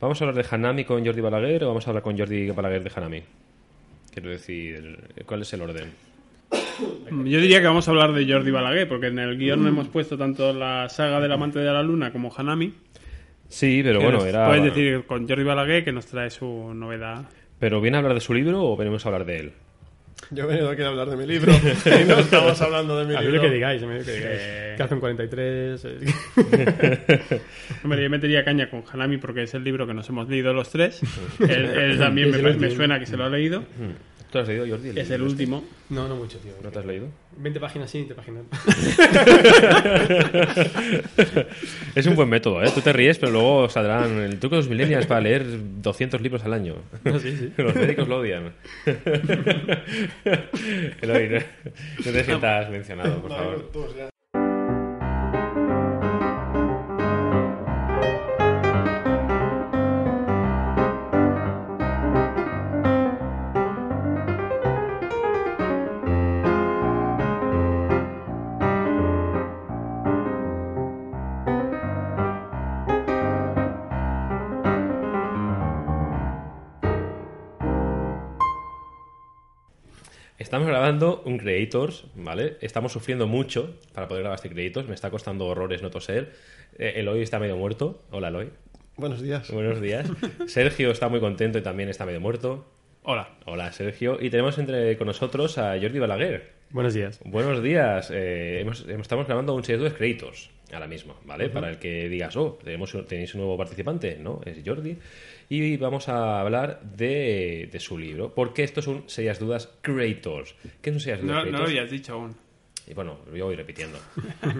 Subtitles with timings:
[0.00, 2.82] ¿Vamos a hablar de Hanami con Jordi Balaguer o vamos a hablar con Jordi Balaguer
[2.82, 3.22] de Hanami?
[4.10, 5.90] Quiero decir, ¿cuál es el orden?
[7.10, 9.88] Yo diría que vamos a hablar de Jordi Balaguer, porque en el guion no hemos
[9.88, 12.72] puesto tanto la saga del amante de la luna como Hanami.
[13.48, 14.46] Sí, pero bueno, era...
[14.46, 17.26] Puedes decir con Jordi Balaguer que nos trae su novedad.
[17.58, 19.52] ¿Pero viene a hablar de su libro o venimos a hablar de él?
[20.36, 23.14] Yo he venido aquí a hablar de mi libro y no estamos hablando de mi
[23.16, 23.42] A mí libro.
[23.42, 24.38] lo que digáis, a mí lo que digáis.
[24.40, 24.74] Eh.
[24.76, 25.84] Que hacen 43.
[25.84, 27.40] eh,
[27.82, 30.70] Hombre, yo metería caña con Hanami porque es el libro que nos hemos leído los
[30.70, 31.00] tres.
[31.40, 33.64] él, él también me, me suena que se lo ha leído.
[34.30, 34.90] ¿Tú lo has leído, Jordi?
[34.90, 35.22] Es el este?
[35.22, 35.64] último.
[35.88, 36.52] No, no mucho, tío.
[36.62, 37.08] ¿No te has leído?
[37.36, 38.44] 20 páginas sí, 20 páginas.
[41.96, 42.70] Es un buen método, ¿eh?
[42.72, 45.44] Tú te ríes, pero luego saldrán el truco de los millennials para leer
[45.82, 46.76] 200 libros al año.
[47.20, 47.52] sí, sí.
[47.62, 48.52] Los médicos lo odian.
[51.02, 54.10] Eloy, no, no te sientas mencionado, por favor.
[80.50, 82.56] Estamos grabando un Creators, ¿vale?
[82.60, 84.88] Estamos sufriendo mucho para poder grabar este Creators.
[84.88, 86.32] Me está costando horrores no toser.
[86.76, 88.02] Eh, Eloy está medio muerto.
[88.10, 88.48] Hola, Eloy.
[88.96, 89.48] Buenos días.
[89.52, 90.10] Buenos días.
[90.48, 92.66] Sergio está muy contento y también está medio muerto.
[93.04, 93.28] Hola.
[93.46, 94.18] Hola, Sergio.
[94.20, 96.50] Y tenemos entre con nosotros a Jordi Balaguer.
[96.70, 97.20] Buenos días.
[97.24, 98.10] Buenos días.
[98.12, 101.48] Eh, hemos- estamos grabando un series de Creators ahora mismo, ¿vale?
[101.48, 104.40] Para el que digas, oh, tenemos, tenéis un nuevo participante, ¿no?
[104.44, 104.96] Es Jordi.
[105.52, 110.54] Y vamos a hablar de, de su libro, porque esto es un Serias Dudas Creators.
[110.80, 111.70] ¿Qué es un Serias Dudas No, no lo Creators?
[111.70, 112.36] habías dicho aún.
[112.86, 113.98] Y bueno, yo voy repitiendo.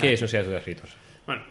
[0.01, 0.97] ¿Qué es un Serias Dudas Creators?
[1.27, 1.43] Bueno,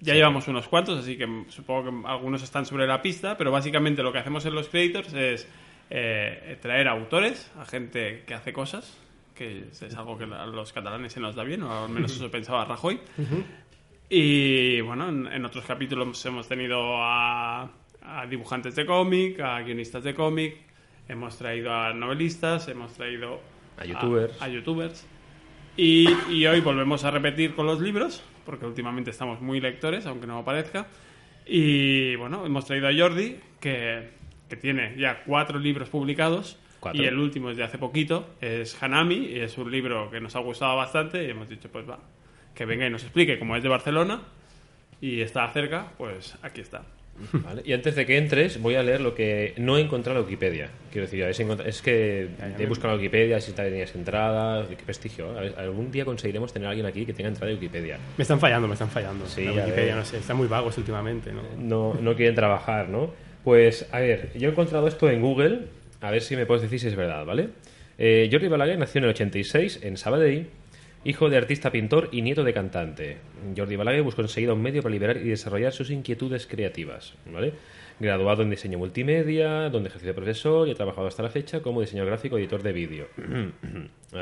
[0.00, 4.02] ya llevamos unos cuantos, así que supongo que algunos están sobre la pista, pero básicamente
[4.02, 5.46] lo que hacemos en los creators es
[5.90, 8.96] eh, traer autores, a gente que hace cosas,
[9.34, 12.30] que es algo que a los catalanes se nos da bien, o al menos eso
[12.30, 12.98] pensaba Rajoy.
[14.08, 17.70] Y bueno, en, en otros capítulos hemos tenido a,
[18.02, 20.56] a dibujantes de cómic, a guionistas de cómic,
[21.08, 23.40] hemos traído a novelistas, hemos traído
[23.76, 24.40] A youtubers.
[24.40, 25.06] a youtubers.
[25.76, 30.26] Y, y hoy volvemos a repetir con los libros, porque últimamente estamos muy lectores, aunque
[30.26, 30.86] no parezca.
[31.46, 34.10] Y bueno, hemos traído a Jordi, que,
[34.48, 36.58] que tiene ya cuatro libros publicados.
[36.80, 37.02] Cuatro.
[37.02, 40.34] Y el último es de hace poquito, es Hanami, y es un libro que nos
[40.34, 41.24] ha gustado bastante.
[41.24, 41.98] Y hemos dicho, pues va,
[42.54, 44.22] que venga y nos explique, como es de Barcelona
[45.00, 46.82] y está cerca, pues aquí está.
[47.32, 47.62] ¿Vale?
[47.64, 50.70] Y antes de que entres, voy a leer lo que no he encontrado en Wikipedia.
[50.90, 55.38] Quiero decir, es que he buscado en Wikipedia si tenías entrada, qué prestigio.
[55.56, 57.98] Algún día conseguiremos tener a alguien aquí que tenga entrada de Wikipedia.
[58.16, 59.26] Me están fallando, me están fallando.
[59.26, 61.42] Sí, la Wikipedia, no sé, están muy vagos últimamente, ¿no?
[61.56, 63.12] No, no quieren trabajar, ¿no?
[63.44, 65.60] Pues, a ver, yo he encontrado esto en Google,
[66.00, 67.48] a ver si me puedes decir si es verdad, ¿vale?
[67.98, 70.48] Eh, Jordi Balaguer nació en el 86 en Sabadell,
[71.04, 73.18] hijo de artista pintor y nieto de cantante.
[73.56, 77.14] Jordi Balaguer buscó enseguida un medio para liberar y desarrollar sus inquietudes creativas.
[77.98, 81.80] Graduado en diseño multimedia, donde ejerció de profesor y ha trabajado hasta la fecha como
[81.80, 83.08] diseñador gráfico y editor de vídeo.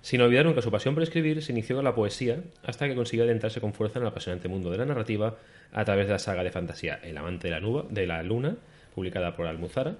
[0.00, 3.24] Sin olvidar nunca su pasión por escribir, se inició con la poesía hasta que consiguió
[3.24, 5.36] adentrarse con fuerza en el apasionante mundo de la narrativa
[5.72, 8.56] a través de la saga de fantasía El amante de la, nuba- de la luna,
[8.96, 9.96] publicada por Almuzara,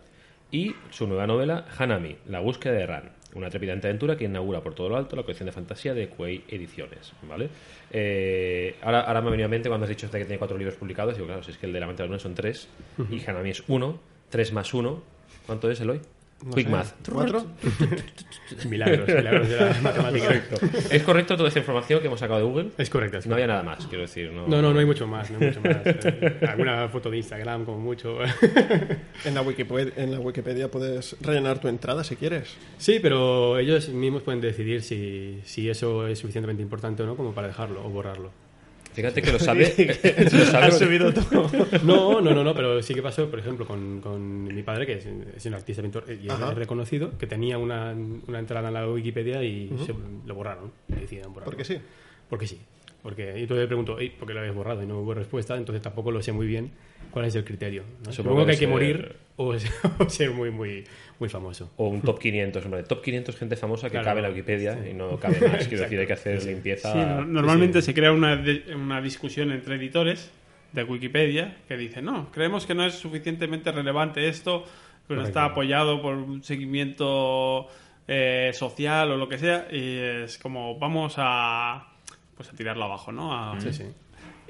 [0.50, 4.75] y su nueva novela Hanami, La búsqueda de Ran, una trepidante aventura que inaugura por
[4.75, 7.12] todo lo alto la colección de fantasía de Quay Ediciones.
[7.28, 7.48] ¿vale?
[7.91, 10.76] Eh, ahora, ahora me ha venido a mente cuando has dicho que tiene cuatro libros
[10.76, 12.69] publicados, digo, claro, si es que el de la luna son tres,
[13.10, 15.03] y Hanami es uno, tres más uno,
[15.47, 15.81] ¿cuánto es,
[16.55, 16.95] Quick sé, math.
[17.11, 17.47] ¿Cuatro?
[18.69, 20.43] Milagros, milagros de la matemática.
[20.91, 22.71] ¿Es correcto toda esta información que hemos sacado de Google?
[22.77, 23.19] Es correcto.
[23.19, 24.31] es No había nada más, quiero decir.
[24.31, 25.77] No, No, no, no hay mucho más, no hay mucho más.
[25.87, 28.19] Eh, Alguna foto de Instagram, como mucho.
[29.25, 32.55] En la, Wikipedia, en la Wikipedia puedes rellenar tu entrada si quieres.
[32.79, 37.33] Sí, pero ellos mismos pueden decidir si, si eso es suficientemente importante o no como
[37.33, 38.33] para dejarlo o borrarlo.
[38.93, 39.73] Fíjate que lo sabe.
[40.33, 41.49] lo sabe Has subido todo.
[41.83, 44.94] No, no, no, no, pero sí que pasó, por ejemplo, con, con mi padre, que
[44.94, 45.06] es,
[45.37, 46.53] es un artista pintor y es Ajá.
[46.55, 47.93] reconocido, que tenía una,
[48.27, 49.94] una entrada en la Wikipedia y se,
[50.27, 50.71] lo borraron.
[50.89, 51.50] decidieron borrarlo.
[51.50, 51.79] Porque sí.
[52.29, 52.61] Porque sí.
[53.03, 54.81] Porque, y entonces le pregunto, "Ey, ¿por qué lo habéis borrado?
[54.83, 56.71] Y no hubo respuesta, entonces tampoco lo sé muy bien
[57.11, 57.83] cuál es el criterio.
[58.05, 58.12] ¿no?
[58.12, 59.55] Supongo Supongo que hay que que morir o,
[59.99, 60.85] o ser muy, muy,
[61.23, 61.71] muy famoso.
[61.77, 62.83] O un top 500, hombre.
[62.83, 64.07] Top 500 gente famosa que Claro.
[64.07, 65.69] cabe en la Wikipedia y no cabe más.
[65.69, 66.93] Quiero decir, hay que hacer limpieza.
[66.93, 70.33] Sí, no- normalmente se crea una, de- una discusión entre editores
[70.73, 74.65] de Wikipedia que dicen, no, creemos que no es suficientemente relevante esto,
[75.07, 77.69] que no está apoyado por un seguimiento
[78.09, 81.87] eh, social o lo que sea, y es como vamos a
[82.37, 83.33] pues a tirarlo abajo, ¿no?
[83.33, 83.85] A- Sí, sí.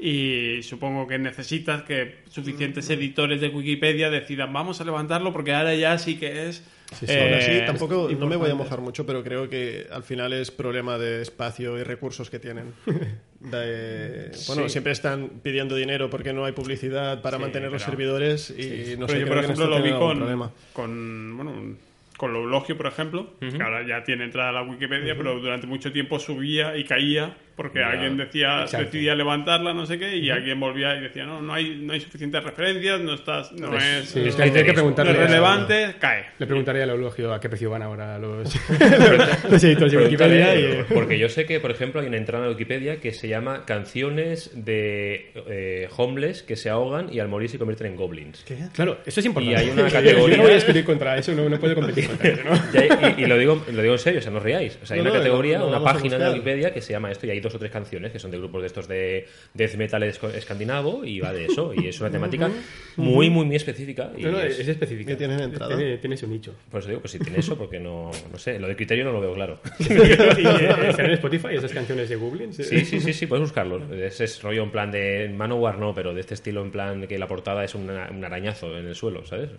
[0.04, 5.74] Y supongo que necesitas que suficientes editores de Wikipedia decidan vamos a levantarlo porque ahora
[5.76, 6.64] ya sí que es...
[6.98, 10.02] Sí, sí, eh, así, tampoco no me voy a mojar mucho, pero creo que al
[10.02, 12.64] final es problema de espacio y recursos que tienen.
[13.40, 14.68] De- bueno, Sí.
[14.70, 19.06] siempre están pidiendo dinero porque no hay publicidad para Sí, mantener los servidores y no
[19.06, 21.76] Pero sé, yo, por ejemplo, lo vi con, con, bueno,
[22.16, 25.90] con Loulogio, por ejemplo, que ahora ya tiene entrada a la Wikipedia, pero durante mucho
[25.92, 28.86] tiempo subía y caía porque alguien decía, Exacto.
[28.86, 32.00] decidía levantarla, no sé qué, y alguien volvía y decía, no, no hay, no hay
[32.00, 35.26] suficientes referencias, no estás, no es, Sí, no es que hay que es preguntarle a-
[35.26, 36.24] relevante, cae.
[36.38, 38.54] Le preguntaría al elogio a qué precio van ahora los,
[39.50, 40.54] los editores de Wikipedia.
[40.58, 43.64] Y, Porque yo sé que, por ejemplo, hay una entrada en Wikipedia que se llama
[43.66, 48.44] Canciones de eh, homeless que se ahogan y al morir se convierten en goblins.
[48.74, 49.60] Claro, eso es importante.
[49.62, 52.06] Y hay una categoría- Yo no voy a discutir contra eso, no, no puedo competir
[52.08, 52.54] contra eso, ¿no?
[52.72, 54.78] Y, hay- y- y lo, digo, lo digo en serio, o sea, no os riáis.
[54.82, 56.30] O sea, hay No, una no, categoría, una página de.
[56.32, 58.62] Wikipedia que se llama esto y hay dos o tres canciones que son de grupos
[58.62, 61.72] de estos de death metal escandinavo y va de eso.
[61.74, 62.50] Y es una temática
[62.96, 64.10] muy, muy, muy específica.
[64.16, 65.16] Y No, no, es- es específica.
[65.16, 66.54] Tiene, tiene su nicho.
[66.70, 69.12] Por eso digo, pues si tiene eso, porque no, no sé, lo de criterio no
[69.12, 69.60] lo veo claro.
[69.78, 72.52] ¿Y eh, están en Spotify esas canciones de Google?
[72.52, 73.82] Sí, sí, sí, sí, puedes buscarlo.
[73.94, 77.18] Ese es rollo en plan de Manowar, no, pero de este estilo en plan que
[77.18, 79.50] la portada es una- un arañazo en el suelo, ¿sabes?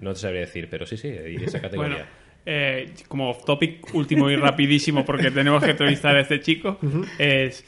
[0.00, 1.94] No te sabría decir, pero sí, sí, y esa categoría.
[1.96, 2.10] Bueno,
[2.46, 6.78] eh, como off topic último y rapidísimo porque tenemos que entrevistar a este chico
[7.18, 7.64] es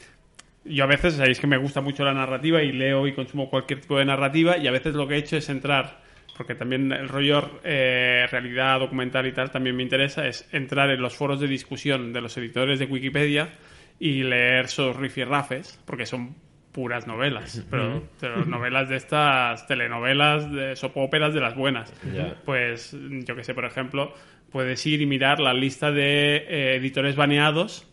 [0.65, 3.81] yo a veces sabéis que me gusta mucho la narrativa y leo y consumo cualquier
[3.81, 6.01] tipo de narrativa y a veces lo que he hecho es entrar
[6.37, 11.01] porque también el rollo eh, realidad documental y tal también me interesa es entrar en
[11.01, 13.49] los foros de discusión de los editores de Wikipedia
[13.99, 16.35] y leer sus rifirrafes porque son
[16.77, 21.91] puras novelas pero, pero novelas de estas telenovelas de sopóperas de las buenas.
[22.45, 22.95] Pues
[23.25, 24.13] yo que sé, por ejemplo,
[24.51, 27.87] puedes ir y mirar la lista de eh, editores baneados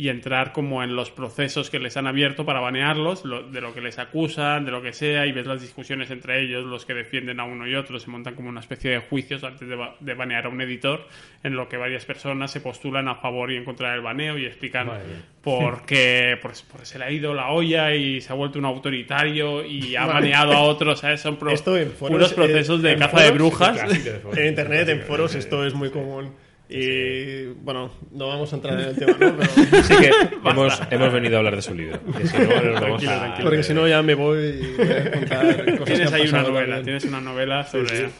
[0.00, 3.74] y entrar como en los procesos que les han abierto para banearlos, lo- de lo
[3.74, 6.94] que les acusan, de lo que sea, y ves las discusiones entre ellos, los que
[6.94, 9.96] defienden a uno y otro, se montan como una especie de juicios antes de, ba-
[9.98, 11.08] de banear a un editor,
[11.42, 14.46] en lo que varias personas se postulan a favor y en contra del baneo y
[14.46, 14.98] explican mía.
[15.42, 18.66] por qué por, por se le ha ido la olla y se ha vuelto un
[18.66, 21.20] autoritario y ha baneado a otros, ¿sabes?
[21.22, 23.76] Son pro- Esto en foros, puros eh, procesos de caza de brujas.
[23.80, 24.38] Clásico de foros.
[24.38, 26.34] En internet, en foros, esto es muy común.
[26.70, 29.18] Y bueno, no vamos a entrar en el tema, ¿no?
[29.18, 29.42] Pero-
[29.80, 30.10] Así que
[30.50, 31.98] hemos, hemos venido a hablar de su libro.
[32.16, 35.10] que si no, nos vamos a- porque si no ya me voy y voy a
[35.12, 36.84] contar cosas que Tienes han ahí una novela, también.
[36.84, 38.10] tienes una novela sobre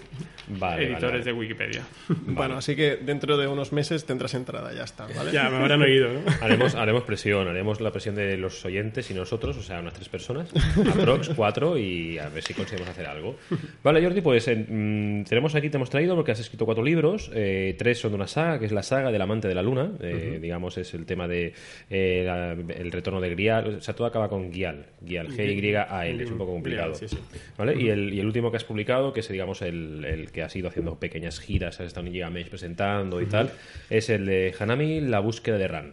[0.51, 1.25] Vale, editores vale, vale.
[1.25, 1.83] de Wikipedia.
[2.27, 5.33] Bueno, así que dentro de unos meses tendrás entrada, ya está, ¿vale?
[5.33, 6.21] Ya, me habrán oído, ¿no?
[6.41, 10.09] Haremos, haremos presión, haremos la presión de los oyentes y nosotros, o sea, unas tres
[10.09, 10.51] personas,
[10.91, 13.37] aprox, cuatro, y a ver si conseguimos hacer algo.
[13.83, 17.31] Vale, Jordi, pues en- mm, tenemos aquí, te hemos traído porque has escrito cuatro libros,
[17.35, 19.91] eh, tres son de una saga, que es la saga del amante de la luna,
[20.01, 21.53] eh, digamos, es el tema de
[21.91, 26.31] eh, la- el retorno de Grial, o sea, todo acaba con Gial, Gial, G-Y-A-L, es
[26.31, 26.95] un poco complicado.
[26.95, 27.19] Sí, sí.
[27.57, 27.75] ¿Vale?
[27.81, 30.55] Y, el, y el último que has publicado, que es, digamos, el, el que has
[30.57, 33.51] ido haciendo pequeñas giras, has estado en Gigamish presentando y tal,
[33.91, 35.93] es el de Hanami, la búsqueda de Ran.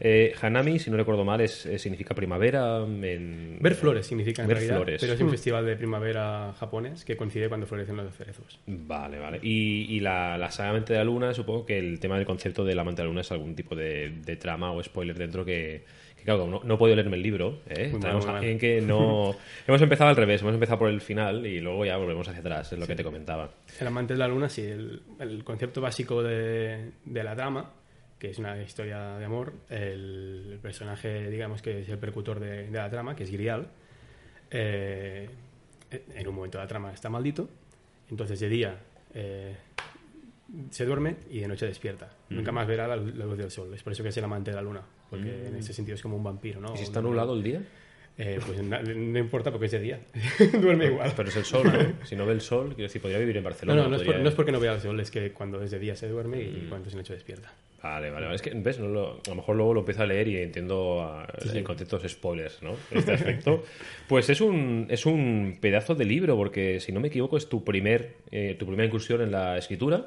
[0.00, 3.58] Eh, Hanami, si no recuerdo mal, es, es- significa primavera en...
[3.60, 5.00] Ver flores significa en Ver realidad, flores.
[5.00, 8.58] pero es un festival de primavera japonés que coincide cuando florecen los cerezos.
[8.66, 9.38] Vale, vale.
[9.42, 12.64] Y, y la, la saga Amante de la Luna, supongo que el tema del concepto
[12.64, 15.56] del Amante de la Luna es algún tipo de, de trama o spoiler dentro que,
[15.66, 15.84] que
[16.26, 17.60] claro, no, no he podido leerme el libro.
[17.68, 17.94] ¿eh?
[17.98, 19.34] Tenemos que no...
[19.66, 22.72] hemos empezado al revés, hemos empezado por el final y luego ya volvemos hacia atrás,
[22.72, 23.50] es lo que te comentaba.
[23.80, 27.72] El amante de la luna, sí, el, el concepto básico de, de la trama,
[28.18, 32.78] que es una historia de amor, el, personaje, digamos que es el percutor de, de
[32.78, 33.68] la trama, que es Grial,
[34.50, 35.30] eh,
[35.90, 37.48] en un momento de la trama está maldito,
[38.10, 38.78] entonces de día
[39.14, 39.56] eh,
[40.70, 42.10] se duerme y de noche despierta.
[42.30, 44.50] Nunca más verá la, la luz del sol, es por eso que es el amante
[44.50, 46.74] de la luna, porque en ese sentido es como un vampiro, ¿no?
[46.74, 47.62] ¿Y si está nublado el día?
[48.18, 50.00] Eh, pues no importa porque es de día,
[50.60, 51.12] duerme igual.
[51.14, 51.92] Pero es el sol, ¿no?
[52.06, 53.82] Si no ve el sol, quiero decir, podría vivir en No, Barcelona.
[53.82, 55.70] no, no es, por- no es porque no vea el sol, es que cuando es
[55.70, 57.52] de día se duerme y cuando es de noche despierta.
[57.82, 58.34] Vale, vale, vale.
[58.36, 58.80] Es que, ¿ves?
[58.80, 62.02] No lo- a lo mejor luego lo empiezo a leer y entiendo ah, en conceptos
[62.10, 62.74] spoilers, ¿no?
[62.90, 63.62] Este aspecto.
[64.08, 67.64] pues es un, es un pedazo de libro, porque si no me equivoco es tu,
[67.64, 70.06] primer, eh, tu primera incursión en la escritura.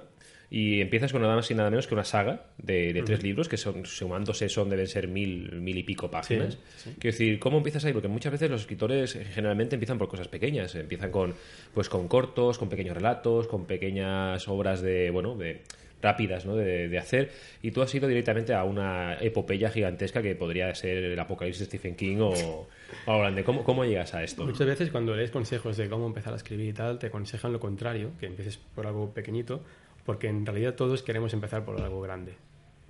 [0.52, 3.48] Y empiezas con nada más y nada menos que una saga de, de tres libros
[3.48, 6.58] que son, sumándose son, deben ser mil, mil y pico páginas.
[6.84, 7.94] Quiero decir, ¿cómo empiezas ahí?
[7.94, 10.74] Porque muchas veces los escritores generalmente empiezan por cosas pequeñas.
[10.74, 11.36] Empiezan con,
[11.74, 15.62] pues, con cortos, con pequeños relatos, con pequeñas obras de, bueno, de
[16.02, 16.56] rápidas ¿no?
[16.56, 17.30] de, de hacer
[17.62, 21.66] y tú has ido directamente a una epopeya gigantesca que podría ser el apocalipsis de
[21.66, 22.68] Stephen King o, o
[23.06, 23.44] algo grande.
[23.44, 24.46] ¿Cómo, ¿Cómo llegas a esto?
[24.46, 27.60] Muchas veces cuando lees consejos de cómo empezar a escribir y tal, te aconsejan lo
[27.60, 29.62] contrario, que empieces por algo pequeñito,
[30.10, 32.34] porque en realidad todos queremos empezar por algo grande.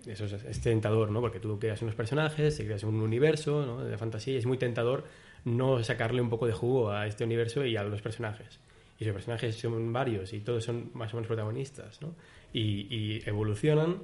[0.08, 1.20] Eso es, es tentador, ¿no?
[1.20, 3.84] Porque tú creas unos personajes, te creas un universo ¿no?
[3.84, 5.04] de fantasía y es muy tentador
[5.44, 8.62] no sacarle un poco de jugo a este universo y a los personajes.
[8.96, 12.16] Y si los personajes son varios y todos son más o menos protagonistas, ¿no?
[12.54, 13.98] Y, y evolucionan,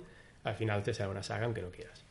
[0.43, 2.03] al final te sale una saga aunque no quieras.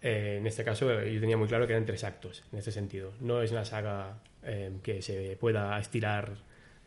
[0.00, 2.72] Eh, en este caso eh, yo tenía muy claro que eran tres actos, en este
[2.72, 3.12] sentido.
[3.20, 6.38] No es una saga eh, que se pueda estirar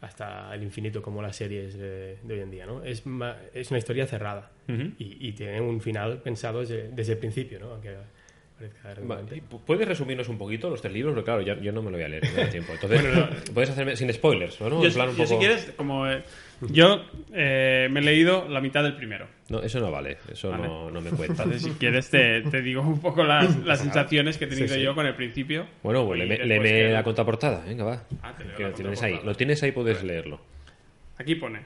[0.05, 2.83] hasta el infinito como las series de, de hoy en día, ¿no?
[2.83, 4.51] Es, ma- es una historia cerrada
[4.97, 7.71] y, y tiene un final pensado desde, desde el principio, ¿no?
[7.71, 7.95] Aunque
[8.57, 9.35] parezca Va, redundante.
[9.37, 11.13] ¿y pu- ¿Puedes resumirnos un poquito los tres libros?
[11.13, 12.73] Porque claro, yo no me lo voy a leer, no tiempo.
[12.81, 13.01] Entonces,
[13.53, 14.69] puedes hacerme sin spoilers, ¿no?
[14.81, 16.23] Yo, En plan un yo, si quieres, como eh,
[16.69, 19.27] yo eh, me he leído la mitad del primero.
[19.49, 20.67] No, eso no vale, eso Vale.
[20.67, 21.43] no, no me cuenta.
[21.43, 24.75] Entonces, si quieres, te, te digo un poco las, las sensaciones que he tenido Sí,
[24.75, 24.81] sí.
[24.81, 25.67] yo con el principio.
[25.83, 28.03] Bueno, pues léeme, léeme que- la contraportada, venga, va.
[28.23, 30.39] Ah, te leo Que la lo tienes ahí, lo tienes ahí, puedes leerlo.
[31.17, 31.59] Aquí pone.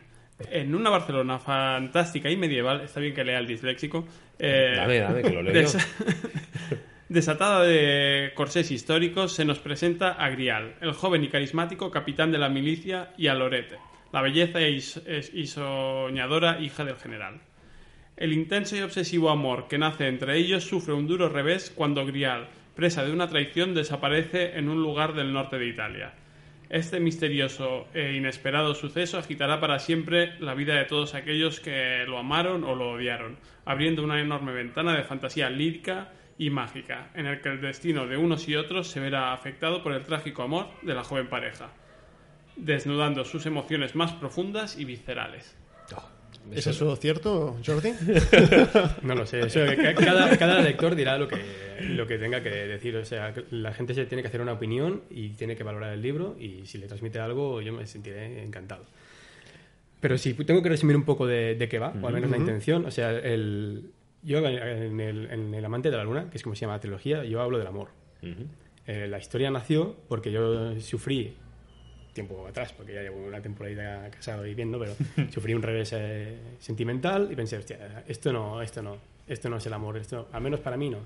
[0.52, 4.08] En una Barcelona fantástica y medieval, está bien que lea el disléxico,
[4.40, 5.68] eh, Dame, dame, que lo leo yo.
[7.10, 12.32] desa- desatada de corsés históricos, se nos presenta a Grial, el joven y carismático capitán
[12.32, 13.78] de la milicia, y a Lorete,
[14.14, 17.42] la belleza y soñadora hija del general.
[18.18, 22.48] El intenso y obsesivo amor que nace entre ellos sufre un duro revés cuando Grial,
[22.76, 26.14] presa de una traición, desaparece en un lugar del norte de Italia.
[26.70, 32.20] Este misterioso e inesperado suceso agitará para siempre la vida de todos aquellos que lo
[32.20, 37.42] amaron o lo odiaron, abriendo una enorme ventana de fantasía lírica y mágica, en el
[37.42, 40.96] que el destino de unos y otros se verá afectado por el trágico amor de
[40.96, 41.70] la joven pareja,
[42.56, 45.56] desnudando sus emociones más profundas y viscerales.
[46.54, 47.92] ¿Es eso cierto, Jordi?
[49.04, 51.38] No lo sé, eso, ca- cada, cada lector dirá lo que,
[51.82, 52.96] lo que tenga que decir.
[52.96, 56.02] O sea, la gente se tiene que hacer una opinión y tiene que valorar el
[56.02, 58.86] libro y si le transmite algo yo me sentiré encantado.
[60.00, 62.38] Pero si tengo que resumir un poco de, de qué va, o al menos la
[62.38, 63.92] intención, o sea, el,
[64.24, 66.80] yo en el, en el Amante de la Luna, que es como se llama la
[66.80, 67.90] trilogía, yo hablo del amor.
[68.22, 68.48] Ujú.
[68.86, 71.36] Eh, la historia nació porque yo sufrí
[72.14, 74.94] tiempo atrás, porque ya llevo una temporada casado y viendo, pero
[75.32, 78.98] sufrí un revés eh, sentimental y pensé, hostia, esto no, esto no,
[79.28, 81.00] esto no es el amor, esto, al menos para mí no.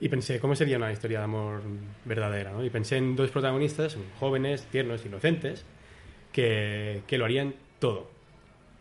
[0.00, 1.62] Y pensé, ¿cómo sería una historia de amor
[2.04, 2.52] verdadera?
[2.52, 2.64] ¿no?
[2.64, 5.64] Y pensé en dos protagonistas, jóvenes, tiernos, inocentes,
[6.32, 8.13] que, que lo harían todo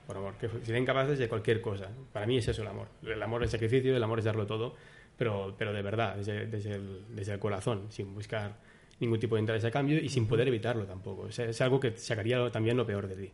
[0.05, 1.89] por amor, que serían capaces de cualquier cosa.
[2.11, 2.87] Para mí es eso el amor.
[3.03, 4.75] El amor es sacrificio, el amor es darlo todo,
[5.17, 8.55] pero, pero de verdad, desde, desde, el, desde el corazón, sin buscar
[8.99, 11.31] ningún tipo de interés a cambio y sin poder evitarlo tampoco.
[11.31, 13.31] Sea, es algo que sacaría también lo peor de ti.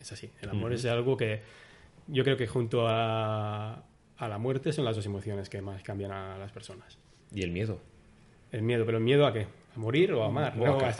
[0.00, 0.30] Es así.
[0.40, 1.42] El amor es algo que
[2.08, 3.82] yo creo que junto a,
[4.16, 6.98] a la muerte son las dos emociones que más cambian a las personas.
[7.32, 7.80] Y el miedo.
[8.52, 9.46] El miedo, pero el miedo a qué?
[9.76, 10.54] ¿A morir o amar?
[10.58, 10.92] O No, a a a.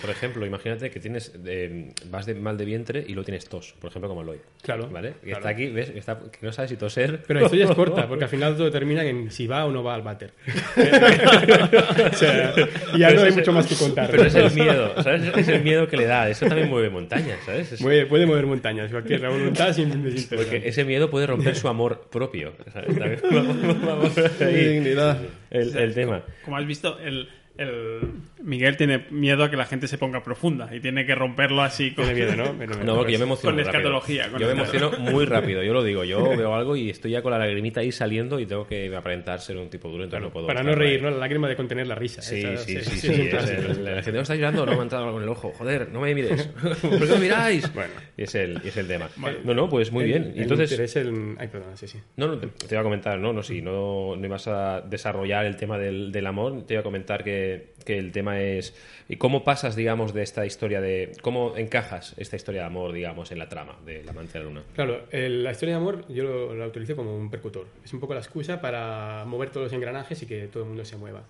[0.00, 3.74] Por ejemplo, imagínate que tienes eh, vas de mal de vientre y lo tienes tos,
[3.80, 4.40] por ejemplo, como Lloyd.
[4.62, 5.14] Claro, ¿Vale?
[5.22, 5.38] Y claro.
[5.38, 7.22] está aquí, ves, que, está- que no sabes si toser.
[7.26, 9.82] Pero la historia es corta, porque al final todo termina en si va o no
[9.82, 10.32] va al váter.
[10.76, 12.54] o sea,
[12.94, 14.10] y ya no hay mucho más que contar.
[14.10, 15.22] Pero es el miedo, ¿sabes?
[15.36, 16.28] Es el miedo que le da.
[16.28, 17.72] Eso también mueve montañas, ¿sabes?
[17.72, 20.68] Es- Mueve- puede mover montañas, cualquier la voluntad sin porque desinteresante.
[20.68, 22.52] ese miedo puede romper su amor propio.
[22.72, 22.98] ¿sabes?
[22.98, 24.64] También vamos, vamos Qué ahí.
[24.74, 25.18] dignidad.
[25.50, 26.22] El, el tema.
[26.44, 28.00] Como has visto, el, el
[28.42, 31.92] Miguel tiene miedo a que la gente se ponga profunda y tiene que romperlo así
[31.92, 32.54] con, Tiene miedo, ¿no?
[32.58, 33.56] Pero- No, porque yo me emociono.
[33.56, 36.04] Con escatología, con yo me emociono muy rápido, yo lo digo.
[36.04, 39.40] Yo veo algo y estoy ya con la lagrimita ahí saliendo y tengo que aparentar
[39.40, 40.46] ser un tipo duro, entonces no puedo.
[40.46, 41.02] Para no reír, ahí.
[41.02, 41.10] ¿no?
[41.10, 42.22] La lágrima de contener la risa.
[42.22, 45.04] Sí, sí, sí, es es el- la gente no está llorando, no me ha entrado
[45.06, 45.52] algo en el ojo.
[45.56, 46.42] Joder, no me mires.
[46.82, 47.72] ¿Por qué no miráis?
[47.74, 47.92] Bueno.
[48.16, 49.08] Y es el, y es el tema.
[49.44, 50.24] No, no, pues muy bien.
[50.24, 51.98] El- el entonces, interés en- Ay, perdona, sí, sí.
[52.16, 55.46] no, no, te, te iba a comentar, no, no, sí, no, no ibas a desarrollar
[55.46, 57.45] el tema del, del amor, te iba a comentar que,
[57.84, 58.74] que el tema es
[59.08, 63.30] ¿y cómo pasas, digamos, de esta historia de, cómo encajas esta historia de amor, digamos,
[63.32, 64.62] en la trama de La Amante de la Luna.
[64.74, 67.66] Claro, el- la historia de amor yo lo- la utilizo como un percutor.
[67.84, 70.84] Es un poco la excusa para mover todos los engranajes y que todo el mundo
[70.84, 71.22] se mueva.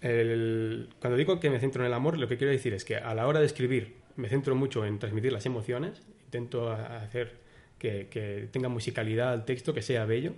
[0.00, 2.96] El- cuando digo que me centro en el amor, lo que quiero decir es que
[2.96, 7.32] a la hora de escribir me centro mucho en transmitir las emociones, intento hacer
[7.78, 10.34] que, que tenga musicalidad el texto, que sea bello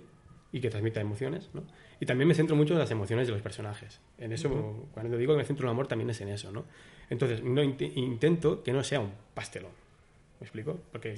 [0.51, 1.63] y que transmita emociones, ¿no?
[1.99, 3.99] Y también me centro mucho en las emociones de los personajes.
[4.17, 6.65] En eso, cuando digo que me centro en el amor, también es en eso, ¿no?
[7.09, 9.71] Entonces, no int- intento que no sea un pastelón.
[10.39, 10.77] ¿Me explico?
[10.91, 11.15] Porque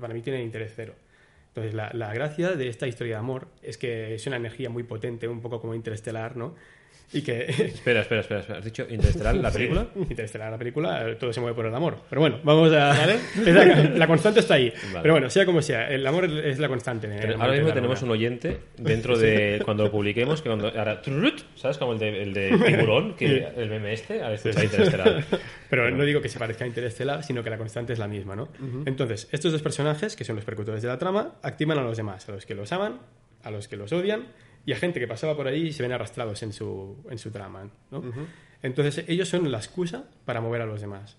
[0.00, 0.94] para mí tiene interés cero.
[1.48, 4.82] Entonces, la, la gracia de esta historia de amor es que es una energía muy
[4.82, 6.54] potente, un poco como interestelar, ¿no?
[7.12, 7.44] Y que...
[7.48, 8.58] Espera, espera, espera, espera.
[8.58, 9.86] ¿has dicho Interestelar, la película?
[9.94, 11.98] Interestelar, la película, todo se mueve por el amor.
[12.08, 13.14] Pero bueno, vamos a...
[13.14, 14.72] es la, la constante está ahí.
[14.88, 15.02] Vale.
[15.02, 17.08] Pero bueno, sea como sea, el amor es la constante.
[17.08, 21.00] Pero ahora mismo tenemos un oyente dentro de cuando lo publiquemos que cuando ahora
[21.54, 21.78] ¿sabes?
[21.78, 25.24] Como el de, el de tiburón, que el meme este, ahora escucha Interestelar.
[25.70, 28.34] Pero no digo que se parezca a Interestelar, sino que la constante es la misma,
[28.34, 28.48] ¿no?
[28.84, 32.28] Entonces, estos dos personajes, que son los percutores de la trama, activan a los demás,
[32.28, 32.98] a los que los aman,
[33.42, 34.24] a los que los odian
[34.66, 37.30] y a gente que pasaba por ahí y se ven arrastrados en su, en su
[37.30, 37.70] trama.
[37.90, 38.02] ¿no?
[38.62, 41.16] Entonces ellos son la excusa para mover a los demás.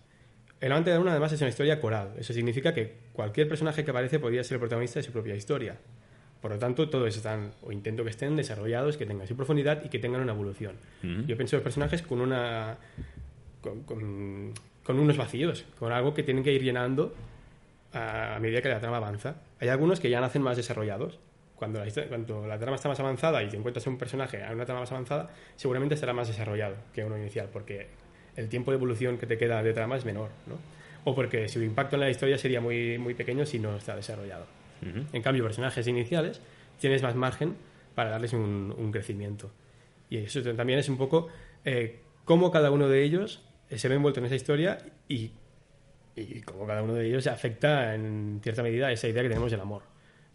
[0.60, 2.14] El amante de una además es una historia coral.
[2.20, 5.78] Eso significa que cualquier personaje que aparece podría ser el protagonista de su propia historia.
[6.42, 9.90] Por lo tanto, todos están, o intento que estén desarrollados, que tengan su profundidad y
[9.90, 10.76] que tengan una evolución.
[11.26, 12.78] Yo pienso en personajes con una.
[13.62, 17.14] Con, con- con unos vacíos, con algo que tienen que ir llenando
[17.92, 19.36] a, a medida que la trama avanza.
[19.60, 21.20] Hay algunos que ya nacen más desarrollados.
[21.58, 24.52] Cuando la, cuando la trama está más avanzada y te encuentras a un personaje a
[24.52, 27.88] una trama más avanzada, seguramente estará más desarrollado que uno inicial, porque
[28.36, 30.56] el tiempo de evolución que te queda de trama es menor, ¿no?
[31.04, 34.46] O porque su impacto en la historia sería muy, muy pequeño si no está desarrollado.
[35.12, 36.40] En cambio, personajes iniciales
[36.80, 37.56] tienes más margen
[37.96, 39.50] para darles un, un crecimiento.
[40.10, 41.30] Y eso también es un poco
[41.66, 45.32] eh, cómo cada uno de ellos eh, se ve envuelto en esa historia y,
[46.16, 49.62] y cómo cada uno de ellos afecta en cierta medida esa idea que tenemos del
[49.62, 49.82] amor.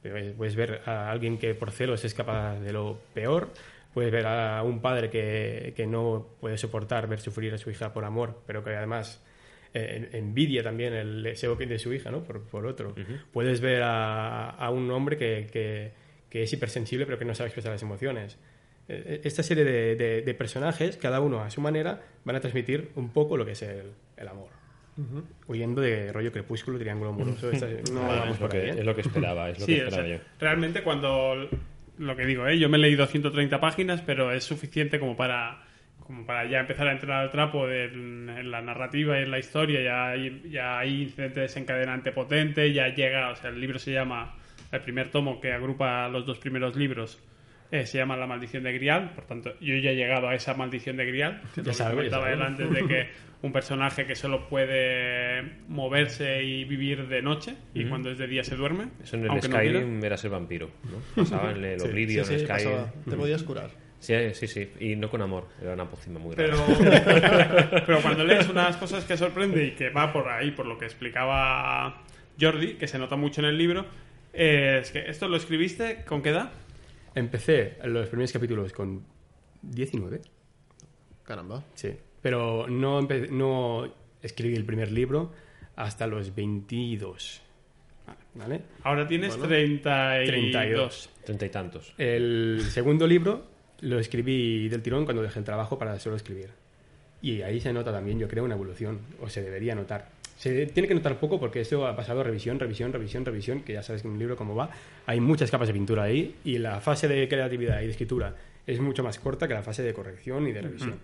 [0.02, 3.48] Puedes ver a alguien que por celos es capaz de lo peor,
[3.94, 7.92] puedes ver a un padre que, que no puede soportar ver sufrir a su hija
[7.92, 9.22] por amor, pero que además
[9.74, 12.24] eh, envidia también el deseo de su hija ¿no?
[12.24, 12.94] por, por otro.
[13.32, 15.92] Puedes ver a, a un hombre que, que-
[16.28, 18.38] que es hipersensible pero que no sabe expresar las emociones.
[18.88, 22.90] Eh, Esta serie de, de- de personajes, cada uno a su manera, van a transmitir
[22.96, 24.48] un poco lo que es el, el amor.
[25.46, 27.50] Huyendo de rollo crepúsculo, triángulo amoroso.
[27.50, 29.82] esta- no Ah, vamos es, lo que, es lo que esperaba, es lo Sí, que
[29.82, 30.22] o esperaba sea, yo.
[30.38, 31.48] realmente cuando
[31.98, 32.58] lo que digo, ¿eh?
[32.58, 35.62] yo me he leído 130 páginas, pero es suficiente como para
[35.98, 39.38] como para ya empezar a entrar al trapo de en la narrativa y en la
[39.38, 43.92] historia, ya hay, ya hay incidente desencadenante potente, ya llega, o sea, el libro se
[43.92, 44.34] llama,
[44.72, 47.18] el primer tomo que agrupa los dos primeros libros,
[47.72, 50.54] eh, se llama La maldición de Grial, por tanto, yo ya he llegado a esa
[50.54, 53.08] maldición de Grial, que Ya lo que sabes, ya comentaba él antes de que
[53.42, 58.44] un personaje que solo puede moverse y vivir de noche, y cuando es de día
[58.44, 59.80] se duerme, Eso en el aunque no quiera.
[59.80, 60.98] Skyrim era ser vampiro, ¿no?
[61.24, 62.78] Pasaba en el Sí, Oblivion, sí, en sí, Skyrim.
[63.08, 63.70] Te podías curar.
[63.98, 64.68] Sí, sí, sí.
[64.80, 65.48] Y no con amor.
[65.62, 66.56] Era una pócima muy rara.
[66.56, 70.76] Pero, pero cuando lees unas cosas que sorprende y que va por ahí, por lo
[70.76, 72.02] que explicaba
[72.40, 73.86] Jordi, que se nota mucho en el libro,
[74.32, 76.50] eh, es que esto lo escribiste con qué edad?
[77.14, 79.04] Empecé los primeros capítulos con
[79.62, 80.20] 19,
[81.24, 81.62] Caramba.
[81.74, 81.94] sí.
[82.20, 85.32] Pero no, no escribí el primer libro
[85.74, 87.42] hasta los 22.
[88.34, 88.62] ¿Vale?
[88.84, 90.26] Ahora tienes Bueno, 32.
[90.28, 91.10] 32.
[91.24, 91.94] Treinta y tantos.
[91.98, 93.44] El segundo libro
[93.80, 96.50] lo escribí del tirón cuando dejé el trabajo para solo escribir.
[97.20, 100.10] Y ahí se nota también, yo creo, una evolución, o se debería notar.
[100.42, 103.84] Se tiene que notar poco porque esto ha pasado revisión, revisión, revisión, revisión, que ya
[103.84, 104.70] sabes que en un libro cómo va.
[105.06, 108.34] Hay muchas capas de pintura ahí y la fase de creatividad y de escritura
[108.66, 110.98] es mucho más corta que la fase de corrección y de revisión.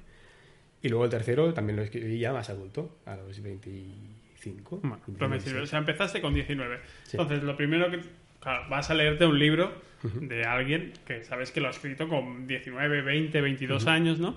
[0.82, 4.80] Y luego el tercero también lo escribí ya más adulto, a los 25.
[4.82, 5.44] Bueno, pero me 26.
[5.44, 5.62] sirve.
[5.62, 6.80] O sea, empezaste con 19.
[7.04, 7.16] Sí.
[7.16, 8.00] Entonces, lo primero que...
[8.40, 9.70] claro, vas a leerte un libro
[10.20, 14.34] de alguien que sabes que lo ha escrito con 19, 20, 22 años, ¿no?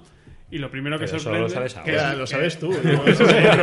[0.52, 1.48] Y lo primero que Pero eso sorprende...
[1.48, 1.86] lo sabes ahora.
[1.92, 2.72] que Ya, lo sabes tú.
[2.72, 3.06] ¿no?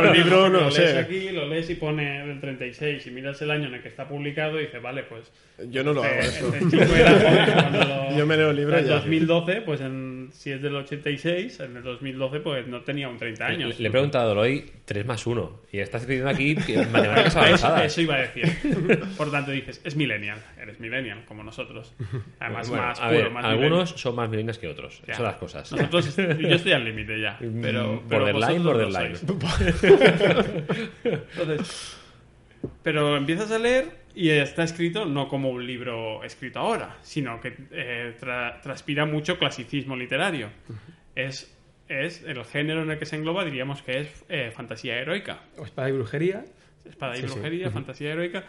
[0.03, 0.97] El libro no lo lo lees sé.
[0.97, 4.07] aquí, lo lees y pone del 36 y miras el año en el que está
[4.07, 5.31] publicado y dices, vale, pues...
[5.69, 6.47] Yo no lo hago eh, eso.
[6.53, 8.95] este chico era joven cuando lo- Yo me leo el libro en ya.
[8.95, 13.47] 2012, pues en, si es del 86, en el 2012 pues no tenía un 30
[13.49, 13.79] Le, años.
[13.79, 15.61] le he preguntado a Doloy 3 más 1.
[15.71, 17.85] Y estás diciendo aquí que matemáticas Eso, avanzadas.
[17.85, 18.45] eso iba a decir.
[19.17, 20.39] Por tanto, dices, es millennial.
[20.61, 21.93] Eres millennial, como nosotros.
[22.39, 25.01] Además, Bueno, más a puro, ver, más algunos son más milenias que otros.
[25.07, 25.15] Ya.
[25.15, 25.71] Son las cosas.
[25.71, 27.37] Nosotros, yo estoy al límite ya.
[27.61, 29.15] Pero, pero borderline, borderline.
[29.15, 29.33] sois.
[31.03, 31.97] Entonces,
[32.83, 37.55] pero empiezas a leer y está escrito no como un libro escrito ahora, sino que
[37.71, 40.49] eh, tra- transpira mucho clasicismo literario.
[41.15, 41.55] Es,
[41.87, 45.41] es el género en el que se engloba, diríamos que es eh, fantasía heroica.
[45.57, 46.45] O espada y brujería.
[46.85, 47.33] Espada y Sí, sí.
[47.33, 48.43] brujería, fantasía heroica.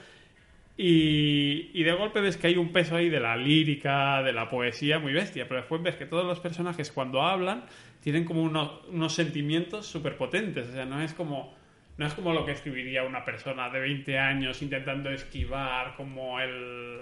[0.76, 4.48] Y, y de golpe ves que hay un peso ahí de la lírica, de la
[4.48, 7.64] poesía muy bestia, pero después ves que todos los personajes cuando hablan
[8.02, 10.68] tienen como unos, unos sentimientos súper potentes.
[10.68, 11.54] O sea, no es como
[12.00, 16.98] no es como lo que escribiría una persona de 20 años intentando esquivar como el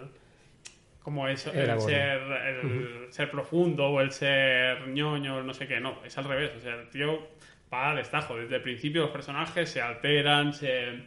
[0.98, 6.00] como eso, El ser el ser profundo o el ser ñoño, no sé qué, no,
[6.04, 7.28] es al revés, o sea, el tío
[7.72, 11.04] va al destajo, desde el principio los personajes se alteran, se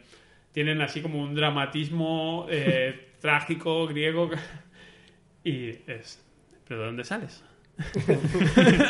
[0.52, 4.30] tienen así como un dramatismo eh, trágico, griego,
[5.44, 6.26] y es,
[6.66, 7.44] ¿pero de dónde sales?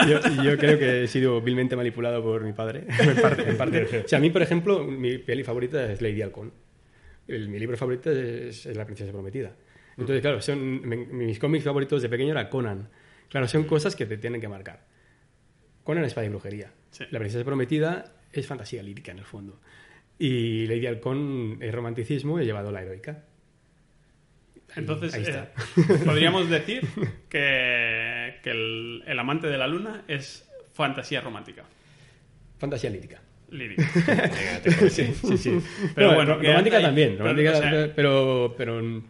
[0.09, 3.49] Yo, yo creo que he sido vilmente manipulado por mi padre, en parte.
[3.49, 4.03] en parte.
[4.05, 6.53] O sea, a mí, por ejemplo, mi peli favorita es Lady Halcón.
[7.29, 9.55] El- mi libro favorito es, es La princesa prometida.
[9.97, 12.89] Entonces, claro, son, me- mis cómics favoritos de pequeño era Conan.
[13.29, 14.85] Claro, son cosas que te tienen que marcar.
[15.85, 16.73] Conan es y brujería.
[16.91, 17.05] Sí.
[17.11, 19.61] La princesa prometida es fantasía lírica, en el fondo.
[20.19, 23.25] Y Lady Halcón es romanticismo y he llevado la heroica.
[24.77, 25.53] Entonces, ahí eh, está.
[26.05, 26.87] podríamos decir
[27.29, 28.02] que,
[28.43, 31.65] que el, el amante de la luna es fantasía romántica.
[32.59, 33.21] Fantasía lírica.
[33.51, 33.83] Lírica.
[34.89, 35.59] Sí, sí, sí.
[35.95, 37.11] Pero No, bueno, romántica también.
[37.13, 39.03] pero, Romántica, o sea- pero, pero,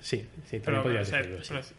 [0.00, 1.74] sí, sí, pero, decirlo, sí.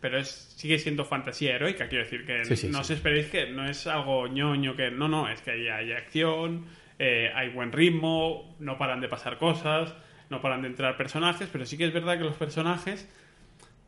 [0.00, 3.50] pero es- sigue siendo fantasía heroica, quiero decir que Sí, sí, no os esperéis que
[3.50, 6.66] no es algo ñoño, que no, no, es que hay, hay acción,
[6.98, 9.94] eh, hay buen ritmo, no paran de pasar cosas,
[10.30, 13.08] no paran de entrar personajes, pero sí que es verdad que los personajes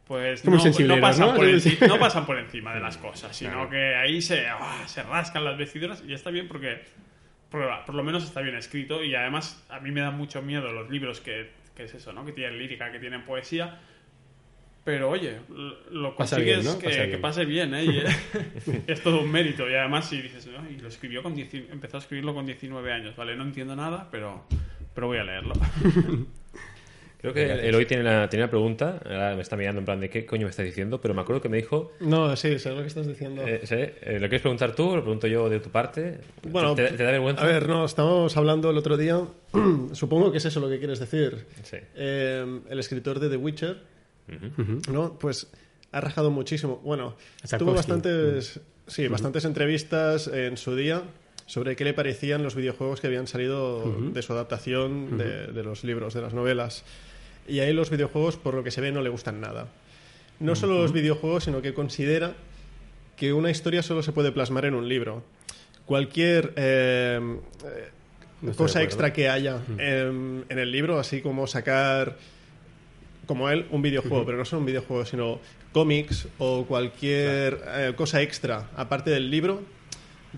[0.08, 1.34] pues no, pasan ¿no?
[1.36, 3.70] Por enci- no pasan por encima de las cosas, sino Claro.
[3.70, 6.80] que ahí se, ah, se rascan las vestiduras y está bien porque
[7.50, 10.72] por, por lo menos está bien escrito y además a mí me dan mucho miedo
[10.72, 12.24] los libros que, que es eso, ¿no?
[12.24, 13.78] Que tienen lírica, que tienen poesía.
[14.84, 15.36] Pero oye,
[15.90, 16.78] lo Pasa consigues bien, ¿no?
[16.78, 17.20] que, Pasa que bien.
[17.20, 17.84] pase bien, ¿eh?
[17.84, 18.02] Y,
[18.90, 19.68] es todo un mérito.
[19.68, 22.90] Y además si dices, "No, y lo escribió con 10 empezó a escribirlo con 19
[22.92, 23.36] años, ¿vale?
[23.36, 24.46] No entiendo nada, pero,
[24.94, 25.52] pero voy a leerlo.
[27.20, 29.98] Creo que el hoy tiene la, tiene la pregunta, ahora me está mirando en plan
[29.98, 32.70] de qué coño me estás diciendo, pero me acuerdo que me dijo, No, sí, sé
[32.70, 33.42] lo que estás diciendo.
[33.44, 36.20] eh, sé, eh, ¿lo quieres preguntar tú o lo pregunto yo de tu parte?
[36.48, 37.42] Bueno, ¿Te, te da vergüenza?
[37.42, 39.20] A ver, no, estábamos hablando el otro día.
[39.94, 41.44] Supongo que es eso lo que quieres decir.
[41.64, 41.78] Sí.
[41.96, 43.78] Eh, el escritor de The Witcher,
[44.92, 45.18] ¿no?
[45.18, 45.48] Pues
[45.90, 46.80] ha rajado muchísimo.
[46.84, 47.16] Bueno,
[47.58, 51.02] tuvo bastantes, sí, bastantes entrevistas en su día
[51.46, 55.82] sobre qué le parecían los videojuegos que habían salido de su adaptación de, de los
[55.82, 56.84] libros, de las novelas.
[57.48, 59.68] Y ahí los videojuegos, por lo que se ve, no le gustan nada.
[60.38, 62.34] No solo los videojuegos, sino que considera
[63.16, 65.24] que una historia solo se puede plasmar en un libro.
[65.86, 67.20] Cualquier eh,
[68.42, 72.16] No cosa extra que haya en, en el libro, así como sacar,
[73.26, 75.40] como él, un videojuego, pero no solo un videojuego, sino
[75.72, 79.62] cómics o cualquier eh, cosa extra aparte del libro,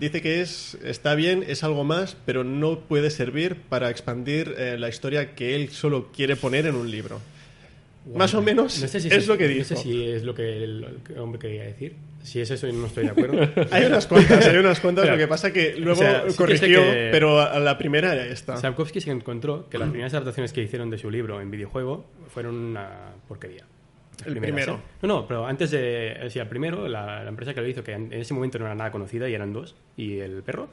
[0.01, 4.75] dice que es está bien, es algo más, pero no puede servir para expandir eh,
[4.77, 7.21] la historia que él solo quiere poner en un libro.
[8.15, 9.59] Más o menos No sé si es lo que dijo.
[9.59, 11.93] No sé si es lo que el, el hombre quería decir.
[12.23, 13.37] Si es eso, no estoy de acuerdo.
[13.71, 16.27] Hay unas cuantas, hay unas cuantas, Pero, lo que pasa que luego o sea, sí
[16.29, 18.57] que corrigió, que- pero a la primera era esta.
[18.57, 22.55] Sapkowski se encontró que las primeras adaptaciones que hicieron de su libro en videojuego fueron
[22.55, 23.65] una porquería.
[24.25, 24.75] El primero.
[24.75, 24.77] ¿eh?
[25.01, 26.19] No, no, pero antes de.
[26.25, 28.59] O sea, el primero, la, la empresa que lo hizo, que en, en ese momento
[28.59, 30.69] no era nada conocida y eran dos, y el perro,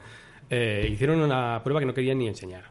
[0.49, 2.65] eh, hicieron una prueba que no querían ni enseñar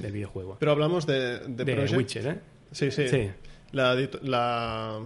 [0.00, 0.56] del videojuego.
[0.58, 1.96] Pero hablamos de, de, de Project.
[1.96, 2.38] Witcher, ¿eh?
[2.72, 3.08] Sí, sí.
[3.08, 3.30] Sí.
[3.72, 5.00] La, la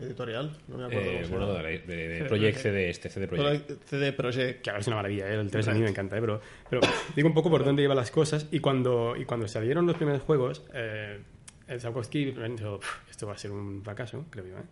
[0.00, 1.10] editorial, no me acuerdo.
[1.10, 3.70] Eh, bueno, de, de- de Project CD, este CD Project.
[3.86, 4.62] CD Projekt.
[4.62, 5.34] Claro, es una maravilla, ¿eh?
[5.34, 6.20] el 3 a mí me encanta, ¿eh?
[6.20, 6.82] pero, pero
[7.16, 10.22] digo un poco por dónde iban las cosas y cuando, y cuando salieron los primeros
[10.22, 11.20] juegos, eh,
[11.80, 14.62] Sapkowski pensó, "Pff, esto va a ser un fracaso, creo yo, ¿eh?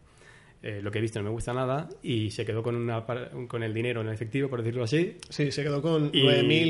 [0.63, 3.07] Eh, lo que he visto no me gusta nada y se quedó con, una,
[3.49, 5.17] con el dinero en efectivo, por decirlo así.
[5.31, 6.23] Sí, se quedó con Y- y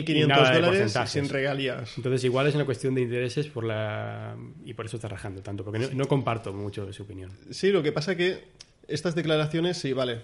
[0.04, 1.96] 9.500 nada de dólares sin regalías.
[1.96, 5.64] Entonces igual es una cuestión de intereses por la y por eso está rajando tanto,
[5.64, 7.32] porque no, no comparto mucho su opinión.
[7.50, 8.44] Sí, lo que pasa que
[8.86, 10.20] estas declaraciones, sí, vale.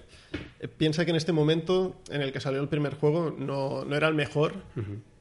[0.61, 3.97] Eh, Piensa que en este momento en el que salió el primer juego no, no
[3.97, 4.55] era el mejor.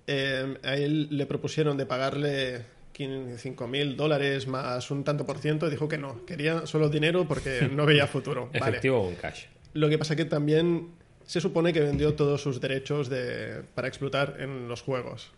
[0.05, 2.61] Eh, a él le propusieron de pagarle
[3.03, 7.85] 5.000 dólares más un tanto por ciento dijo que no, quería solo dinero porque no
[7.85, 8.47] veía futuro.
[8.47, 8.59] Vale.
[8.59, 9.45] Efectivo o en cash.
[9.73, 10.89] Lo que pasa que también
[11.25, 15.31] se supone que vendió todos sus derechos de, para explotar en los juegos.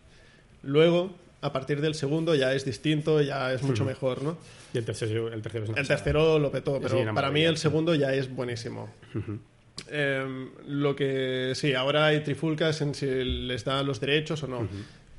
[0.62, 4.38] Luego, a partir del segundo ya es distinto, ya es mucho mejor, ¿no?
[4.74, 7.56] Y el tercero, el tercero es El tercero lo petó, pero Sí, para mí el
[7.56, 8.88] segundo ya es buenísimo.
[9.90, 14.68] Eh, lo que sí, ahora hay trifulcas en si les dan los derechos o no.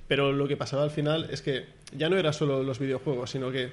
[0.10, 1.64] Pero lo que pasaba al final es que
[1.96, 3.70] ya no era solo los videojuegos, sino que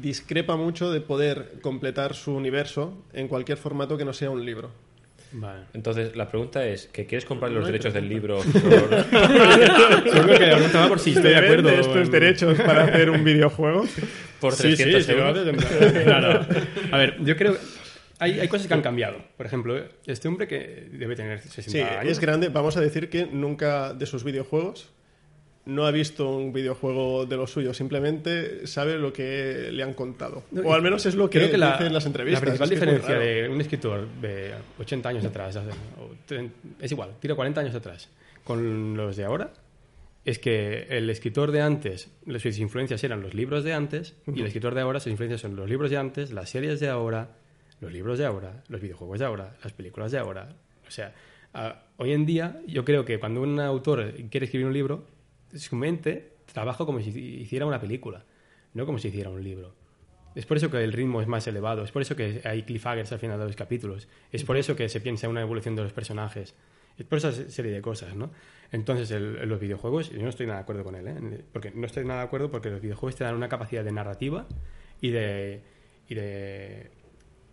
[0.00, 4.70] discrepa mucho de poder completar su universo en cualquier formato que no sea un libro.
[5.32, 5.64] Vale.
[5.74, 8.38] Entonces, la pregunta es, ¿que quieres comprar No los derechos del libro?
[8.52, 9.04] pregunta.
[9.10, 11.68] por- Yo creo que la pregunta va por si estoy de ¿Me acuerdo.
[11.70, 13.84] vendes tus en- derechos para hacer un videojuego?
[14.40, 15.92] por Sí, sí, 300 sí, lo euros?
[16.04, 16.46] Claro.
[16.92, 17.56] A ver, yo creo.
[18.20, 19.18] Hay, hay cosas que han cambiado.
[19.36, 22.12] Por ejemplo, este hombre que debe tener 60 Sí, años.
[22.12, 22.48] es grande.
[22.48, 24.88] Vamos a decir que nunca de sus videojuegos
[25.66, 27.72] no ha visto un videojuego de lo suyo.
[27.72, 30.44] Simplemente sabe lo que le han contado.
[30.62, 32.42] O al menos es lo que, Creo que la, dice en las entrevistas.
[32.42, 35.58] La principal Es que diferencia de un escritor de 80 años atrás,
[36.80, 38.08] es igual, tira 40 años atrás,
[38.44, 39.52] con los de ahora,
[40.24, 44.46] es que el escritor de antes, sus influencias eran los libros de antes, y el
[44.46, 47.36] escritor de ahora, sus influencias son los libros de antes, las series de ahora,
[47.80, 50.48] los libros de ahora, los videojuegos de ahora, las películas de ahora.
[50.86, 51.14] O sea,
[51.96, 55.06] hoy en día yo creo que cuando un autor quiere escribir un libro,
[55.54, 58.24] su mente trabaja como si hiciera una película,
[58.74, 59.74] no como si hiciera un libro.
[60.34, 63.12] Es por eso que el ritmo es más elevado, es por eso que hay cliffhangers
[63.12, 65.82] al final de los capítulos, es por eso que se piensa en una evolución de
[65.84, 66.54] los personajes,
[66.98, 68.30] es por esa serie de cosas, ¿no?
[68.72, 71.44] Entonces, el- los videojuegos, yo no estoy nada de acuerdo con él, ¿eh?
[71.52, 74.46] Porque no estoy nada de acuerdo porque los videojuegos te dan una capacidad de narrativa
[75.00, 75.62] y de,
[76.08, 76.90] y de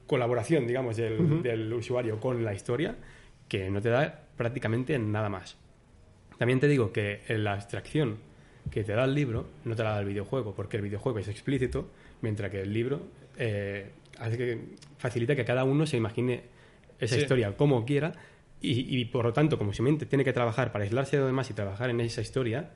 [0.08, 2.96] colaboración, digamos, del, del usuario con la historia
[3.48, 5.58] que no te da prácticamente nada más.
[6.42, 8.18] También te digo que la abstracción
[8.72, 11.28] que te da el libro no te la da el videojuego, porque el videojuego es
[11.28, 11.88] explícito,
[12.24, 13.04] mientras que el libro
[13.38, 14.60] eh, hace que
[14.98, 16.42] facilita que cada uno se imagine
[17.00, 17.22] esa Sí.
[17.22, 18.14] historia como quiera
[18.60, 21.28] y, y, por lo tanto, como su mente tiene que trabajar para aislarse de lo
[21.28, 22.72] demás y trabajar en esa historia,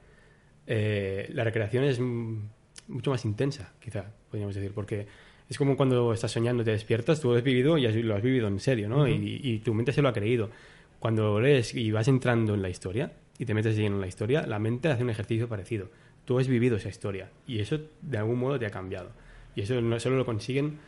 [0.67, 5.07] eh, la recreación es mucho más intensa, quizá, podríamos decir, porque
[5.49, 8.21] es como cuando estás soñando, te despiertas, tú lo has vivido y has- lo has
[8.21, 9.07] vivido en serio, ¿no?
[9.07, 10.51] y, y tu mente se lo ha creído.
[10.99, 14.59] Cuando lees y vas entrando en la historia y te metes en la historia, la
[14.59, 15.89] mente hace un ejercicio parecido.
[16.25, 19.09] Tú has vivido esa historia y eso de algún modo te ha cambiado.
[19.55, 20.79] Y eso no solo lo consiguen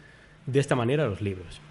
[0.46, 1.62] de esta manera los libros.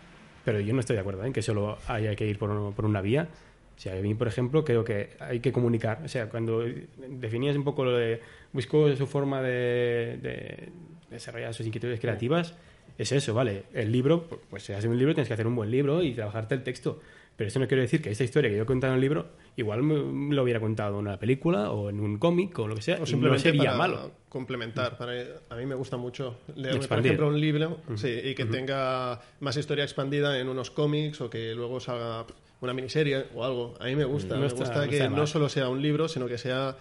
[0.45, 1.27] Pero yo no estoy de acuerdo ¿eh?
[1.27, 3.29] en que solo haya que ir por, por una vía.
[3.77, 6.01] O sea, a mí, por ejemplo, creo que hay que comunicar.
[6.05, 6.65] O sea, cuando
[7.09, 8.21] definías un poco lo de.
[8.53, 10.69] Busco su forma de, de
[11.11, 12.55] desarrollar sus inquietudes creativas,
[12.99, 13.65] es eso, ¿vale?
[13.75, 16.55] El libro, pues si haces un libro, tienes que hacer un buen libro y trabajarte
[16.55, 17.01] el texto.
[17.37, 19.27] Pero eso no quiere decir que esta historia que yo he contado en el libro,
[19.57, 22.81] igual me lo hubiera contado en una película o en un cómic o lo que
[22.81, 22.97] sea.
[22.97, 24.11] O no simplemente sería para malo.
[24.31, 24.97] complementar.
[24.97, 25.13] Para,
[25.51, 29.57] a mí me gusta mucho leerme, por ejemplo, un libro sí, y que tenga más
[29.59, 32.25] historia expandida en unos cómics o que luego salga
[32.63, 33.75] una miniserie o algo.
[33.81, 34.35] A mí me gusta.
[34.37, 35.27] No me está- gusta no que no mal.
[35.29, 36.75] solo sea un libro, sino que sea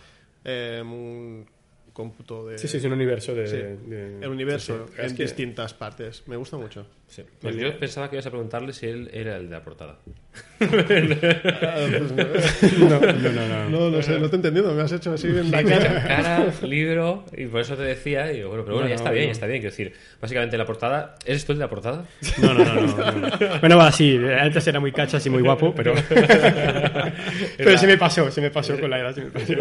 [0.46, 1.46] eh, un
[1.92, 2.58] cómputo de...
[2.58, 3.48] Sí, sí, es un universo de.
[3.48, 3.58] Sí,
[3.90, 5.02] de- el universo sí, sí.
[5.02, 6.24] Es en que- distintas partes.
[6.28, 6.86] Me gusta mucho.
[7.08, 7.24] Sí.
[7.42, 10.00] Pues yo pensaba que ibas a preguntarle si él era el de la portada.
[10.58, 10.68] No,
[13.00, 13.48] no, no.
[13.48, 13.70] no.
[13.70, 14.74] No, no sé, no te he entendido.
[14.74, 16.04] Me has hecho así en cara.
[16.08, 19.12] cara, libro, y por eso te decía, y bueno, pero bueno, No, ya no, está
[19.12, 19.32] bien, no.
[19.32, 19.60] está bien.
[19.62, 21.16] Quiero decir, básicamente la portada.
[21.26, 22.06] ¿Eres tú el de la portada?
[22.42, 23.60] No, no, no, no, no, no.
[23.60, 25.94] Bueno, va, sí, antes era muy cachas y muy guapo, pero.
[27.58, 29.54] pero se me pasó, se me pasó con la edad, se me pasó.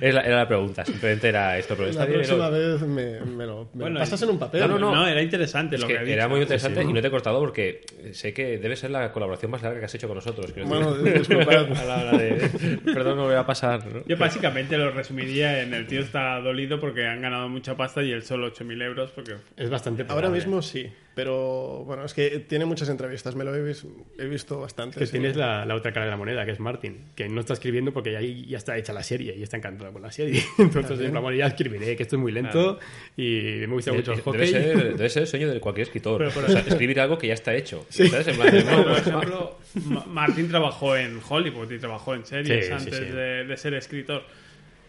[0.00, 2.18] Era la, era la pregunta, simplemente era esto, pero está La bien.
[2.20, 4.60] próxima vez me, me lo, me lo Bueno, pasas en un papel.
[4.60, 5.06] No, no, no.
[5.06, 6.28] era interesante Es lo que era dicho.
[6.28, 6.90] muy interesante Sí, sí.
[6.90, 9.86] y no te he cortado porque sé que debe ser la colaboración más larga que
[9.86, 10.52] has hecho con nosotros.
[10.64, 11.72] Bueno, disculpad.
[11.76, 12.78] a la hora de.
[12.84, 13.84] Perdón, no me voy a pasar.
[13.86, 14.04] ¿no?
[14.06, 18.12] Yo básicamente lo resumiría en el tío está dolido porque han ganado mucha pasta y
[18.12, 19.36] él solo 8.000 euros porque...
[19.56, 20.02] Es bastante.
[20.02, 20.38] Ahora probable.
[20.38, 23.84] mismo sí, pero bueno, es que tiene muchas entrevistas, me lo he, vis-
[24.20, 25.00] he visto bastante.
[25.00, 25.10] Que sí.
[25.12, 27.92] tienes la, la otra cara de la moneda, que es Martin, que no está escribiendo
[27.92, 30.40] porque ya, ya está hecha la serie y está encantado con la serie.
[30.58, 32.78] Entonces, en plan, bueno, ya escribiré, que esto es muy lento
[33.16, 34.46] y me gusta mucho el Debe hockey.
[34.48, 36.18] ser, debe ser el sueño de cualquier escritor.
[36.18, 37.84] Pero, pero- O sea, escribir algo que ya está hecho.
[37.88, 38.28] ¿sabes?
[38.28, 42.66] En plan de, no, Por ejemplo, Ma- Martin trabajó en Hollywood y trabajó en series
[42.66, 43.04] Sí, sí, antes sí.
[43.06, 44.22] De, de ser escritor.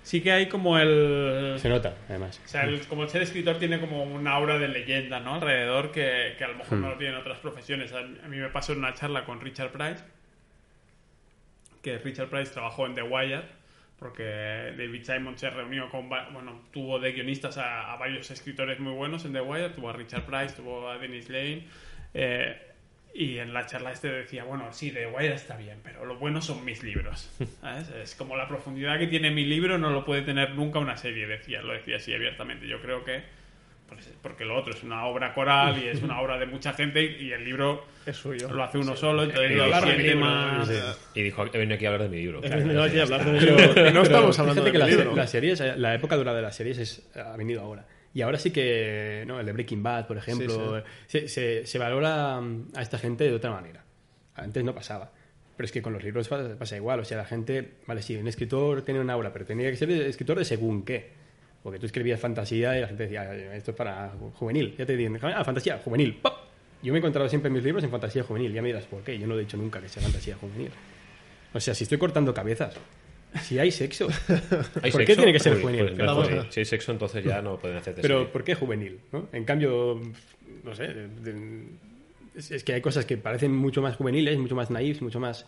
[0.10, 1.58] Sí que hay como el...
[1.60, 2.42] Se nota, además.
[2.44, 5.36] O sea, el- como el ser escritor tiene como un aura de leyenda, ¿no?
[5.36, 6.82] Alrededor que, que a lo mejor Hmm.
[6.82, 7.94] no lo tienen otras profesiones.
[7.94, 10.04] A, mí me pasó en una charla con Richard Price,
[11.84, 13.44] que Richard Price trabajó en The Wire,
[14.00, 14.24] porque
[14.78, 19.26] David Simon se reunió con, bueno, tuvo de guionistas a, a varios escritores muy buenos
[19.26, 21.68] en The Wire, tuvo a Richard Price, tuvo a Dennis Lane,
[22.16, 22.58] eh,
[23.14, 26.42] y en la charla este decía, bueno, sí, The Wire está bien, pero lo bueno
[26.42, 27.30] son mis libros.
[27.62, 27.90] ¿sabes?
[27.90, 31.28] Es como la profundidad que tiene mi libro no lo puede tener nunca una serie,
[31.28, 32.68] decía, lo decía así abiertamente.
[32.68, 33.22] Yo creo que,
[33.88, 37.04] pues, porque lo otro es una obra coral y es una obra de mucha gente
[37.04, 38.48] y el libro Es suyo.
[38.54, 40.70] lo hace uno solo, entonces Y lo hablar de siente libro, más...
[41.16, 42.44] Y dijo, he venido aquí a hablar de mi libro.
[42.44, 43.92] He venido aquí a hablar de mi libro.
[43.94, 45.16] No estamos hablando de que mi libro.
[45.16, 47.86] las series, la época dorada de las series es, ha venido ahora.
[48.14, 49.40] Y ahora sí que, ¿no?
[49.40, 53.34] El de Breaking Bad, por ejemplo, Se, se- se valora mm, a esta gente de
[53.34, 53.84] otra manera.
[54.36, 55.12] Antes no pasaba.
[55.56, 57.00] Pero es que con los libros pasa, pasa igual.
[57.02, 59.92] O sea, la gente, vale, sí, un escritor tiene una aura, pero tenía que ser
[59.92, 61.10] escritor de según qué.
[61.62, 64.76] Porque tú escribías fantasía y la gente decía, "Ay, esto es para ju- juvenil.
[64.78, 66.16] Ya te dicen, ah, fantasía, juvenil.
[66.22, 66.34] ¡pop!
[66.82, 68.54] Yo me he encontrado siempre en mis libros en fantasía juvenil.
[68.54, 69.20] Ya me dirás, ¿por qué?
[69.20, 70.72] Yo no he dicho nunca que sea fantasía juvenil.
[71.54, 72.76] O sea, si estoy cortando cabezas,
[73.44, 74.08] si hay sexo,
[74.82, 75.86] ¿Hay ¿Por qué tiene que ser Uy, juvenil?
[75.86, 78.32] pues, no, pues, si hay sexo, entonces ya no pueden hacerte Pero serie.
[78.34, 79.00] ¿por qué juvenil?
[79.12, 79.28] ¿no?
[79.34, 80.00] En cambio,
[80.64, 81.68] no sé, de- de-
[82.36, 85.46] es, es que hay cosas que parecen mucho más juveniles, mucho más naifs, mucho más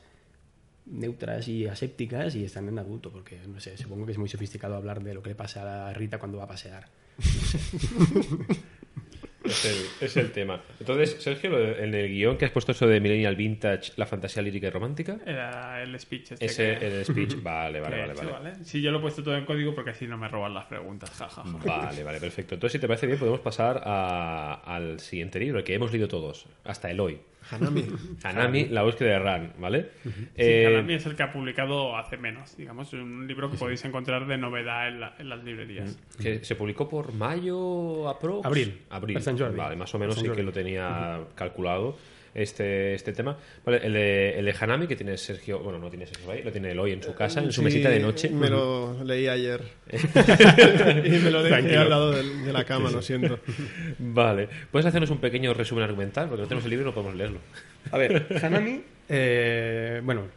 [0.85, 4.75] neutras y asépticas y están en adulto, porque no sé, supongo que es muy sofisticado
[4.75, 6.87] hablar de lo que le pasa a Rita cuando va a pasear.
[9.43, 10.61] Es el, es el tema.
[10.79, 14.67] Entonces, Sergio, en el guion que has puesto eso de Millennial Vintage, la fantasía lírica
[14.67, 17.41] y romántica, Era el speech este ese que- el speech.
[17.41, 18.53] Vale, vale, he vale, hecho, vale.
[18.63, 21.09] Sí, yo lo he puesto todo en código porque así no me roban las preguntas,
[21.11, 21.43] jajaja.
[21.65, 22.53] Vale, vale, perfecto.
[22.55, 26.07] Entonces, si te parece bien, podemos pasar a- al siguiente libro, el que hemos leído
[26.07, 27.19] todos, hasta el hoy.
[27.51, 27.85] Hanami.
[28.23, 29.89] Hanami, la búsqueda de Ran, ¿vale?
[30.35, 33.83] Eh, Hanami es el que ha publicado hace menos, digamos, es un libro que podéis
[33.85, 35.97] encontrar de novedad en, la- en las librerías.
[36.21, 38.45] que se publicó por mayo, aprox.
[38.45, 39.17] Abril, Abril.
[39.37, 39.57] Jordi.
[39.57, 41.97] Vale, más o menos sí que lo tenía calculado.
[42.33, 43.37] Este, este tema.
[43.65, 46.51] Vale, el de, el de Hanami, que tiene Sergio, bueno, no tiene Sergio ahí, lo
[46.51, 48.29] tiene Eloy en su casa, en su Sí, mesita de noche.
[48.29, 49.61] Me lo leí ayer.
[49.91, 51.81] y me lo dejé Tranquilo.
[51.81, 53.39] al lado del- de, la cama, lo siento.
[53.99, 56.27] Vale, ¿puedes hacernos un pequeño resumen argumental?
[56.29, 57.39] Porque no tenemos el libro y no podemos leerlo.
[57.91, 60.27] A ver, Hanami, eh, bueno,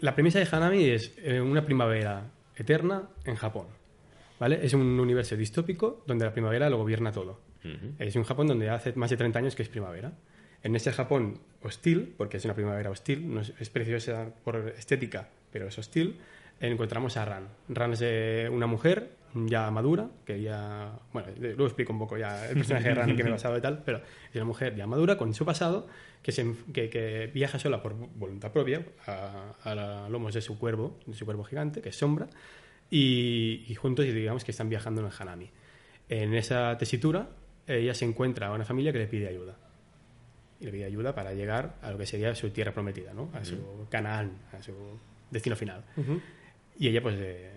[0.00, 2.24] la premisa de Hanami es eh, una primavera
[2.56, 3.66] eterna en Japón.
[4.38, 4.60] ¿Vale?
[4.62, 7.40] Es un universo distópico donde la primavera lo gobierna todo.
[7.98, 10.12] Es un Japón donde hace más de 30 años que es primavera.
[10.62, 15.28] En ese Japón hostil, porque es una primavera hostil, no es, es preciosa por estética,
[15.52, 16.16] pero es hostil,
[16.60, 17.48] encontramos a Ran.
[17.68, 20.92] Ran es eh, una mujer ya madura, que ya...
[21.12, 23.60] Bueno, luego explico un poco ya el personaje de Ran que me he basado y
[23.60, 25.86] tal, pero es una mujer ya madura con su pasado
[26.22, 30.58] que, se, que, que viaja sola por voluntad propia a, a la- lomos de su
[30.58, 32.28] cuervo, de su cuervo gigante, que es Sombra,
[32.90, 35.50] y, y juntos digamos que están viajando en el Hanami.
[36.08, 37.28] En esa tesitura,
[37.66, 39.56] ella se encuentra a una familia que le pide ayuda.
[40.60, 43.30] Y le pide ayuda para llegar a lo que sería su tierra prometida, ¿no?
[43.34, 44.72] A su Canaán, a su
[45.30, 45.84] destino final.
[46.78, 47.50] Y ella, pues, eh,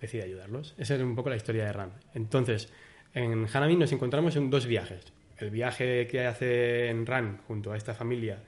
[0.00, 0.74] decide ayudarlos.
[0.78, 1.92] Esa es un poco la historia de Ran.
[2.14, 2.72] Entonces,
[3.14, 5.12] en Hanami nos encontramos en dos viajes.
[5.38, 8.42] El viaje que hace en Ran junto a esta familia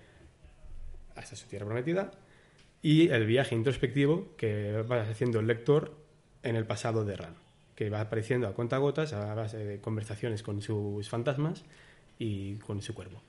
[1.14, 2.12] hasta su tierra prometida
[2.82, 5.96] y el viaje introspectivo que va haciendo el lector
[6.42, 7.36] en el pasado de Ran,
[7.74, 11.64] que va apareciendo a cuentagotas a base de conversaciones con sus fantasmas
[12.18, 13.22] y con su cuervo.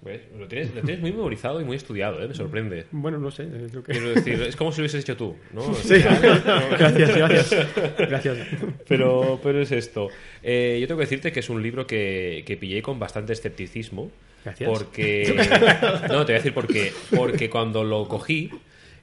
[0.00, 0.20] ¿Ves?
[0.38, 2.28] Lo tienes, lo tienes muy memorizado y muy estudiado, ¿eh?
[2.28, 2.86] me sorprende.
[2.92, 3.92] Bueno, no sé, es lo que...
[3.92, 5.74] Quiero decir, es como si lo hubieses hecho tú, ¿no?
[5.82, 5.94] Sí,
[6.78, 7.66] gracias, gracias.
[7.98, 8.38] Gracias.
[8.86, 10.08] Pero, pero es esto.
[10.42, 14.10] Eh, yo tengo que decirte que es un libro que, que pillé con bastante escepticismo.
[14.44, 14.70] Gracias.
[14.70, 15.34] Porque.
[16.08, 16.92] No, te voy a decir por qué.
[17.14, 18.50] Porque cuando lo cogí.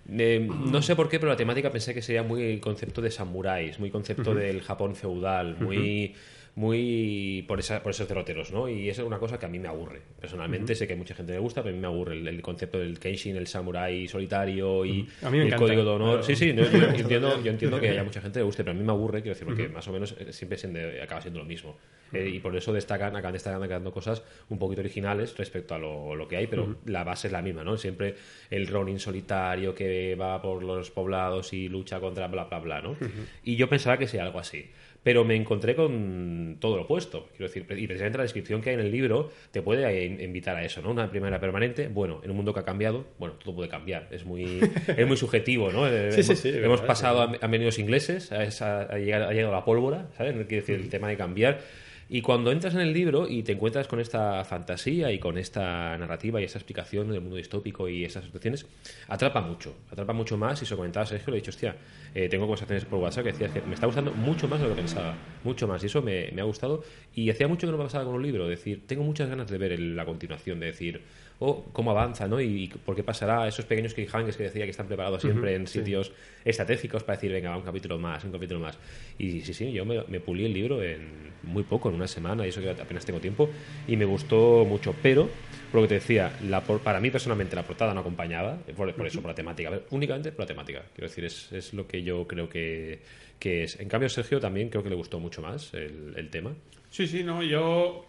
[0.10, 3.80] eh, no sé por qué, pero la temática pensé que sería muy concepto de samuráis,
[3.80, 6.16] muy concepto del Japón feudal, muy,
[6.56, 8.70] muy por, esa, por esos derroteros, ¿no?
[8.70, 10.02] Y eso es una cosa que a mí me aburre.
[10.20, 12.41] Personalmente sé que a mucha gente le gusta, pero a mí me aburre el, el
[12.41, 16.12] concepto del Kenshin, el samurái solitario y, A el encanta, código de honor.
[16.22, 18.46] pero- Sí, sí, no, yo, yo entiendo, yo entiendo que haya mucha gente que le
[18.46, 21.02] guste, pero a mí me aburre, quiero decir, porque más o menos eh, siempre siende-
[21.02, 21.76] acaba siendo lo mismo.
[22.13, 26.15] Eh, y por eso destacan, acaban destacando creando cosas un poquito originales respecto a lo,
[26.15, 27.76] lo que hay, pero la base es la misma, ¿no?
[27.78, 28.15] Siempre
[28.50, 32.96] el Ronin solitario que va por los poblados y lucha contra bla, bla, bla, ¿no?
[33.44, 34.70] Y yo pensaba que sería algo así.
[35.06, 37.28] Pero me encontré con todo lo opuesto.
[37.38, 40.56] Quiero decir, y precisamente la descripción que hay en el libro te puede eh, invitar
[40.58, 40.89] a eso, ¿no?
[40.89, 44.08] Una primera permanente, bueno, en un mundo que ha cambiado, bueno, todo puede cambiar.
[44.10, 44.60] Es muy,
[44.98, 45.86] es muy subjetivo, ¿no?
[46.12, 49.28] Sí, sí, hemos, sí, hemos verdad, pasado a, a medios ingleses, a esa- ha, llegado,
[49.30, 50.34] ha llegado la pólvora, ¿sabes?
[50.36, 51.62] No quiere decir el tema de cambiar.
[52.08, 55.98] Y cuando entras en el libro y te encuentras con esta fantasía y con esta
[55.98, 58.68] narrativa y esta explicación del mundo distópico y esas situaciones,
[59.08, 60.62] atrapa mucho, atrapa mucho más.
[60.62, 61.76] Y se lo comentaba Sergio, le he dicho, hostia,
[62.13, 64.76] eh, tengo conversaciones por WhatsApp que decías que me está gustando mucho más de lo
[64.76, 65.82] que pensaba, mucho más.
[65.82, 66.84] Y eso me, ha gustado.
[67.15, 69.58] Y hacía mucho que no me pasaba con un libro, decir, tengo muchas ganas de
[69.58, 71.02] ver la continuación, de decir,
[71.39, 72.39] oh, cómo avanza, ¿no?
[72.39, 75.67] Y, y por qué pasará esos pequeños cliffhangers que decía que están preparados siempre en
[75.67, 76.12] sitios
[76.43, 78.78] estratégicos para decir, venga, va, un capítulo más, un capítulo más.
[79.17, 82.45] Y sí, sí, yo me, me pulí el libro en muy poco, en una semana,
[82.45, 83.50] y eso que apenas tengo tiempo,
[83.88, 84.95] y me gustó mucho.
[85.04, 85.30] Pero,
[85.71, 88.93] por lo que te decía, la, por- para mí personalmente la portada no acompañaba, por,
[88.95, 90.84] por eso, por la temática, únicamente por la temática.
[90.93, 93.00] Quiero decir, es, es lo que yo creo que,
[93.39, 93.80] que es.
[93.80, 96.54] En cambio, Sergio también creo que le gustó mucho más el, el tema.
[96.89, 98.06] Sí, sí, no, yo.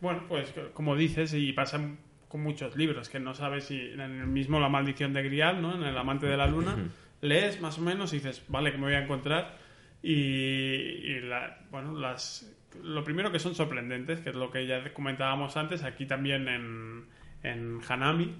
[0.00, 1.80] Bueno, pues como dices, y pasa
[2.28, 5.74] con muchos libros, que no sabes si en el mismo La maldición de Grial, ¿no?
[5.74, 6.76] En El amante de la luna,
[7.20, 9.56] lees más o menos y dices, vale, que me voy a encontrar.
[10.02, 12.52] Y, y la- bueno, las.
[12.82, 17.06] Lo primero que son sorprendentes, que es lo que ya comentábamos antes, aquí también en,
[17.42, 18.34] en Hanami,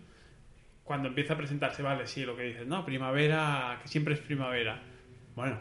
[0.85, 4.81] cuando empieza a presentarse, vale, sí, lo que dices, no, primavera, que siempre es primavera.
[5.35, 5.59] Bueno,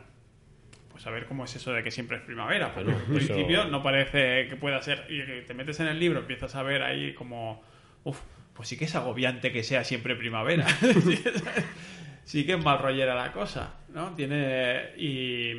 [0.91, 2.73] pues a ver cómo es eso de que siempre es primavera.
[2.73, 5.05] Porque Bueno, en eso- principio no parece que pueda ser.
[5.09, 7.63] Y te metes en el libro, empiezas a ver ahí como.
[8.05, 8.19] Uf,
[8.53, 10.65] pues sí que es agobiante que sea siempre primavera.
[12.23, 14.13] sí que es mal rollera la cosa, ¿no?
[14.15, 14.91] Tiene.
[14.97, 15.51] Y,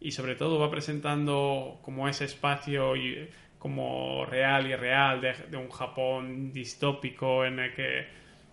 [0.00, 5.56] y sobre todo va presentando como ese espacio y como real y real de, de
[5.58, 8.06] un Japón distópico en el que,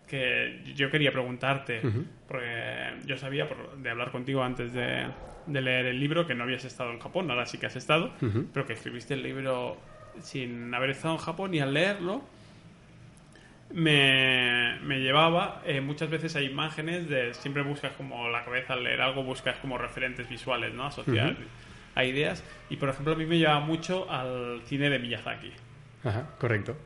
[0.05, 1.79] que yo quería preguntarte,
[2.27, 5.05] porque yo sabía por- de hablar contigo antes de,
[5.45, 8.11] de leer el libro que no habías estado en Japón, ahora sí que has estado,
[8.53, 9.77] pero que escribiste el libro
[10.21, 12.21] sin haber estado en Japón y al leerlo
[13.73, 18.83] me, me llevaba eh, muchas veces a imágenes de siempre buscas como la cabeza al
[18.83, 21.35] leer algo buscas como referentes visuales no asociar
[21.95, 22.43] a ideas.
[22.69, 25.51] Y por ejemplo a mí me llevaba mucho al cine de Miyazaki.
[26.03, 26.77] Ajá, correcto.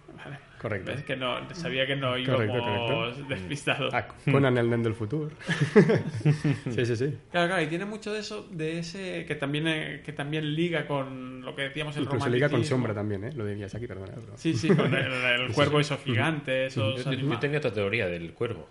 [0.62, 0.92] Correcto.
[0.92, 3.24] Es que no, sabía que no íbamos Correcto, correcto.
[3.30, 3.92] despistados.
[3.96, 5.32] Ah, Conan el nen del futuro.
[6.70, 7.18] sí, sí, sí.
[7.32, 10.86] Claro, claro, y tiene mucho de eso, de ese que también, eh, que también liga
[10.86, 13.34] con lo que decíamos el Incluso liga con sombra también, ¿eh?
[13.34, 14.14] Lo de Miyazaki, perdona.
[14.14, 18.34] pero- Sí, sí, con el, el cuervo eso gigante, esos Yo, tenía otra teoría del
[18.34, 18.70] cuervo.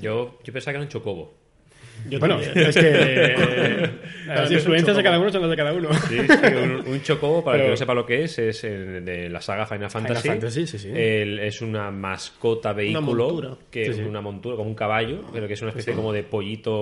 [0.00, 1.39] yo, yo pensaba que era un chocobo.
[2.08, 2.66] Yo Bueno, también.
[2.68, 3.90] es que eh,
[4.26, 5.92] las es influencias de cada uno son las de cada uno.
[5.92, 9.04] Sí, sí, un, un chocobo, para el que no sepa lo que es, es en-
[9.04, 10.28] de la saga Final Fantasy.
[10.28, 10.88] Fantasy, sí, sí.
[10.94, 14.00] El- es una mascota vehículo, que Sí, sí.
[14.02, 16.72] una montura, como un caballo, pero que es una especie como de pollito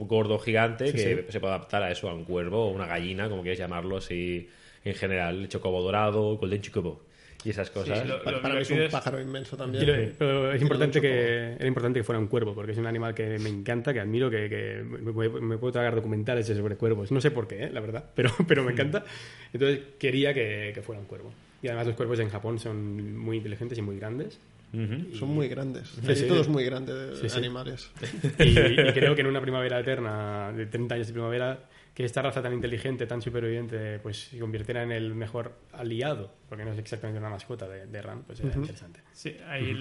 [0.00, 1.32] gordo gigante que sí.
[1.32, 4.48] se puede adaptar a eso, a un cuervo o una gallina, como quieras llamarlo así
[4.84, 5.40] en general.
[5.42, 7.00] El chocobo dorado, golden chocobo
[7.44, 8.06] y esas cosas.
[8.06, 9.86] lo- Para, para mí es un es- pájaro inmenso también.
[9.86, 13.14] lo- pero es importante que era importante que fuera un cuervo porque es un animal
[13.14, 17.20] que me encanta que admiro que, que me, me puedo tragar documentales sobre cuervos no
[17.20, 17.70] sé por qué ¿eh?
[17.72, 19.04] la verdad pero pero me encanta
[19.52, 21.32] entonces quería que, que fuera un cuervo
[21.62, 24.38] y además los cuervos en Japón son muy inteligentes y muy grandes
[24.70, 25.16] Ujú.
[25.16, 25.88] Son muy grandes.
[26.06, 26.26] Sí, sí.
[26.28, 27.38] Todo es muy grande de Sí, sí.
[27.38, 27.90] animales.
[28.38, 31.58] y, y creo que en una primavera eterna de 30 años de primavera
[31.98, 36.64] que esta raza tan inteligente tan superviviente pues se convirtiera en el mejor aliado porque
[36.64, 39.00] no es exactamente una mascota de, de Ran pues era interesante.
[39.12, 39.74] Sí, ahí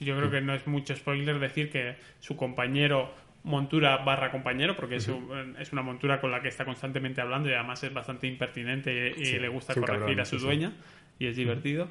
[0.00, 4.96] yo creo que no es mucho spoiler decir que su compañero montura barra compañero porque
[4.96, 8.26] es, un- es una montura con la que está constantemente hablando y además es bastante
[8.26, 10.44] impertinente y, y Sí, le gusta corregir cabrón, a su sí, sí.
[10.46, 10.72] dueña
[11.20, 11.88] y es divertido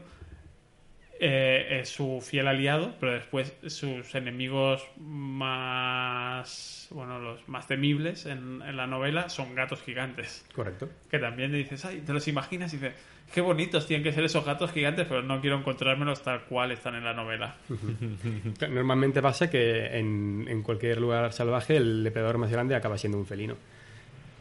[1.26, 8.62] Eh, es su fiel aliado pero después sus enemigos más bueno los más temibles en,
[8.62, 12.74] en la novela son gatos gigantes correcto que también le dices, ay, te los imaginas
[12.74, 12.94] y dices,
[13.34, 16.96] qué bonitos tienen que ser esos gatos gigantes, pero no quiero encontrármelos tal cual están
[16.96, 17.56] en la novela.
[18.70, 23.26] Normalmente pasa que en, en cualquier lugar salvaje el depredador más grande acaba siendo un
[23.26, 23.56] felino.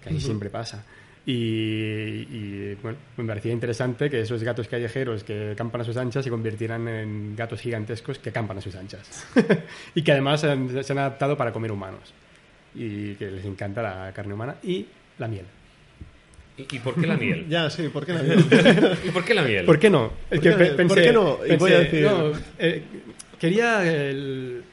[0.02, 0.84] Casi siempre pasa.
[1.24, 6.24] Y, y, bueno, me parecía interesante que esos gatos callejeros que campan a sus anchas
[6.24, 9.26] se convirtieran en gatos gigantescos que campan a sus anchas.
[9.94, 12.12] y que además han- se han adaptado para comer humanos.
[12.74, 14.86] Y que les encanta la carne humana y
[15.18, 15.44] la miel.
[16.58, 17.46] ¿Y, y por qué la miel?
[17.48, 18.20] Ya, sí, ¿por qué no?
[19.04, 19.64] ¿Y por qué la miel?
[19.64, 20.12] ¿Por qué no?
[20.30, 21.38] Es ¿Por qué- por qué no?
[21.48, 22.82] Y voy a decir- no, eh,
[23.38, 24.64] quería el-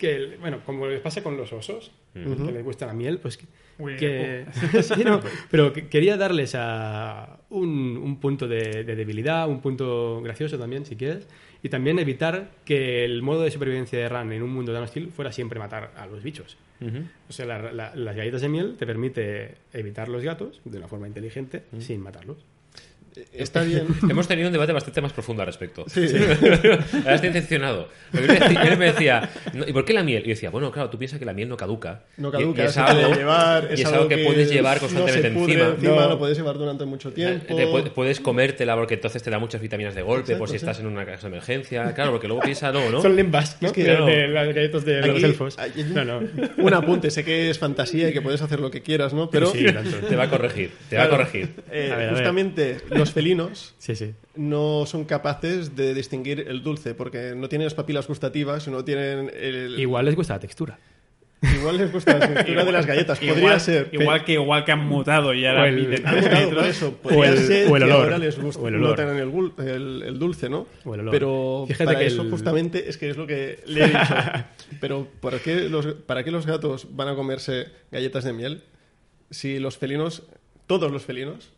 [0.00, 3.36] que, el- bueno, como les pasa con los osos, que les gusta la miel, pues
[3.36, 3.44] que...
[3.78, 4.46] Uy, que-
[4.82, 5.20] sí, no,
[5.50, 10.84] pero que- quería darles a un, un punto de, de debilidad, un punto gracioso también,
[10.84, 11.28] si quieres,
[11.62, 15.10] y también evitar que el modo de supervivencia de Ran en un mundo tan hostil
[15.12, 16.56] fuera siempre matar a los bichos.
[17.28, 20.88] O sea, la- la- las galletas de miel te permite evitar los gatos de una
[20.88, 22.38] forma inteligente sin matarlos.
[23.32, 23.86] Está bien.
[24.08, 25.84] Hemos tenido un debate bastante más profundo al respecto.
[25.88, 26.16] Sí, sí.
[27.04, 27.30] Ahora estoy.
[28.10, 30.22] Porque Él, me decía, "No, ¿y por qué la miel?
[30.22, 32.02] Y yo decía, bueno, claro, tú piensas que la miel no caduca.
[32.16, 35.30] No Y- caduca, y es se algo, llevar, y es algo que, puedes llevar constantemente
[35.30, 35.74] no se pudre encima.
[35.74, 37.54] encima, lo puedes llevar durante mucho tiempo.
[37.54, 40.70] Te pu- puedes comértela porque entonces te da muchas vitaminas de golpe por si Exacto,
[40.72, 41.92] estás en una casa de emergencia.
[41.94, 43.00] Claro, porque luego piensa, no, ¿no?
[43.02, 43.68] Son limbas, ¿no?
[43.68, 44.06] Es que- de, Claro.
[44.06, 45.58] de las galletas de los Aquí elfos.
[45.58, 46.20] hay No, no.
[46.58, 49.30] Un apunte, sé que es fantasía y que puedes hacer lo que quieras, ¿no?
[49.30, 49.64] Pero Sí.
[50.08, 51.24] Te va a corregir, te va a Claro.
[51.24, 51.54] corregir.
[51.72, 52.24] eh, A ver, a ver.
[53.00, 54.12] Los felinos Sí, sí.
[54.36, 59.30] no son capaces de distinguir el dulce porque no tienen las papilas gustativas, no tienen
[59.34, 59.78] el...
[59.78, 60.78] Igual les gusta la textura.
[61.42, 63.18] Igual les gusta la textura de las galletas.
[63.18, 63.88] Podría Igual, ser.
[63.92, 66.54] igual que igual que han mutado y ahora O el- miden Han tres mutado por
[66.56, 66.66] metros.
[66.68, 66.92] eso.
[66.98, 68.02] Podría O el- ser o el que olor.
[68.04, 69.00] ahora les gusta, el olor.
[69.00, 70.66] el, el- el dulce, ¿no?
[70.84, 71.12] O el olor.
[71.12, 73.98] Pero Fíjate para que eso el- justamente es que es lo que le he dicho.
[74.82, 78.62] Pero ¿para qué, los, ¿para qué los gatos van a comerse galletas de miel
[79.30, 80.24] si los felinos,
[80.66, 81.52] todos los felinos,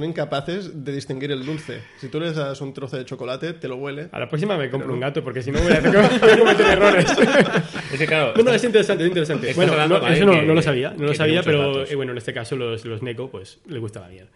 [0.00, 1.80] son incapaces de distinguir el dulce?
[1.98, 4.08] Si tú les das un trozo de chocolate, te lo huele.
[4.12, 5.80] A la próxima me compro un gato porque si no voy a,
[6.20, 7.06] voy a cometer errores.
[7.92, 9.52] Es que claro, No, no, es interesante, es interesante.
[9.54, 12.18] Bueno, no, eso no, que- no lo sabía, no lo sabía, pero eh, bueno, en
[12.18, 14.28] este caso los, los Neko, pues les gusta la miel.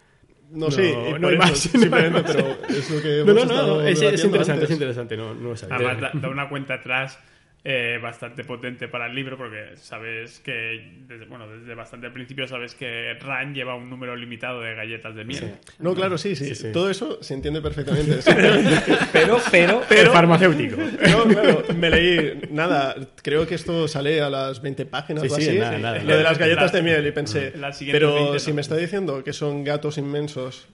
[0.51, 1.57] No, No, sé, y no hay eso, más.
[1.59, 4.69] simplemente, pero es lo que No, hemos no, estado no, es, es interesante, antes.
[4.69, 5.75] es interesante, no, no lo sabía.
[5.75, 7.17] Además, da, da una cuenta atrás
[7.65, 12.45] eh, bastante potente para el libro porque sabes que, desde, bueno, desde bastante al principio
[12.45, 15.53] sabes que Ran lleva un número limitado de galletas de miel.
[15.79, 16.71] No, claro, sí, sí, Sí, sí.
[16.73, 18.21] Todo eso se entiende perfectamente.
[18.21, 18.81] Simplemente-
[19.13, 20.75] pero, pero, El farmacéutico.
[20.75, 25.35] No, claro, me leí, nada, creo que esto sale a las 20 páginas Sí, o
[25.35, 26.17] sí, así, nada, nada, lo nada.
[26.17, 27.53] de las galletas La- de miel y pensé,
[27.91, 28.55] pero 20 si no.
[28.55, 30.67] me está diciendo que son gatos inmensos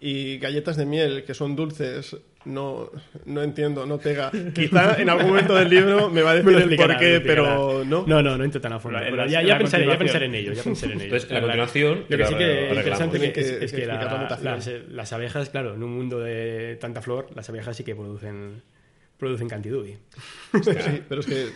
[0.00, 2.90] y galletas de miel que son dulces, no,
[3.26, 4.30] no entiendo, no pega.
[4.54, 8.04] Quizá en algún momento del libro me va a decir el porqué, pero no.
[8.06, 8.98] No, no, no entro tan a fondo.
[9.26, 11.04] Ya, ya pensaré, ya pensaré en ello, ya pensaré en ello.
[11.16, 13.72] Entonces, en la La- continuación, Lo que sí que es interesante que, es, que- es
[13.72, 17.48] que que la- la las, las abejas, claro, en un mundo de tanta flor, las
[17.48, 18.62] abejas sí que producen
[19.18, 19.96] producen Cantidubi.
[20.62, 21.46] Sí, pero es que.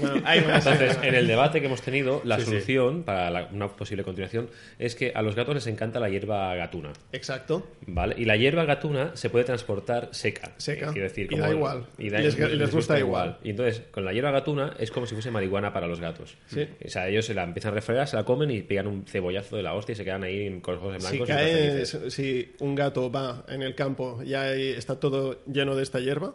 [0.00, 0.64] Bueno, hay más.
[0.66, 2.50] Entonces, en el debate que hemos tenido, la Sí, sí.
[2.50, 4.48] solución para la- una posible continuación
[4.78, 6.92] es que a los gatos les encanta la hierba gatuna.
[7.12, 7.66] Exacto.
[7.86, 8.14] ¿Vale?
[8.16, 10.52] Y la hierba gatuna se puede transportar seca.
[10.56, 10.86] Seca.
[10.86, 11.86] Eh, quiero decir, Y da igual.
[11.98, 13.38] Y, da- Les- les gusta igual.
[13.44, 16.36] Y entonces, con la hierba gatuna es como si fuese marihuana para los gatos.
[16.46, 16.66] Sí.
[16.84, 19.56] O sea, ellos se la empiezan a refregar, se la comen y pegan un cebollazo
[19.56, 21.26] de la hostia y se quedan ahí con los ojos en Si blanco.
[21.26, 26.00] cae, si un gato va en el campo y ahí está todo lleno de esta
[26.00, 26.34] hierba,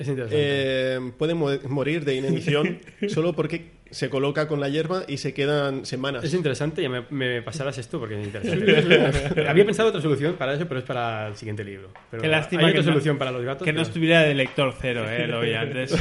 [0.00, 0.36] Es interesante.
[0.38, 2.78] eh, puede mo- morir de inanición
[3.08, 6.22] solo porque se coloca con la hierba y se quedan semanas.
[6.24, 9.44] Es interesante, ya me, me pasarás esto porque es interesante.
[9.48, 11.90] Había pensado otra solución para eso, pero es para el siguiente libro.
[12.10, 13.64] Pero Qué lástima hay que otra no- solución para los gatos.
[13.64, 15.26] Que no estuviera de lector cero, ¿eh?
[15.26, 15.92] Lo vi antes.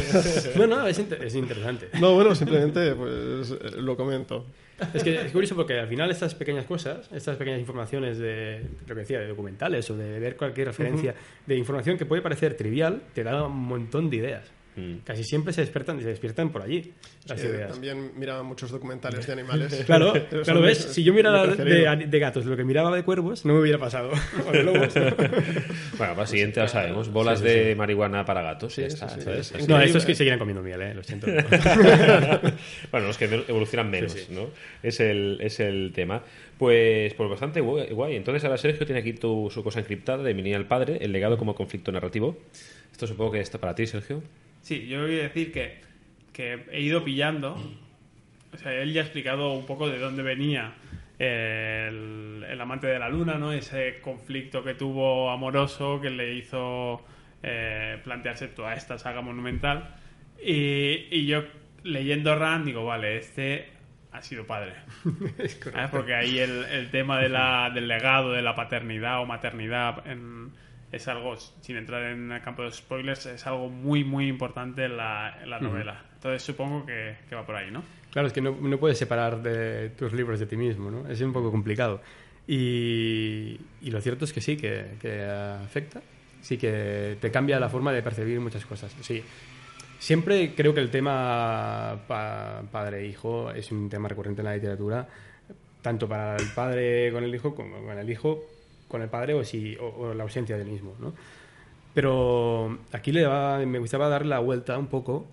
[0.56, 1.90] No, no, es, inter- es interesante.
[2.00, 4.46] No, bueno, simplemente pues eh, lo comento.
[4.94, 8.96] Es que es curioso porque al final estas pequeñas cosas, estas pequeñas informaciones de lo
[8.96, 11.16] que decía, de documentales o de ver cualquier referencia
[11.46, 14.59] de información que puede parecer trivial, te da un montón de ideas.
[14.80, 15.00] Mm.
[15.04, 16.94] Casi siempre se despiertan, se despiertan por allí
[17.28, 17.72] las Eh, ideas.
[17.72, 19.84] también miraba muchos documentales de animales.
[19.86, 20.14] Claro,
[20.44, 23.54] claro, ves, si yo mi mirara de, de gatos lo que miraba de cuervos, no
[23.54, 24.12] me hubiera pasado.
[24.48, 24.94] O de lobos.
[24.94, 27.12] Bueno, para el siguiente ya sabemos.
[27.12, 28.76] Bolas de marihuana para gatos.
[28.76, 29.26] ya está, sí, sí.
[29.26, 29.68] ¿sabes?
[29.68, 31.28] No, estos que seguirán comiendo miel, eh, lo siento.
[32.92, 34.34] bueno, los que evolucionan menos, Sí, sí.
[34.34, 34.50] ¿no?
[34.84, 36.22] Es el, es el tema.
[36.58, 38.16] Pues, pues bastante guay.
[38.16, 41.38] Entonces ahora Sergio tiene aquí tu, su cosa encriptada de Mini al padre, el legado
[41.38, 42.38] como conflicto narrativo.
[42.92, 44.22] Esto supongo que está para ti, Sergio.
[44.62, 45.80] Sí, yo voy a decir que,
[46.34, 47.58] que he ido pillando.
[48.54, 50.74] O sea, él ya ha explicado un poco de dónde venía
[51.20, 53.52] el, el amante de la luna, ¿no?
[53.54, 57.06] Ese conflicto que tuvo amoroso que le hizo
[57.44, 59.96] eh, plantearse toda esta saga monumental.
[60.44, 61.44] Y, y yo
[61.84, 63.70] leyendo Rand digo, vale, este
[64.12, 64.74] ha sido padre.
[65.72, 65.90] ¿Sabes?
[65.92, 70.52] Porque ahí el, el tema de la, del legado, de la paternidad o maternidad en-
[70.92, 74.98] es algo, sin entrar en el campo de spoilers, es algo muy, muy importante en
[74.98, 76.04] la, en la novela.
[76.16, 77.84] Entonces supongo que, que va por ahí, ¿no?
[78.12, 81.08] Claro, es que no, no puedes separar de tus libros de ti mismo, ¿no?
[81.08, 82.02] Es un poco complicado.
[82.48, 86.02] Y, y lo cierto es que sí, que, que afecta.
[86.42, 88.96] Sí que te cambia la forma de percibir muchas cosas.
[89.02, 89.24] Sí.
[90.00, 95.08] Siempre creo que el tema pa- padre-hijo es un tema recurrente en la literatura,
[95.82, 98.44] tanto para el padre con el hijo como con el hijo
[98.90, 101.14] con el padre o, si, o, o la ausencia del mismo, ¿no?
[101.94, 105.26] Pero aquí le daba- me gustaba dar la vuelta un poco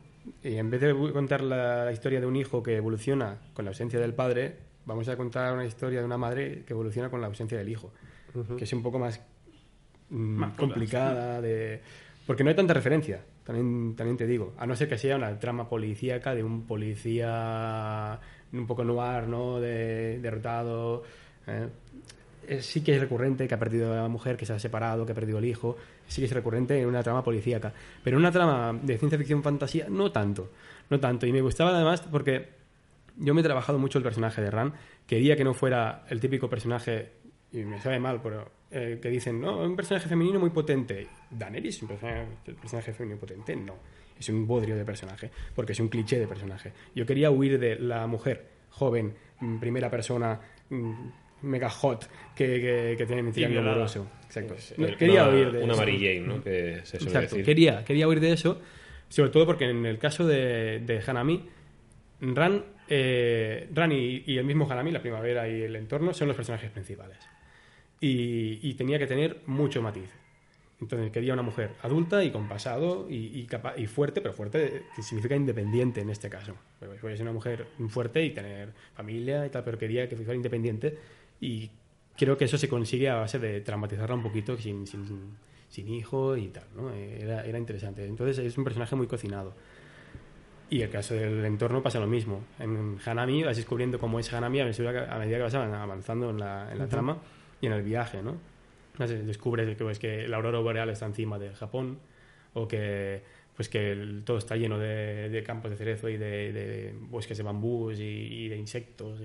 [0.42, 3.98] y en vez de contar la, historia de un hijo que evoluciona con la ausencia
[4.00, 7.58] del padre, vamos a contar una historia de una madre que evoluciona con la ausencia
[7.58, 7.92] del hijo,
[8.56, 9.20] que es un poco más,
[10.10, 11.80] mm, Más complicada de
[12.26, 15.38] porque no hay tanta referencia, también, también te digo, a no ser que sea una
[15.38, 18.18] trama policíaca de un policía
[18.52, 19.60] un poco noir, ¿no?
[19.60, 21.04] De, derrotado.
[21.46, 21.68] ¿eh?
[22.48, 25.04] Eh, sí que es recurrente que ha perdido a la mujer, que se ha separado,
[25.04, 25.76] que ha perdido el hijo.
[26.06, 27.72] Sí que es recurrente en una trama policíaca.
[28.02, 30.50] Pero en una trama de ciencia ficción fantasía, no tanto.
[30.90, 31.26] No tanto.
[31.26, 32.48] Y me gustaba además porque
[33.16, 34.74] yo me he trabajado mucho el personaje de Ran.
[35.06, 37.12] Quería que no fuera el típico personaje,
[37.52, 41.06] y me sabe mal, pero eh, que dicen, no, un personaje femenino muy potente.
[41.30, 43.74] Daenerys, un personaje, personaje femenino potente, no.
[44.18, 46.72] Es un bodrio de personaje, porque es un cliché de personaje.
[46.94, 50.40] Yo quería huir de la mujer joven, mm, primera persona,
[50.70, 50.92] mm,
[51.42, 54.06] mega hot, que, que, que tiene un triángulo amoroso.
[54.24, 54.54] Exacto.
[54.98, 55.82] Quería una, huir de Una eso.
[55.82, 56.42] Mary Jane, ¿no?
[56.42, 57.44] Que se suele Exacto, decir.
[57.44, 58.60] quería, quería huir de eso,
[59.08, 61.48] sobre todo porque en el caso de, de Hanami,
[62.20, 66.36] Ran, eh, Ran y, y el mismo Hanami, la primavera y el entorno, son los
[66.36, 67.18] personajes principales.
[68.00, 70.10] Y, y tenía que tener mucho matiz.
[70.78, 74.82] Entonces quería una mujer adulta y con pasado y, y, capa- y fuerte, pero fuerte
[74.94, 76.54] que significa independiente en este caso.
[76.78, 80.34] Pues Puede ser una mujer fuerte y tener familia y tal, pero quería que fuera
[80.34, 80.98] independiente
[81.40, 81.70] y
[82.16, 85.36] creo que eso se consigue a base de traumatizarla un poquito sin, sin,
[85.68, 86.90] sin hijo y tal, ¿no?
[86.90, 88.04] Era, era interesante.
[88.04, 89.54] Entonces es un personaje muy cocinado.
[90.68, 92.42] Y el caso del entorno pasa lo mismo.
[92.58, 96.30] En Hanami vas descubriendo cómo es Hanami a medida que, a medida que vas avanzando
[96.30, 97.18] en la, en la trama
[97.60, 98.36] y en el viaje, ¿no?
[98.98, 101.98] Descubres que, pues, que la aurora boreal está encima del Japón
[102.54, 103.22] o que
[103.56, 107.36] pues que el- todo está lleno de, de campos de cerezo y de, de bosques
[107.38, 109.18] de bambús y, y de insectos.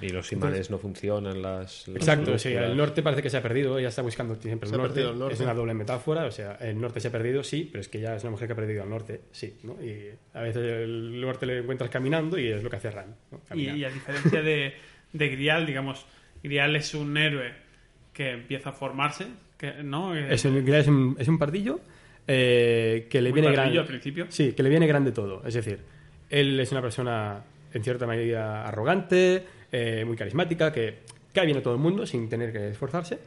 [0.00, 1.86] y- Y los imanes no funcionan, las...
[1.88, 4.76] las Exacto, sí, el norte parece que se ha perdido, ella está buscando siempre el
[4.76, 5.02] norte.
[5.02, 5.34] el norte.
[5.34, 8.00] Es una doble metáfora, o sea, el norte se ha perdido, sí, pero es que
[8.00, 9.74] ya es una mujer que ha perdido al norte, sí, ¿no?
[9.84, 13.40] Y a veces el norte le encuentras caminando y es lo que hace Ran, ¿no?
[13.56, 14.72] Y, a diferencia de,
[15.12, 16.06] de Grial, digamos,
[16.42, 17.52] Grial es un héroe
[18.14, 19.26] que empieza a formarse,
[19.58, 20.16] que, ¿no?
[20.16, 21.80] Es un, es un, es un pardillo
[22.26, 23.78] eh, que le Muy viene grande.
[23.78, 24.26] al principio.
[24.28, 25.42] Sí, que le viene grande todo.
[25.46, 25.78] Es decir,
[26.30, 31.00] él es una persona en cierta medida arrogante, eh, muy carismática, que
[31.32, 33.18] cae bien a todo el mundo sin tener que esforzarse.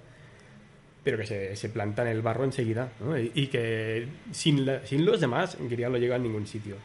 [1.03, 3.17] pero que se, se planta en el barro enseguida, ¿no?
[3.17, 6.75] y, y que sin, la- sin los demás Grial no llega a ningún sitio.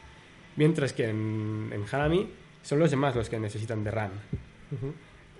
[0.56, 2.28] Mientras que en, en Hanami
[2.62, 4.12] son los demás los que necesitan de Ran.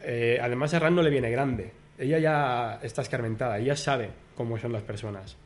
[0.05, 1.71] Eh, además a Ran no le viene grande.
[1.99, 5.37] Ella ya está escarmentada, ella sabe cómo son las personas.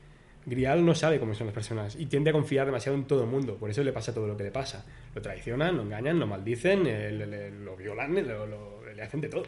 [0.46, 3.28] Grial no sabe cómo son las personas y tiende a confiar demasiado en todo el
[3.28, 4.86] mundo, por eso le pasa todo lo que le pasa.
[5.14, 9.42] Lo traicionan, lo engañan, lo maldicen, eh, lo violan, lo- le hacen de todo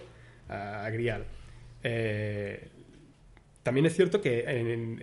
[0.49, 1.25] a, a Grial.
[1.83, 2.69] Eh,
[3.63, 4.41] también es cierto que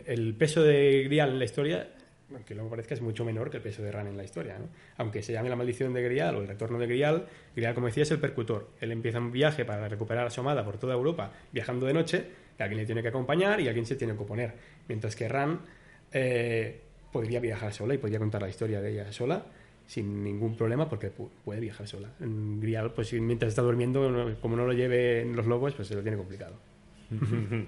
[0.05, 1.87] el peso de Grial en la historia,
[2.33, 4.57] aunque luego parezca, es mucho menor que el peso de Ran en la historia.
[4.59, 4.67] ¿no?
[4.97, 8.03] Aunque se llame la maldición de Grial o el retorno de Grial, Grial, como decía,
[8.03, 8.69] es el percutor.
[8.81, 12.25] Él empieza un viaje para recuperar a su amada por toda Europa, viajando de noche,
[12.57, 14.53] que alguien le tiene que acompañar y alguien se tiene que oponer.
[14.87, 15.59] Mientras que Ran
[16.17, 16.79] eh,
[17.11, 19.45] podría viajar sola y podría contar la historia de ella sola
[19.85, 22.09] sin ningún problema porque pu- puede viajar sola.
[22.19, 26.01] En Grial, pues mientras está durmiendo, como no lo lleve los lobos, pues se lo
[26.01, 26.55] tiene complicado.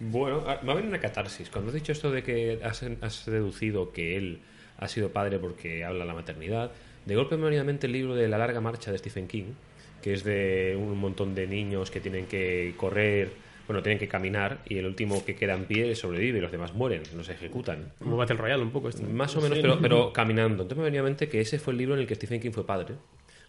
[0.00, 1.50] Bueno, ah, va a haber una catarsis.
[1.50, 4.38] Cuando has dicho esto de que has, has deducido que él
[4.78, 6.70] ha sido padre porque habla la maternidad,
[7.04, 9.54] de golpe me el libro de La larga marcha de Stephen King,
[10.00, 13.32] que es de un montón de niños que tienen que correr,
[13.68, 16.72] bueno, tienen que caminar y el último que queda en pie sobrevive y los demás
[16.72, 17.92] mueren, no se ejecutan.
[17.98, 19.02] Como Battle Royale un poco esto.
[19.02, 20.62] Más o menos, pero, pero caminando.
[20.62, 22.52] Entonces me venía a mente que ese fue el libro en el que Stephen King
[22.52, 22.94] fue padre.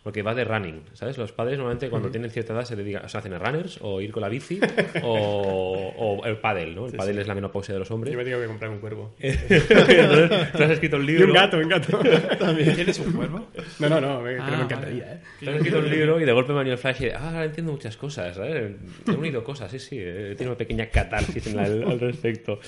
[0.02, 1.18] Porque va de running, ¿sabes?
[1.18, 4.12] Los padres normalmente cuando tienen cierta edad se dedican, o sea, hacen runners o ir
[4.14, 4.58] con la bici
[5.04, 6.88] o, o el pádel, ¿no?
[6.88, 8.14] El pádel es la menopausia de los hombres.
[8.14, 9.14] Yo me tengo que comprar un cuervo.
[9.20, 11.28] Entonces, tú has escrito un Y libro.
[11.28, 12.00] un gato, un gato.
[12.76, 13.48] ¿Tienes un cuervo?
[13.80, 14.64] No, no, no, me, pero Ah, me vale.
[14.64, 15.20] encantaría, ¿eh?
[15.44, 17.20] Tú has escrito un libro y de golpe me ha venido el flash y ah,
[17.30, 18.72] ahora entiendo muchas cosas, ¿sabes?
[19.08, 19.98] He unido cosas, sí, sí.
[20.00, 22.60] eh, Tiene una pequeña catarsis en la- al respecto.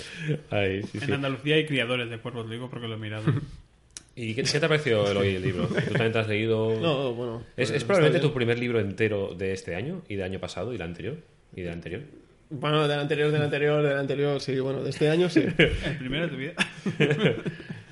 [0.50, 1.06] Ay, sí, sí.
[1.06, 3.24] En Andalucía hay criadores de cuervos, lo digo porque lo he mirado.
[4.16, 5.68] ¿Y qué, qué te ha parecido el hoy el libro?
[5.68, 6.78] ¿Tú también te has leído?
[6.80, 7.44] No, bueno.
[7.56, 10.72] Es, es está probablemente tu primer libro entero de este año y del año pasado
[10.72, 11.18] y del anterior.
[11.56, 12.02] Y del anterior.
[12.50, 15.40] Bueno, del anterior, del anterior, del anterior, sí, bueno, de este año sí.
[15.58, 16.54] El primero de tu vida.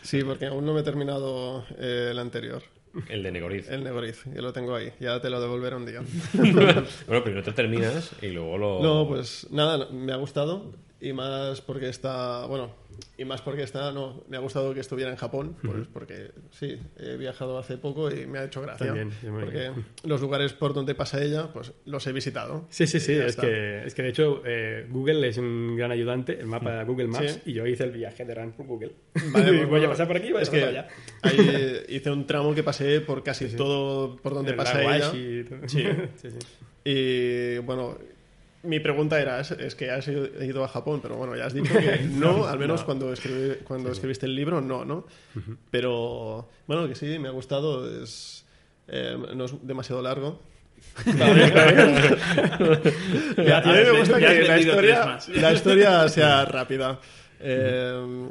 [0.02, 2.64] Sí, porque aún no me he terminado eh, el anterior,
[3.10, 3.70] El de Negoriz.
[3.70, 6.02] el Negoriz, ya lo tengo ahí, ya te lo devolveré un día.
[6.34, 8.82] bueno, primero te terminas y luego lo.
[8.82, 12.72] No, pues nada, me ha gustado y más porque está, bueno,
[13.18, 16.78] y más porque está, no, me ha gustado que estuviera en Japón, pues porque sí,
[16.98, 18.88] he viajado hace poco y me ha hecho gracia.
[18.88, 19.72] También, porque
[20.04, 22.66] los lugares por donde pasa ella, pues los he visitado.
[22.70, 23.14] Sí, sí, sí.
[23.14, 23.44] Es está.
[23.44, 27.08] que, es que de hecho eh, Google es un gran ayudante, el mapa de Google
[27.08, 27.52] Maps, Sí.
[27.52, 28.92] y yo hice el viaje de Run por Google.
[29.32, 30.88] Vale, pues, voy a pasar por aquí, voy a es pasar allá.
[31.22, 35.12] ahí hice un tramo que pasé por casi todo por donde El pasa ella.
[35.14, 35.60] Y todo.
[35.68, 35.84] Sí.
[36.16, 36.38] sí, sí.
[36.84, 37.98] Y bueno,
[38.64, 42.00] mi pregunta era, es, que has ido, a Japón, pero bueno, ya has dicho que
[42.12, 45.06] no, al menos cuando, escribí- cuando escribiste el libro, no, ¿no?
[45.72, 48.46] Pero bueno, que sí, me ha gustado, es,
[48.88, 50.42] eh, no es demasiado largo.
[51.06, 51.12] a
[53.66, 57.00] mí me gusta que historia, la historia sea rápida.
[57.42, 58.30] Eh,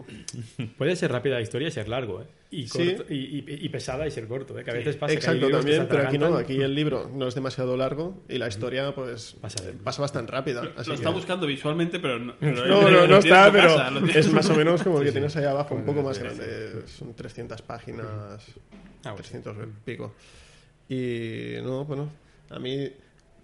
[0.77, 2.27] Puede ser rápida la historia y ser largo, ¿eh?
[2.51, 2.95] Y, Sí.
[2.97, 4.65] corto- y, y- y pesada y ser corto, ¿eh?
[4.65, 7.35] Que a veces pasa Exacto, que también, pero aquí no, aquí el libro no es
[7.35, 10.63] demasiado largo y la historia pues Pasa de- pasa bastante rápida.
[10.77, 12.35] así Lo que- está buscando visualmente, pero no.
[12.41, 15.37] pero No, no, no está, pero casa, es más o menos como el que tienes
[15.37, 16.87] ahí abajo, un poco más grande.
[16.87, 18.07] Son 300 páginas,
[19.05, 19.17] Ah, bueno.
[19.17, 20.15] 300 y pico.
[20.89, 22.11] Y no, bueno,
[22.51, 22.89] a mí,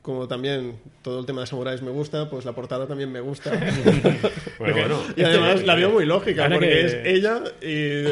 [0.04, 3.50] como también todo el tema de samuráis me gusta, pues la portada también me gusta.
[4.58, 4.98] Bueno, bueno.
[5.16, 8.06] y además la veo muy lógica, porque que- es ella y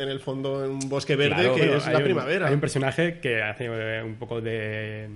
[0.00, 2.46] en el fondo en un bosque verde Claro, que es la un- primavera.
[2.48, 5.08] Hay un personaje que hace eh, un poco de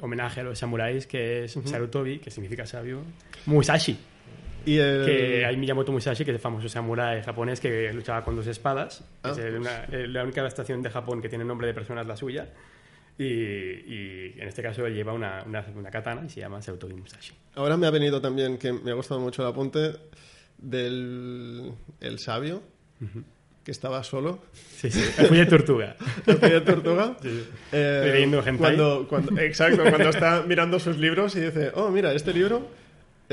[0.00, 3.00] homenaje a los samuráis, que es Sarutobi, que significa sabio.
[3.46, 3.98] Musashi,
[4.66, 8.36] Y el- que hay Miyamoto Musashi, que es el famoso samurái japonés que luchaba con
[8.36, 9.04] dos espadas.
[9.22, 12.02] Ah, es el- una- eh, la única estación de Japón que tiene nombre de persona
[12.02, 12.46] es la suya.
[13.18, 16.94] Y, y en este caso él lleva una, una, una katana y se llama Sarutobi
[16.94, 17.34] Musashi.
[17.54, 19.92] Ahora me ha venido también, que me ha gustado mucho el apunte,
[20.58, 22.62] del el sabio,
[23.64, 24.40] que estaba solo.
[24.76, 25.02] Sí, sí.
[25.18, 25.96] El de tortuga.
[26.26, 27.16] El de tortuga.
[27.72, 28.56] Eh, Leyendo hentai.
[28.76, 32.68] cuando, cuando, exacto, cuando está mirando sus libros y dice, oh, mira, este libro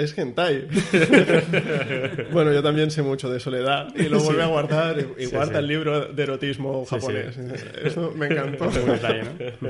[0.04, 0.68] es hentai.
[2.32, 5.32] bueno, yo también sé mucho de soledad y lo vuelve a guardar y, y Sí,
[5.36, 5.58] guarda sí.
[5.60, 7.38] el libro de erotismo japonés.
[7.84, 8.70] Eso me encantó.
[8.70, 9.32] Es un detalle, ¿no?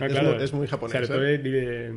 [0.00, 1.38] No, Es muy- es muy japonés, Sarutobi ¿eh?
[1.38, 1.92] vive,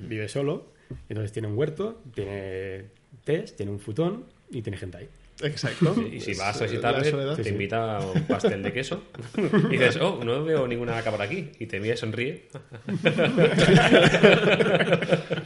[0.00, 0.72] vive solo,
[1.08, 2.86] entonces tiene un huerto, tiene
[3.24, 5.08] test, tiene un futón y tiene hentai.
[5.42, 5.94] Exacto.
[6.12, 7.36] Y si vas a eh, visitarle, soledad.
[7.36, 9.04] te invita a un pastel de queso.
[9.36, 11.50] Y dices, oh, no veo ninguna vaca por aquí.
[11.58, 12.48] Y te mira y sonríe.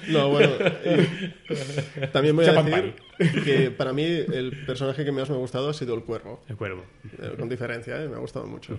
[0.09, 0.51] No, bueno.
[2.03, 2.95] y también voy a decir
[3.45, 6.43] que para mí el personaje que más me ha gustado ha sido el cuervo.
[6.49, 6.85] El cuervo,
[7.19, 8.09] Eh, Con diferencia, ¿eh?
[8.09, 8.79] me ha gustado mucho.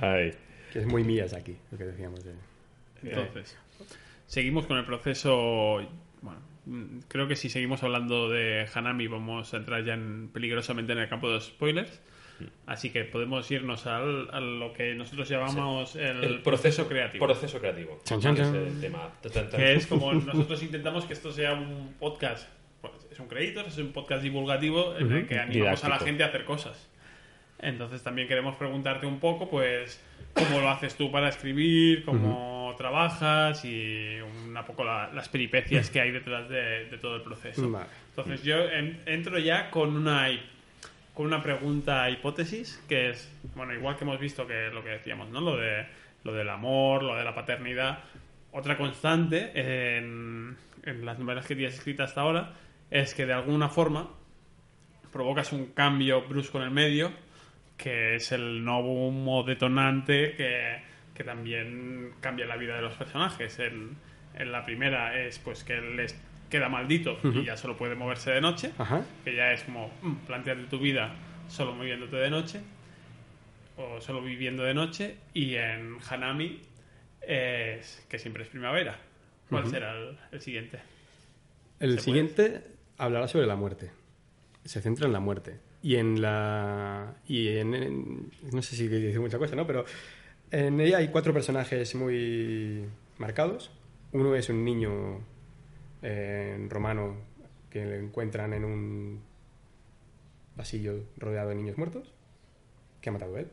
[0.00, 0.32] Ay.
[0.72, 2.24] que es muy Miyazaki, lo que decíamos.
[2.24, 2.32] De...
[3.02, 3.56] Entonces,
[4.26, 5.76] seguimos con el proceso.
[6.22, 6.40] Bueno,
[7.08, 11.08] creo que si seguimos hablando de Hanami vamos a entrar ya en, peligrosamente en el
[11.08, 12.00] campo de los spoilers.
[12.66, 17.26] Así que podemos irnos al, a lo que nosotros llamamos el, proceso creativo.
[17.26, 18.00] Proceso creativo.
[18.04, 18.46] Chan, chan, chan.
[18.46, 19.10] Ese es el tema.
[19.54, 22.48] Que es como nosotros intentamos que esto sea un podcast.
[22.80, 26.24] pues, es un crédito, es un podcast divulgativo en el que animamos a la gente
[26.24, 26.88] a hacer cosas.
[27.60, 30.02] Entonces también queremos preguntarte un poco, pues,
[30.34, 34.18] cómo lo haces tú para escribir, cómo trabajas y
[34.54, 37.68] una poco la- las peripecias que hay detrás de, de todo el proceso.
[37.70, 37.86] Vale.
[38.10, 40.28] Entonces yo en- entro ya con una
[41.12, 45.28] con una pregunta hipótesis que es bueno igual que hemos visto que lo que decíamos
[45.30, 45.86] no lo de
[46.24, 48.00] lo del amor lo de la paternidad
[48.50, 52.54] otra constante en, en las novelas que tienes escritas hasta ahora
[52.90, 54.08] es que de alguna forma
[55.12, 57.12] provocas un cambio brusco en el medio
[57.76, 60.82] que es el nuevo humo detonante que,
[61.14, 63.96] que también cambia la vida de los personajes en,
[64.38, 66.14] en la primera es pues que les
[66.50, 69.02] queda maldito y ya solo puede moverse de noche Ajá.
[69.24, 71.14] que ya es como mm, plantearte tu vida
[71.48, 72.60] solo moviéndote de noche
[73.76, 76.60] o solo viviendo de noche y en Hanami
[77.22, 78.98] es que siempre es primavera
[79.48, 80.78] ¿cuál será el, el siguiente?
[81.80, 82.62] El siguiente
[82.98, 83.90] hablará sobre la muerte.
[84.64, 85.58] Se centra en la muerte.
[85.82, 87.14] Y en la.
[87.28, 87.74] Y en.
[87.74, 89.66] en- no sé si dice mucha cosa, ¿no?
[89.66, 89.84] Pero
[90.50, 92.84] en ella hay cuatro personajes muy
[93.18, 93.70] marcados.
[94.14, 95.20] Uno es un niño
[96.02, 97.16] eh, romano
[97.68, 99.20] que le encuentran en un
[100.56, 102.12] pasillo rodeado de niños muertos,
[103.00, 103.48] que ha matado él.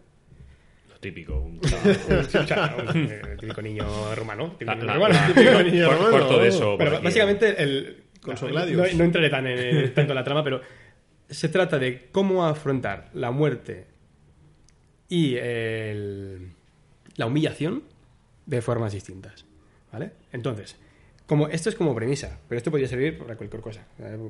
[0.89, 1.39] Lo típico.
[1.39, 1.59] Un
[2.45, 2.89] chaval.
[2.95, 4.51] Eh, típico niño romano.
[4.51, 5.13] típico La- niño la- romano.
[5.15, 6.11] la- Típico niño cuar- romano.
[6.11, 6.75] cuarto de eso.
[6.77, 10.61] Pero básicamente el Con no, su no, entraré tan en, tanto en la trama, pero
[11.27, 13.87] se trata de cómo afrontar la muerte
[15.09, 16.51] y el-
[17.15, 17.83] la humillación
[18.45, 19.45] de formas distintas,
[19.91, 20.11] ¿vale?
[20.31, 20.75] Entonces,
[21.27, 23.85] como esto es como premisa, pero esto podría servir para cualquier cosa,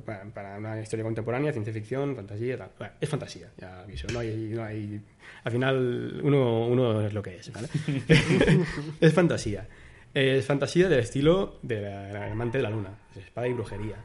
[0.06, 2.72] para, para una historia contemporánea, ciencia ficción, fantasía, tal.
[2.78, 5.02] Bueno, es fantasía, ya aviso, no hay, no hay-
[5.44, 7.68] al final uno, uno es lo que es, ¿vale?
[9.02, 9.68] es fantasía.
[10.14, 13.96] Es fantasía del estilo de la, la amante de la luna, es espada y brujería,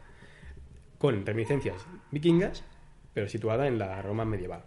[0.99, 2.63] con reminiscencias vikingas,
[3.13, 4.63] pero situada en la Roma medieval.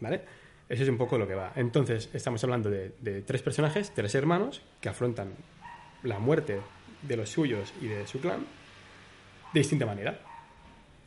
[0.00, 0.22] ¿Vale?
[0.72, 1.52] Eso es un poco lo que va.
[1.54, 5.34] Entonces, estamos hablando de, tres personajes, tres hermanos, que afrontan
[6.02, 6.60] la muerte
[7.02, 8.46] de los suyos y de su clan
[9.52, 10.18] de distinta manera.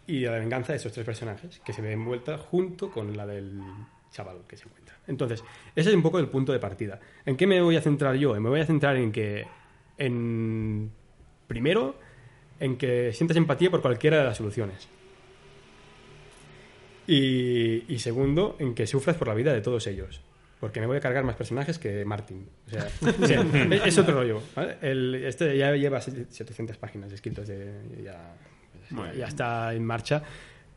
[0.06, 3.60] Y la venganza de esos tres personajes, que se ve envuelta junto con la del
[4.12, 5.00] chaval que se encuentra.
[5.08, 5.44] Entonces,
[5.76, 7.00] ese es un poco el punto de partida.
[7.26, 8.40] ¿En qué me voy a centrar yo?
[8.40, 9.48] Me voy a centrar en que,
[9.98, 10.92] en
[11.48, 11.96] primero,
[12.60, 14.88] en que sientas empatía por cualquiera de las soluciones.
[17.08, 20.22] Y, y segundo, en que sufras por la vida de todos ellos.
[20.60, 22.48] Porque me voy a cargar más personajes que Martin.
[22.68, 22.88] O sea,
[23.22, 24.42] o sea, es, es otro rollo.
[24.56, 24.78] ¿vale?
[24.82, 27.48] El- este ya lleva 700 páginas escritas.
[27.48, 28.34] De, ya,
[29.18, 30.24] ya está en marcha,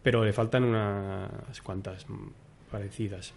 [0.03, 2.29] pero le faltan unas cuantas mm,
[2.70, 3.33] parecidas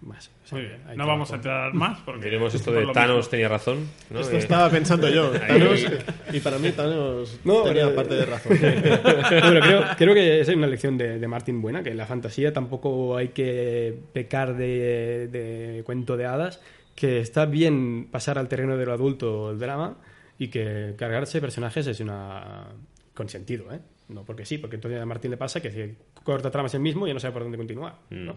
[0.00, 0.30] más.
[0.44, 0.80] O sea, Muy bien.
[0.96, 3.30] No vamos a entrar más porque Diremos esto de Thanos mismo.
[3.30, 3.86] tenía razón.
[4.10, 4.20] ¿no?
[4.20, 5.30] Esto Eh, estaba pensando yo.
[5.48, 5.86] Thanos,
[6.32, 8.58] y para mí Thanos No, tenía pero- parte de razón.
[9.42, 12.52] Bueno, creo, creo que es una lección de, de Martin buena, que en la fantasía
[12.52, 16.60] tampoco hay que pecar de, de cuento de hadas,
[16.94, 19.96] que está bien pasar al terreno de lo adulto el drama
[20.38, 22.66] y que cargarse personajes es una
[23.14, 23.80] con sentido, ¿eh?
[24.08, 25.94] No porque sí, porque entonces a Martin le pasa que si
[26.24, 27.96] corta tramas el mismo y ya no sabe por dónde continuar.
[28.10, 28.36] ¿no?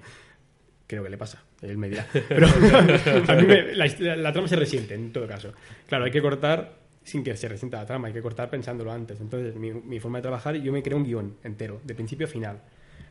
[0.91, 2.05] Creo que le pasa, él me dirá.
[2.27, 2.47] Pero
[3.29, 5.53] a mí me- la, hist- la trama se resiente en todo caso.
[5.87, 6.73] Claro, hay que cortar
[7.05, 9.21] sin que se resienta la trama, hay que cortar pensándolo antes.
[9.21, 12.29] Entonces, mi, mi forma de trabajar, yo me creo un guion entero, de principio a
[12.29, 12.59] final.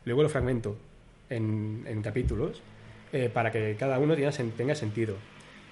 [0.05, 0.77] Luego lo fragmento
[1.31, 2.61] en, en capítulos
[3.15, 5.17] eh, para que cada uno tenga, tenga sentido.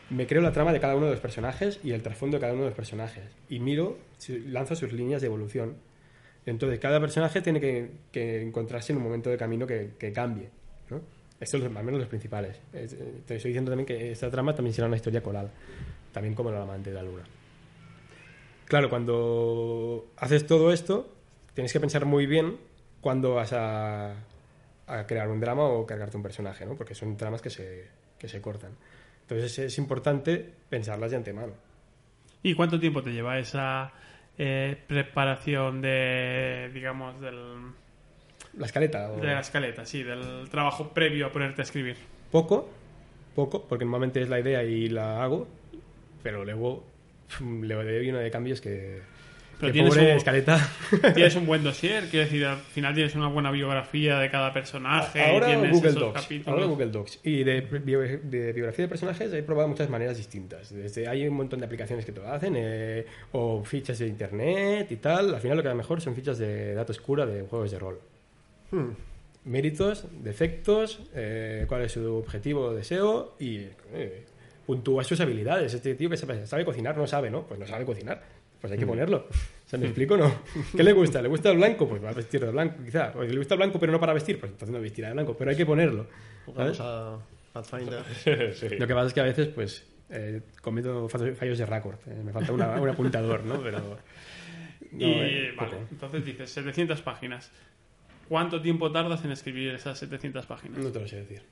[0.09, 2.55] Me creo la trama de cada uno de los personajes y el trasfondo de cada
[2.55, 3.25] uno de los personajes.
[3.51, 3.99] Y miro,
[4.47, 5.75] lanzo sus líneas de evolución.
[6.47, 10.49] Entonces, cada personaje tiene que, que encontrarse en un momento de camino que, que cambie.
[10.89, 11.03] ¿no?
[11.41, 12.61] Estos son al menos los principales.
[12.72, 15.51] Es- eh, te estoy diciendo también que esta trama también será una historia coral,
[16.12, 17.22] también como la amante de la luna.
[18.66, 21.11] Claro, cuando haces todo esto,
[21.55, 22.59] tienes que pensar muy bien
[23.01, 24.14] cuándo vas a,
[24.86, 26.74] a crear un drama o cargarte un personaje, ¿no?
[26.74, 28.72] porque son tramas que se, que se cortan.
[29.22, 31.53] Entonces es importante pensarlas de antemano.
[32.43, 33.93] ¿Y cuánto tiempo te lleva esa
[34.36, 37.72] eh, preparación de, digamos, del,
[38.59, 39.11] La escaleta.
[39.13, 41.97] o- de la escaleta, sí, del trabajo previo a ponerte a escribir?
[42.31, 42.69] Poco,
[43.35, 45.47] poco, porque normalmente es la idea y la hago,
[46.23, 46.85] pero luego
[47.41, 49.01] le doy una de cambios que...
[49.61, 50.71] Pero tienes pobre un- escaleta.
[51.15, 55.21] Tienes un buen dossier, quiero decir, al final tienes una buena biografía de cada personaje.
[55.21, 56.23] Ahora tienes Google esos Docs.
[56.23, 56.55] capítulos.
[56.55, 57.21] Ahora Google Docs.
[57.25, 60.73] Y de, de biografía de personajes he probado muchas maneras distintas.
[60.73, 64.93] Desde, hay un montón de aplicaciones que te lo hacen, eh, o fichas de internet
[64.93, 65.35] y tal.
[65.35, 67.99] Al final lo que da mejor son fichas de datos cura de juegos de rol.
[68.71, 68.91] Hmm.
[69.45, 74.25] Méritos, defectos, eh, cuál es su objetivo o deseo y eh,
[74.66, 75.73] puntúa sus habilidades.
[75.75, 77.47] Este tío que sabe, sabe cocinar, no sabe, ¿no?
[77.47, 78.23] Pues no sabe cocinar.
[78.61, 79.27] Pues hay que ponerlo.
[79.69, 80.33] O sea, ¿me explico no?
[80.75, 81.21] ¿Qué le gusta?
[81.21, 81.87] ¿Le gusta el blanco?
[81.87, 83.12] Pues va a vestir de blanco, quizá.
[83.14, 85.37] O le gusta el blanco pero no para vestir, pues entonces no vestirá de blanco.
[85.37, 86.07] Pero hay que ponerlo.
[86.57, 87.19] A
[87.53, 88.03] Pathfinder.
[88.55, 88.69] Sí.
[88.79, 91.97] Lo que pasa es que a veces, pues, eh, cometo fallos fallos de récord.
[92.07, 93.61] Eh, me falta una- un apuntador, ¿no?
[93.62, 93.79] Pero...
[94.93, 95.83] no, Y eh, vale, poco.
[95.91, 97.51] entonces dices 700 páginas.
[98.29, 100.79] ¿Cuánto tiempo tardas en escribir esas 700 páginas?
[100.79, 101.43] No te lo sé decir.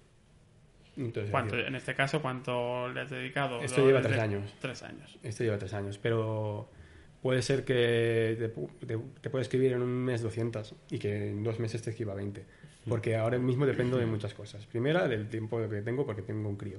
[0.96, 1.68] No te lo sé ¿Cuánto, decir.
[1.68, 3.60] en este caso, ¿cuánto le has dedicado?
[3.62, 4.54] Esto lleva tres años.
[4.60, 5.18] Tres años.
[5.22, 6.68] Esto lleva tres años, pero
[7.22, 11.42] puede ser que te, te, te pueda escribir en un mes 200 y que en
[11.42, 12.44] dos meses te escriba 20.
[12.88, 14.64] Porque ahora mismo dependo de muchas cosas.
[14.66, 16.78] Primera, del tiempo que tengo, porque tengo un crío.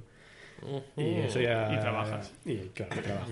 [0.96, 1.72] Y eso ya...
[1.72, 2.32] Y trabajas.
[2.44, 3.30] Y claro, trabajo.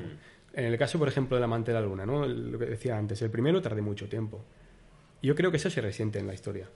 [0.53, 2.27] En el caso, por ejemplo, del amante de la luna, ¿no?
[2.27, 4.45] Lo que decía antes, el primero tardé mucho tiempo.
[5.27, 6.69] Yo creo que eso se resiente en la historia.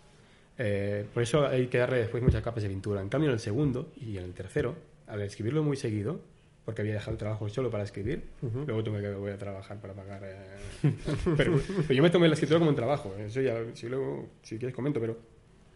[0.58, 3.00] Eh, por eso hay que darle después muchas capas de pintura.
[3.00, 4.74] En cambio, en el segundo y en el tercero,
[5.06, 6.20] al escribirlo muy seguido,
[6.64, 8.24] porque había dejado el trabajo solo para escribir,
[8.66, 10.22] luego tuve que voy a trabajar para pagar.
[10.24, 10.92] eh,
[11.36, 13.14] pero, pero yo me tomé la escritura como un trabajo.
[13.20, 15.16] Eso ya, si luego, si quieres comento, pero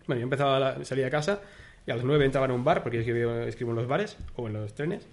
[0.08, 1.42] bueno, yo empezaba, a la, salía de casa
[1.86, 4.16] y a las 9 entraba en un bar, porque yo escribo, escribo en los bares
[4.34, 5.06] o en los trenes.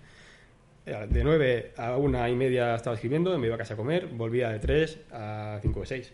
[0.88, 4.08] Eh, De 9 a una y media estaba escribiendo, me iba a casa a comer,
[4.08, 6.14] volvía de 3 a 5 o 6.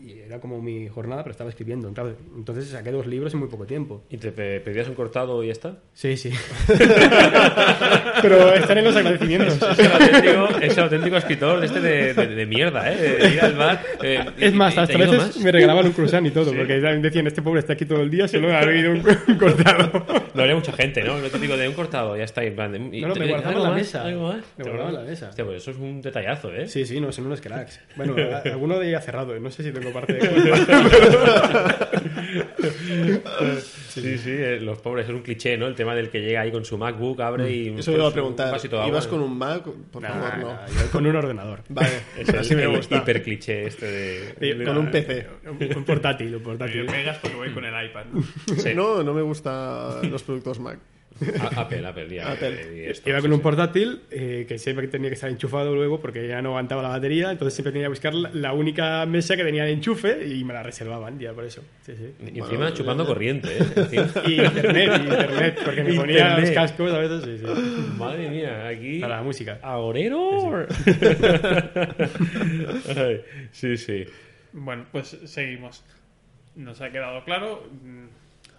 [0.00, 1.88] Y era como mi jornada, pero estaba escribiendo.
[1.88, 4.04] Entonces saqué dos libros en muy poco tiempo.
[4.10, 5.78] ¿Y te pe- pedías un cortado y ya está?
[5.94, 6.30] Sí, sí.
[8.22, 9.54] pero están en los agradecimientos.
[9.62, 12.96] Es el auténtico, es el auténtico escritor de este de, de- de mierda, ¿eh?
[12.96, 13.80] De ir al bar.
[14.02, 15.44] eh, y- Es más, y- y hasta te ayudo veces más.
[15.44, 18.28] me regalaban un croissant y todo, porque decían, este pobre está aquí todo el día,
[18.28, 20.04] solo ha bebido un, un cortado.
[20.34, 21.18] Lo haría mucha gente, ¿no?
[21.18, 22.40] Lo típico de un cortado, ya está.
[22.40, 23.78] ahí, En plan de, y- No, no, me ¿algo guardaban la más?
[23.78, 24.04] mesa.
[24.04, 24.36] ¿Algo más?
[24.56, 25.28] Me ¿Te guardaban la mesa.
[25.30, 26.66] Hostia, pues eso es un detallazo, ¿eh?
[26.68, 27.80] Sí, sí, no, son unos cracks.
[27.96, 31.78] Bueno, a- alguno de ellos ha cerrado, no sé si tengo parte de culpa.
[33.88, 35.66] Sí, sí, eh, los pobres, es un cliché, ¿no?
[35.66, 37.68] El tema del que llega ahí con su MacBook, abre y...
[37.68, 38.60] Eso pues, iba a un preguntar.
[38.88, 39.62] ¿Ibas con un Mac?
[39.92, 40.46] Por Nah, favor, no.
[40.52, 41.60] nah, yo con un ordenador.
[41.68, 42.96] Vale, Es el, así me el gusta.
[42.96, 44.34] hiper cliché este de...
[44.58, 45.26] Sí, con un PC.
[45.46, 46.86] Un, un portátil, un Me portátil.
[46.86, 48.04] pegas porque voy con el iPad.
[48.56, 48.74] Sí.
[48.74, 50.78] No, no me gustan los productos Mac.
[51.56, 52.48] Apple, Apple, ya, Apple.
[52.86, 56.00] eh, esto, Iba sí, con un portátil eh, que siempre tenía que estar enchufado luego
[56.00, 59.36] porque ya no aguantaba la batería, entonces siempre tenía que buscar la, la única mesa
[59.36, 61.62] que tenía de enchufe y me la reservaban ya por eso.
[61.82, 62.14] Sí, sí.
[62.34, 63.64] Y encima chupando corriente, ¿eh?
[64.26, 66.40] Y internet, y internet, porque me ponía Internet.
[66.40, 67.44] los cascos a veces, sí, sí.
[67.98, 68.98] Madre mía, aquí...
[69.00, 69.58] Para la música.
[69.62, 70.66] ¡Agorero!
[73.52, 74.04] Sí, sí.
[74.52, 75.84] Bueno, pues seguimos.
[76.56, 77.64] Nos ha quedado claro.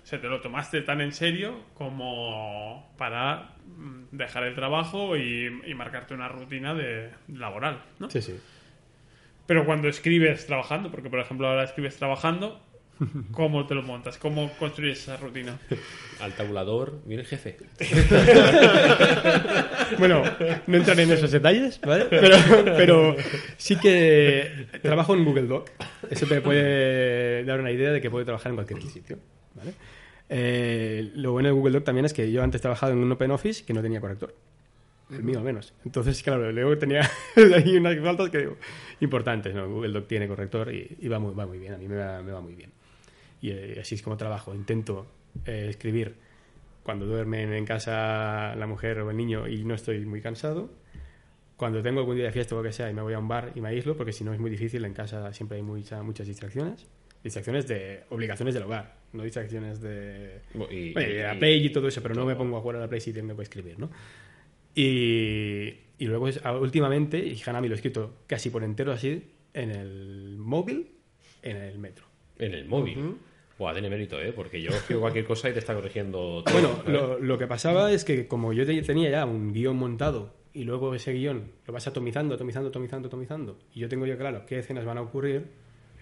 [0.05, 5.73] Se te lo tomaste tan en serio como para mm, dejar el trabajo y, y
[5.73, 8.09] marcarte una rutina de laboral, ¿no?
[8.09, 8.39] Sí, sí.
[9.47, 12.61] Pero cuando escribes trabajando, porque por ejemplo ahora escribes trabajando,
[13.31, 14.17] ¿cómo te lo montas?
[14.17, 15.57] ¿Cómo construyes esa rutina?
[16.19, 17.57] Al tabulador viene el jefe.
[19.99, 20.23] Bueno,
[20.65, 22.05] no entraré en esos detalles, ¿vale?
[22.09, 22.37] Pero,
[22.75, 23.15] pero
[23.55, 25.69] sí que trabajo en Google Doc.
[26.09, 29.19] Eso te puede dar una idea de que puedo trabajar en cualquier sitio,
[30.29, 33.31] Eh, lo bueno de Google Doc también es que yo antes trabajaba en un Open
[33.31, 34.33] Office que no tenía corrector.
[35.11, 35.73] El mío al menos.
[35.85, 37.01] Entonces, claro, luego tenía
[37.55, 38.57] ahí unas faltas que digo,
[39.01, 39.53] importantes.
[39.53, 42.71] Google Doc tiene corrector y, va, muy, bien, a mí me va, muy bien.
[43.41, 44.55] Y eh, así es como trabajo.
[44.55, 45.05] Intento
[45.45, 46.15] eh, escribir
[46.81, 50.71] cuando duermen en casa la mujer o el niño y no estoy muy cansado.
[51.55, 53.27] Cuando tengo algún día de fiesta o lo que sea y me voy a un
[53.27, 56.01] bar y me aíslo, porque si no es muy difícil, en casa siempre hay mucha-
[56.01, 56.85] muchas distracciones.
[57.23, 62.01] Distracciones de obligaciones del hogar, no distracciones de, Y, y- la Play y todo eso,
[62.03, 63.89] pero no me pongo a jugar a la Play si tengo que escribir, ¿no?
[64.73, 66.27] Y, y luego,
[66.59, 70.87] últimamente, y Hanami lo he escrito casi por entero así, en el móvil,
[71.41, 72.05] en el metro.
[72.37, 73.15] En el móvil.
[73.57, 74.33] Buah, tiene mérito, ¿eh?
[74.33, 76.53] Porque yo escribo cualquier cosa y te está corrigiendo todo.
[76.53, 76.91] Bueno, ¿eh?
[76.91, 80.65] lo, lo que pasaba es que como yo te- tenía ya un guion montado y
[80.65, 84.59] luego ese guion lo vas atomizando, atomizando, atomizando, atomizando, y yo tengo yo claro qué
[84.59, 85.45] escenas van a ocurrir,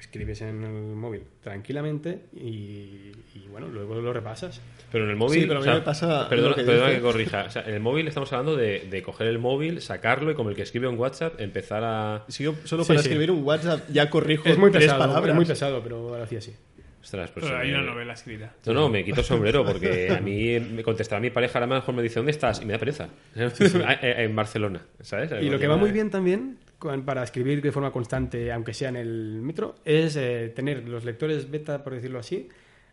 [0.04, 4.62] escribes en el móvil tranquilamente y, y bueno, luego lo repasas.
[4.92, 5.42] Pero en el móvil.
[5.42, 7.46] Sí, pero a mí o sea, me pasa Perdona, que perdona que corrija.
[7.46, 10.50] O sea, en el móvil estamos hablando de, de coger el móvil, sacarlo y como
[10.50, 12.26] el que escribe en WhatsApp, empezar a.
[12.28, 13.08] Si yo solo Sí, para sí.
[13.08, 15.30] escribir un WhatsApp ya corrijo Es muy tres pesado, palabras.
[15.30, 16.54] es muy pesado, pero lo hacía así.
[17.02, 18.54] Ostras, pues, Pero hay eh, una novela escrita.
[18.66, 21.68] No, no, me quito el sombrero porque a mí me contestará mi pareja, a lo
[21.76, 22.62] mejor me dice, ¿dónde estás?
[22.62, 23.10] Y me da pereza.
[24.02, 25.32] en Barcelona, ¿sabes?
[25.42, 26.58] Y lo que va muy bien también
[27.06, 31.50] para escribir de forma constante, aunque sea en el metro, es eh, tener los lectores
[31.50, 32.50] beta, por decirlo así,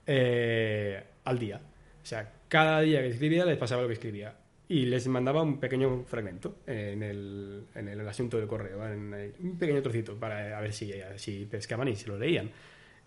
[0.07, 1.61] eh, al día.
[2.03, 4.35] O sea, cada día que escribía les pasaba lo que escribía.
[4.69, 9.35] Y les mandaba un pequeño fragmento en el, en el asunto del correo, en el-
[9.41, 12.51] un pequeño trocito, para a ver si, si pescaban y se lo leían.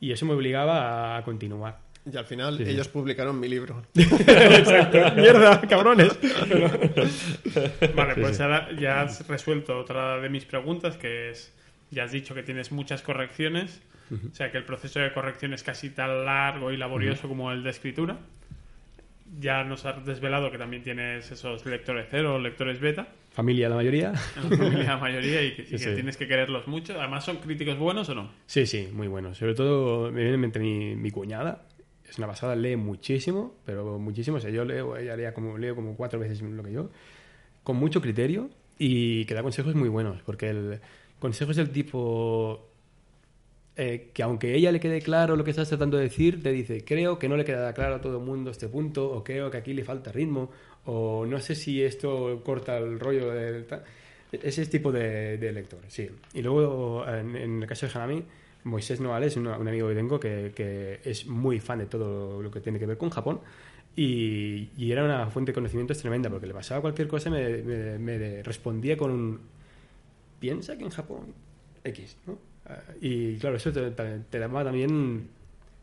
[0.01, 1.79] Y eso me obligaba a continuar.
[2.11, 3.81] Y al final ellos publicaron mi libro.
[3.93, 6.17] ¡Mierda, cabrones!
[7.95, 11.53] Vale, pues ahora ya has resuelto otra de mis preguntas, que es,
[11.91, 13.81] ya has dicho que tienes muchas correcciones,
[14.11, 17.63] o sea que el proceso de corrección es casi tan largo y laborioso como el
[17.63, 18.17] de escritura.
[19.39, 23.75] Ya nos has desvelado que también tienes esos lectores cero o lectores beta, Familia, la
[23.77, 24.11] mayoría.
[24.11, 25.93] la familia la mayoría, y que, y Sí, que sí.
[25.95, 26.99] tienes que quererlos mucho.
[26.99, 28.29] Además, ¿son críticos buenos o no?
[28.45, 29.33] Sí, sí, muy bueno.
[29.33, 31.63] Sobre todo me viene en mente mi, mi cuñada.
[32.13, 34.37] Es una pasada, lee muchísimo, pero muchísimo.
[34.37, 36.91] O sea, yo leo, ella lea como, leo como cuatro veces lo que yo,
[37.63, 40.79] con mucho criterio y que da consejos muy buenos, porque el
[41.17, 42.69] consejo es el tipo
[43.75, 46.85] eh, que aunque ella le quede claro lo que estás tratando de decir, te dice,
[46.85, 49.57] creo que no le queda claro a todo el mundo este punto, o creo que
[49.57, 50.51] aquí le falta ritmo,
[50.85, 53.65] o no sé si esto corta el rollo del...
[53.65, 53.83] ta-".
[54.31, 56.07] Ese tipo de, de lector, sí.
[56.35, 58.23] Y luego, en, en el caso de Hanami,
[58.63, 62.51] Moisés Noales es un amigo que tengo que, que es muy fan de todo lo
[62.51, 63.41] que tiene que ver con Japón.
[63.95, 67.61] Y, y era una fuente de conocimientos tremenda, porque le pasaba cualquier cosa y me,
[67.63, 69.39] me- me respondía con un...
[70.39, 71.33] Piensa que en Japón
[71.83, 72.37] X, ¿no?
[72.65, 75.27] Ah, y claro, eso te, te- daba también...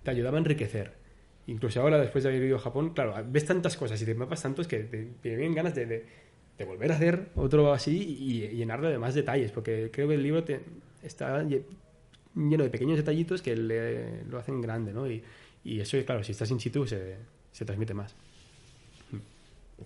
[0.03, 0.93] Te ayudaba a enriquecer.
[1.47, 4.43] Incluso ahora, después de haber ido a Japón, claro, ves tantas cosas y te mapas
[4.43, 6.07] tantos que te, te vienen ganas de, de-
[6.59, 10.15] de volver a hacer otro así y, y llenarlo de más detalles, porque creo que
[10.15, 10.61] el libro te,
[11.03, 11.43] está
[12.35, 15.11] lleno de pequeños detallitos que le- lo hacen grande, ¿no?
[15.11, 15.23] Y,
[15.65, 17.17] y eso, claro, si estás in situ se,
[17.53, 18.15] se transmite más.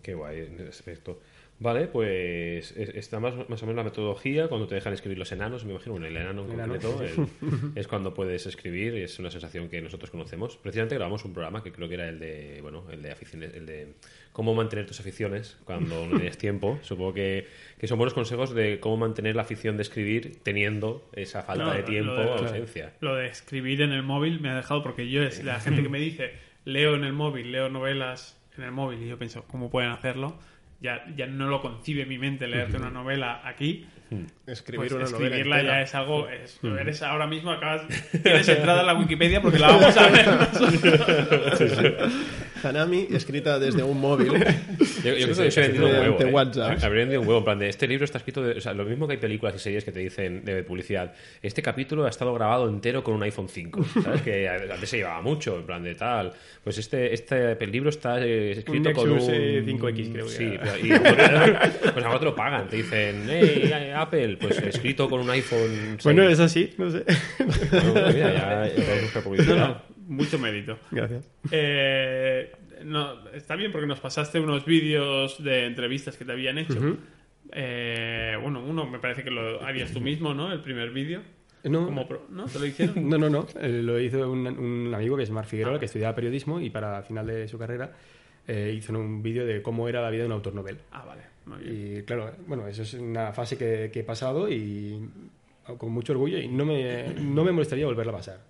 [0.02, 1.20] Qué guay en ese aspecto.
[1.60, 5.30] Vale, pues es- está más, más o menos la metodología cuando te dejan escribir los
[5.30, 6.78] enanos, me imagino, bueno, el enano en El enano.
[6.80, 7.28] concreto, el-
[7.78, 10.56] es cuando puedes escribir y es una sensación que nosotros conocemos.
[10.56, 13.66] Precisamente grabamos un programa que creo que era el de, bueno, el de aficiones, el
[13.66, 13.94] de
[14.32, 16.78] cómo mantener tus aficiones cuando no tienes tiempo.
[16.82, 17.46] Supongo que,
[17.78, 21.72] que son buenos consejos de cómo mantener la afición de escribir teniendo esa falta No,
[21.72, 22.92] de tiempo lo de- o ausencia.
[23.00, 25.88] Lo de escribir en el móvil me ha dejado porque yo es la gente que
[25.88, 26.32] me dice
[26.64, 30.36] leo en el móvil, leo novelas en el móvil y yo pienso, ¿cómo pueden hacerlo?
[30.84, 33.86] Ya, ya no lo concibe mi mente leerte una novela aquí.
[34.46, 35.76] Escribir Pues una novela escribirla entera.
[35.78, 36.28] ya es algo.
[36.28, 37.82] Es, Eres ahora mismo, acabas.
[38.22, 40.26] Tienes entrada en la Wikipedia porque la vamos a ver.
[42.62, 44.32] Hanami, escrita desde un móvil.
[44.32, 46.20] Yo, yo creo que sí, se ha vendido un huevo.
[46.20, 46.24] ¿eh?
[46.26, 46.82] WhatsApp.
[46.82, 47.38] Habría vendido un huevo.
[47.40, 48.42] En plan de, este libro está escrito.
[48.42, 51.12] De, o sea, lo mismo que hay películas y series que te dicen de publicidad.
[51.42, 53.84] Este capítulo ha estado grabado entero con un iPhone 5.
[54.02, 54.22] ¿Sabes?
[54.22, 55.56] que antes se llevaba mucho.
[55.58, 56.32] En plan de tal.
[56.62, 59.14] Pues este, este libro está eh, escrito Un con un.
[59.16, 60.78] Nexus, eh, 5X creo que Sí, era.
[60.78, 62.68] y a mejor- pues a lo mejor te lo pagan.
[62.68, 63.70] Te dicen, hey,
[64.04, 65.96] Apple, pues escrito con un iPhone.
[65.98, 66.04] 6.
[66.04, 67.04] Bueno, es así, no sé.
[67.38, 69.56] Bueno, mira, ya, ya podemos buscar publicidad.
[69.56, 70.78] No, no, mucho mérito.
[70.90, 71.28] Gracias.
[71.50, 72.52] Eh,
[72.84, 76.96] no, está bien porque nos pasaste unos vídeos de entrevistas que te habían hecho.
[77.52, 80.52] Eh, bueno, uno me parece que lo harías tú mismo, ¿no?
[80.52, 81.20] El primer vídeo.
[81.64, 82.44] No, Como pro- ¿No?
[82.44, 83.08] ¿Te lo hicieron?
[83.08, 83.46] No, no, no.
[83.60, 86.98] Eh, lo hizo un, un amigo que es Mar Figueroa, que estudiaba periodismo y para
[86.98, 87.92] el final de su carrera
[88.46, 90.78] eh, hizo un vídeo de cómo era la vida de un autor novel.
[90.92, 91.22] Ah, vale.
[91.46, 91.98] Muy bien.
[91.98, 95.08] Y claro, bueno, eso es una fase que, que he pasado y
[95.78, 98.40] con mucho orgullo y no me, no me molestaría volverla a pasar.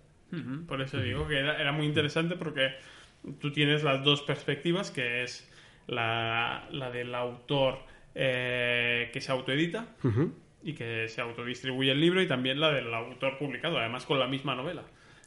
[0.67, 2.73] Por eso digo que era, era muy interesante porque
[3.41, 5.49] tú tienes las dos perspectivas, que es
[5.87, 7.79] la, la del autor
[8.17, 9.95] eh, que se autoedita
[10.63, 14.27] y que se autodistribuye el libro y también la del autor publicado, además con la
[14.27, 14.83] misma novela.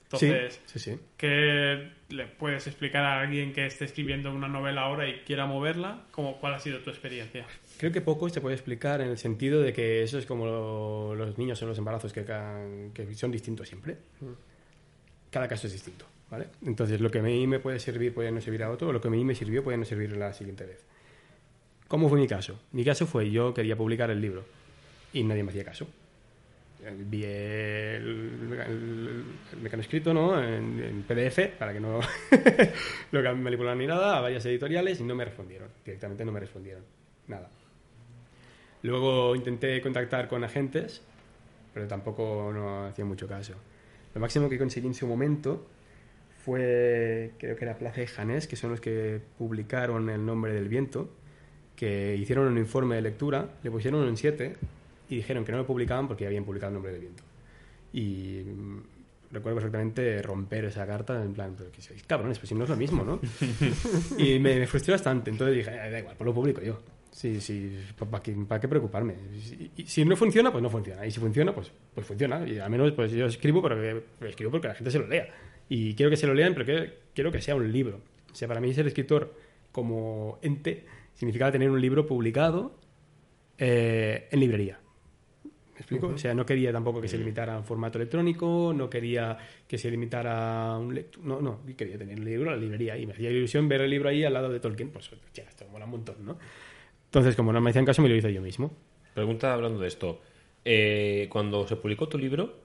[0.10, 0.98] Entonces, sí, sí.
[1.18, 6.04] ¿qué le puedes explicar a alguien que esté escribiendo una novela ahora y quiera moverla?
[6.12, 7.46] ¿Cómo, ¿Cuál ha sido tu experiencia?
[7.78, 11.14] Creo que poco se puede explicar en el sentido de que eso es como lo-
[11.16, 12.24] los niños en los embarazos que,
[12.94, 13.98] que son distintos siempre.
[15.30, 16.48] Cada caso es distinto, ¿vale?
[16.66, 19.02] Entonces lo que a mí me puede servir puede no servir a otro, o lo
[19.02, 20.86] que a mí me sirvió puede no servir la siguiente vez.
[21.90, 22.58] ¿Cómo fue mi caso?
[22.72, 24.46] Mi caso fue yo quería publicar el libro
[25.12, 25.88] y nadie me hacía caso.
[26.96, 27.30] Vi el,
[28.52, 30.42] el, el mecanoscrito ¿no?
[30.42, 32.00] en, en PDF para que no
[33.12, 35.70] lo que manipular ni nada a varias editoriales y no me respondieron.
[35.86, 36.84] Directamente no me respondieron.
[37.28, 37.50] Nada.
[38.84, 41.02] Luego intenté contactar con agentes,
[41.74, 43.54] pero tampoco no hacía mucho caso.
[44.14, 45.68] Lo máximo que conseguí en su momento
[46.44, 50.70] fue, creo que era Plaza de Janés, que son los que publicaron El nombre del
[50.70, 51.10] viento,
[51.76, 54.56] que hicieron un informe de lectura, le pusieron un 7
[55.10, 57.24] y dijeron que no lo publicaban porque ya habían publicado El nombre del viento.
[57.94, 58.80] Y mm,
[59.32, 62.70] recuerdo perfectamente romper esa carta en plan, pero que sois cabrones, pues si no es
[62.70, 63.20] lo mismo, ¿no?
[64.18, 66.80] y me, me frustré bastante, entonces dije, "Eh, da igual, pues lo publico yo.
[67.18, 69.16] Sí, sí, ¿para qué, para qué preocuparme?
[69.42, 71.04] Si, y si no funciona, pues no funciona.
[71.04, 72.48] Y si funciona, pues, pues funciona.
[72.48, 75.28] Y al menos pues yo escribo, pero que, escribo porque la gente se lo lea.
[75.68, 78.02] Y quiero que se lo lean, pero que, quiero que sea un libro.
[78.32, 79.34] O sea, para mí ser escritor
[79.72, 80.86] como ente
[81.16, 82.76] significaba tener un libro publicado
[83.58, 84.80] eh, en librería.
[85.78, 86.08] ¿Me explico?
[86.08, 89.78] O sea, no quería tampoco que se limitara a un formato electrónico, no quería que
[89.78, 91.24] se limitara a un lector.
[91.24, 92.98] No, no, quería tener un libro en la librería.
[92.98, 94.90] Y me hacía ilusión ver el libro ahí al lado de Tolkien.
[94.90, 96.40] Pues ya, esto mola un montón, ¿no?
[97.06, 98.72] Entonces, como no me hacían caso, me lo hice yo mismo.
[99.14, 100.20] Pregunta hablando de esto.
[100.66, 102.62] Eh, cuando se publicó tu libro,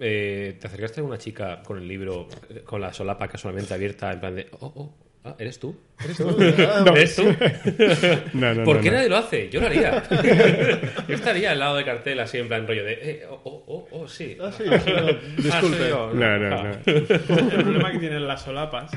[0.00, 4.12] eh, ¿te acercaste a una chica con el libro, eh, con la solapa casualmente abierta,
[4.12, 4.94] en plan de, oh, oh,
[5.26, 5.78] ah, ¿eres tú?
[6.02, 6.36] ¿Eres tú?
[6.94, 7.22] ¿Eres tú?
[8.38, 8.96] No, no, ¿Por no, qué no.
[8.96, 9.48] nadie lo hace?
[9.50, 10.02] Yo lo haría.
[11.08, 13.88] Yo estaría al lado de cartel así, en plan rollo de, eh, oh, oh, oh,
[14.02, 14.36] oh, sí.
[14.40, 15.88] Ah, sí, sí, no, Ah, disculpe.
[15.88, 16.10] yo.
[16.14, 16.62] No, no, Ah.
[16.84, 16.92] no.
[16.92, 18.90] El problema que tienen las solapas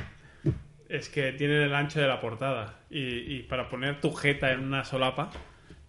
[0.87, 2.79] es que tienen el ancho de la portada.
[2.89, 5.29] Y, y para poner tu jeta en una solapa,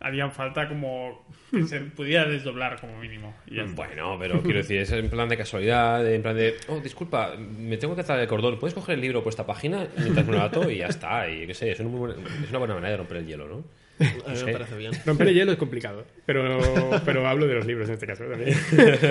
[0.01, 3.35] harían falta como que se pudiera desdoblar como mínimo.
[3.47, 3.65] Y ya.
[3.65, 7.77] Bueno, pero quiero decir, es en plan de casualidad, en plan de, oh, disculpa, me
[7.77, 10.41] tengo que atar el cordón, ¿puedes coger el libro por esta página mientras me lo
[10.43, 11.29] ato y ya está?
[11.31, 13.47] Y qué sé, es, un muy buen- es una buena manera de romper el hielo,
[13.49, 13.65] ¿no?
[14.27, 14.93] A mí me parece bien.
[15.05, 16.59] Romper el hielo es complicado, pero,
[17.05, 18.57] pero hablo de los libros en este caso también.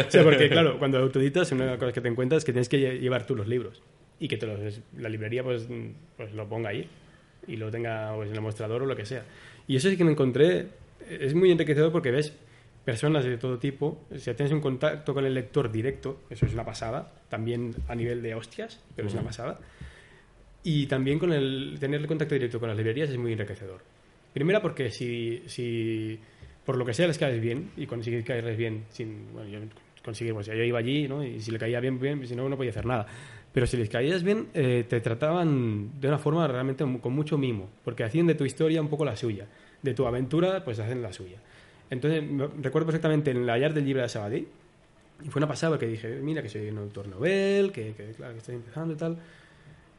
[0.07, 2.51] o sea, porque claro, cuando autoeditas, una de las cosas que te encuentras es que
[2.53, 3.83] tienes que lle- llevar tú los libros
[4.19, 5.67] y que te los- la librería pues,
[6.17, 6.89] pues lo ponga ahí
[7.47, 9.23] y lo tenga pues, en el mostrador o lo que sea.
[9.69, 10.65] Y eso sí que me encontré,
[11.07, 12.33] es muy enriquecedor porque ves
[12.83, 16.53] personas de todo tipo, o sea, tienes un contacto con el lector directo, eso es
[16.53, 19.59] una pasada, también a nivel de hostias, pero es una pasada.
[20.63, 23.81] Y también con el tener el contacto directo con las librerías es muy enriquecedor.
[24.33, 26.19] Primera porque si, si
[26.65, 29.59] por lo que sea les caes bien y consigues caerles bien sin bueno, yo
[30.03, 31.23] conseguir pues yo iba allí ¿no?
[31.23, 33.05] y si le caía bien bien si no no podía hacer nada
[33.53, 37.69] pero si les caías bien eh, te trataban de una forma realmente con mucho mimo
[37.83, 39.47] porque hacían de tu historia un poco la suya
[39.81, 41.37] de tu aventura pues hacen la suya
[41.89, 42.23] entonces
[42.61, 44.47] recuerdo perfectamente en la Yard del Libre de Sabadell
[45.23, 48.33] y fue una pasada porque dije mira que soy un autor novel que, que, claro
[48.33, 49.17] que estoy empezando y tal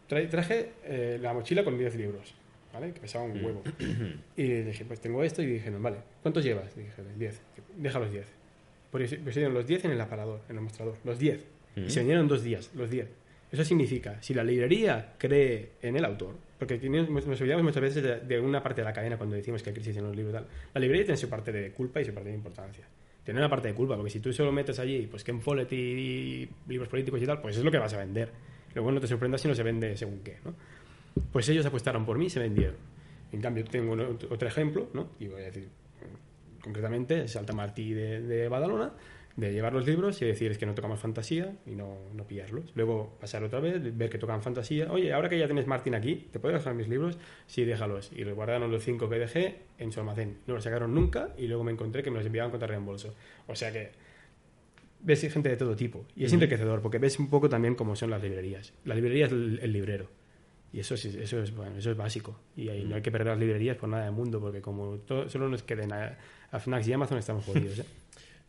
[0.09, 2.35] Tra- traje eh, la mochila con 10 libros,
[2.73, 2.93] ¿vale?
[2.93, 3.63] Que pesaba un huevo.
[4.37, 6.77] y dije, pues tengo esto y dije, no, vale, ¿cuántos llevas?
[6.77, 7.41] Y dije, 10.
[7.77, 8.27] Deja los 10.
[8.91, 11.45] Pues pues los 10 en el aparador, en el mostrador, los 10.
[11.77, 13.07] Y se vinieron dos días, los 10.
[13.53, 18.41] Eso significa, si la librería cree en el autor, porque nos olvidamos muchas veces de,
[18.41, 20.47] una parte de la cadena cuando decimos que hay crisis en los libros tal.
[20.73, 22.87] La librería tiene su parte de culpa y su parte de importancia.
[23.25, 25.77] Tiene una parte de culpa, porque si tú solo metes allí, pues Ken Follett y,
[25.77, 28.31] y libros políticos y tal, pues es lo que vas a vender.
[28.75, 30.55] Luego no te sorprendas si no se vende según qué, ¿no?
[31.33, 32.77] Pues ellos apostaron por mí y se vendieron.
[33.33, 33.97] En cambio, tengo
[34.31, 35.11] otro ejemplo, ¿no?
[35.19, 35.69] Y voy a decir,
[36.63, 38.93] concretamente, Salta Martí de, de Badalona,
[39.41, 42.73] de llevar los libros y decir es que no tocamos fantasía y no, no pillarlos.
[42.75, 44.93] Luego pasar otra vez, ver que tocan fantasía.
[44.93, 47.19] Oye, ahora que ya tienes Martín aquí, ¿te puedo dejar mis libros?
[47.47, 48.11] Sí, déjalos.
[48.15, 50.39] Y guardaron los cinco que dejé en su almacén.
[50.47, 53.15] No los sacaron nunca y luego me encontré que me los enviaban contra reembolso.
[53.47, 53.93] O sea que
[55.01, 56.05] ves gente de todo tipo.
[56.15, 58.75] Y es enriquecedor porque ves un poco también cómo son las librerías.
[58.85, 60.09] La librería es el, el librero.
[60.73, 62.39] Y eso es, eso, es, bueno, eso es básico.
[62.57, 65.29] Y ahí no hay que perder las librerías por nada del mundo porque como todo,
[65.29, 66.17] solo nos queden a,
[66.51, 67.81] a Fnac y Amazon estamos jodidos.
[67.81, 67.85] ¿eh?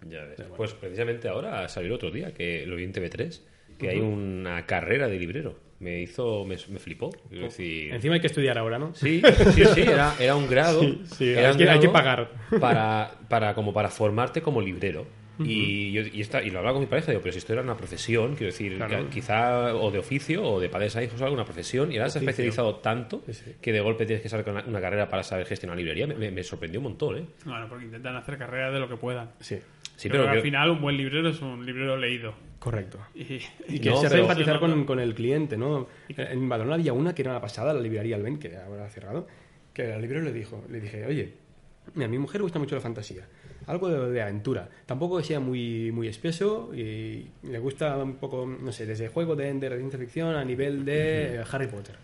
[0.09, 0.41] Ya ves.
[0.57, 3.41] Pues precisamente ahora salió otro día, que lo vi en TV3,
[3.77, 5.55] que hay una carrera de librero.
[5.79, 7.09] Me hizo, me, me flipó.
[7.29, 8.93] Decir, Encima hay que estudiar ahora, ¿no?
[8.93, 9.21] Sí,
[9.55, 10.79] sí, sí, era, era un grado.
[10.81, 12.29] Sí, sí, era hay que- hay que pagar.
[12.59, 15.07] Para, para, como para formarte como librero.
[15.45, 17.61] Y, yo, y, esta- y lo hablaba con mi pareja, digo, pero si esto era
[17.61, 18.97] una profesión, quiero decir, Claro.
[19.05, 22.09] que- quizá o de oficio o de padres a hijos o alguna profesión, y ahora
[22.09, 23.51] se ha especializado tanto Sí, sí.
[23.61, 26.07] que de golpe tienes que saber con una, una carrera para saber gestionar librería.
[26.07, 27.25] Me, me- me sorprendió un montón, ¿eh?
[27.45, 29.31] Bueno, porque intentan hacer carrera de lo que puedan.
[29.39, 29.57] Sí,
[29.95, 32.33] Sí, pero, pero al final un buen librero es un librero leído.
[32.57, 32.99] correcto.
[33.15, 35.87] Y, Y que No, se pero- empatizar con, con el cliente, ¿no?
[36.09, 39.27] En Badalona había una que era una pasada, la librería Alben, que ahora ha cerrado,
[39.73, 41.33] que al librero le dijo, le dije, oye,
[41.95, 43.27] a mi mujer le gusta mucho la fantasía,
[43.71, 48.45] algo de, de aventura, tampoco que sea muy, muy espeso y le gusta un poco,
[48.45, 51.95] no sé, desde juego de de ciencia ficción, a nivel de eh, Harry Potter.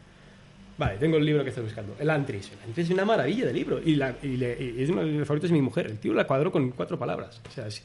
[0.78, 2.52] Vale, tengo el libro que estoy buscando, el Antris.
[2.52, 5.12] El Antris es una maravilla de libro y, la- y le- y es uno de
[5.12, 5.88] mis favoritos de mi mujer.
[5.88, 7.42] El tío la cuadró con cuatro palabras.
[7.48, 7.84] O sea, es-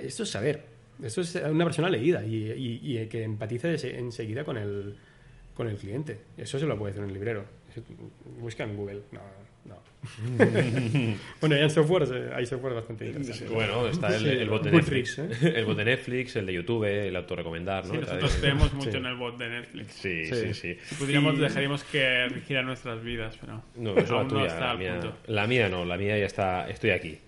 [0.00, 0.64] esto es saber.
[1.02, 4.96] Esto es una persona leída y, y- que empatice ese- enseguida con el,
[5.54, 6.18] con el cliente.
[6.36, 7.44] Eso se lo puede hacer un librero.
[8.40, 9.02] Busca en Google.
[9.12, 9.20] No.
[11.40, 13.50] bueno, hay softwares, eh, hay software bastante interesantes.
[13.50, 15.42] Bueno, está el, Sí, el bot de Goodreads, Netflix.
[15.42, 15.52] ¿eh?
[15.58, 17.94] El bot de Netflix, el de YouTube, el autorrecomendar, ¿no?
[17.94, 18.96] Sí, nosotros creemos mucho Sí.
[18.96, 19.92] en el bot de Netflix.
[19.94, 20.34] Sí, Sí.
[20.34, 20.76] sí, sí.
[20.82, 24.34] Si pudiéramos, Y- dejaríamos que rigiera nuestras vidas, pero No, eso es la aún no
[24.34, 24.46] tuya.
[24.46, 25.16] está la, al mía, punto.
[25.26, 26.68] la mía no, la mía ya está.
[26.70, 27.18] Estoy aquí.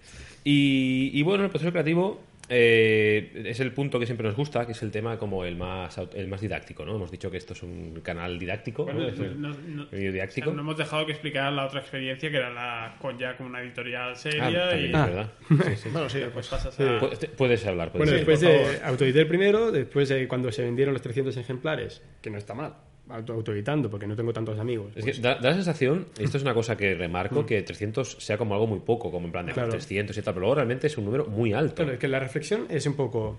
[0.45, 2.23] Y, y bueno, el proceso creativo
[2.55, 5.97] eh, es el punto que siempre nos gusta, que es el tema como el más,
[5.99, 6.95] aut- el más didáctico, ¿no?
[6.97, 9.09] Hemos dicho que esto es un canal didáctico, Bueno, ¿no?
[9.09, 10.47] Es un no- no- vídeo o didáctico.
[10.49, 13.47] sea, no hemos dejado que explicar la otra experiencia que era la con ya con
[13.47, 15.07] una editorial Ah, seria también y es Ah.
[15.07, 15.33] verdad.
[15.49, 15.89] Sí, sí.
[15.91, 16.83] Bueno, sí, pues pasas Sí.
[16.83, 17.01] a...
[17.01, 20.93] Pu- te- Puedes hablar, puedes Bueno, después de el primero, después de cuando se vendieron
[20.93, 22.75] los 300 ejemplares, que no está mal,
[23.09, 24.93] autoeditando porque no tengo tantos amigos.
[24.97, 27.61] Es pues, que da, da la sensación, y esto es una cosa que remarco, que
[27.63, 29.71] 300 sea como algo muy poco, como en plan de Claro.
[29.71, 31.77] 300 y tal, pero luego realmente es un número muy alto.
[31.77, 33.39] Claro, es que la reflexión es un poco.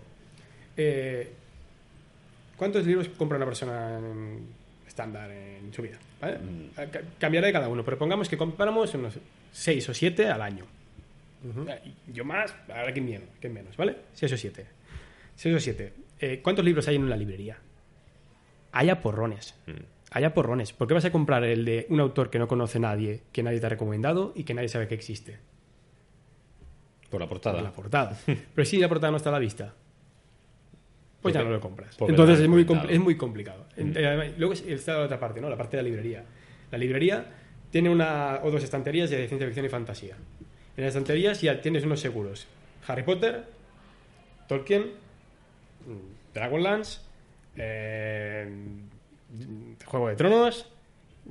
[0.77, 1.30] eh,
[2.57, 4.48] ¿Cuántos libros compra una persona en-
[4.88, 5.98] estándar en su vida?
[6.22, 6.38] ¿vale?
[7.19, 9.15] Cambiará de cada uno, pero pongamos que compramos unos
[9.52, 10.65] 6 o 7 al año.
[12.14, 13.95] Yo más, ahora que menos, que menos, ¿vale?
[14.14, 14.65] 6 o 7.
[15.35, 15.94] 6 o 7.
[16.19, 17.57] Eh, ¿Cuántos libros hay en una librería?
[18.74, 19.56] Haya porrones.
[20.12, 20.74] Haya porrones.
[20.74, 23.60] ¿Por qué vas a comprar el de un autor que no conoce nadie, que nadie
[23.60, 25.38] te ha recomendado y que nadie sabe que existe?
[27.10, 27.56] Por la portada.
[27.56, 28.18] Por la portada.
[28.56, 29.74] Pero si la portada no está a la vista,
[31.22, 31.95] pues ya no lo compras.
[32.00, 33.66] Entonces es muy, es muy complicado.
[33.78, 35.50] Eh, además, Luego es- está la otra parte, ¿no?
[35.50, 36.24] La parte de la librería.
[36.72, 37.26] La librería
[37.72, 40.16] tiene una o dos estanterías de ciencia ficción y fantasía.
[40.76, 42.48] En las estanterías ya tienes unos seguros.
[42.88, 43.45] Harry Potter,
[44.48, 44.82] Tolkien,
[45.88, 47.00] mm, Dragonlance,
[47.56, 48.48] eh,
[49.86, 50.70] Juego de Tronos,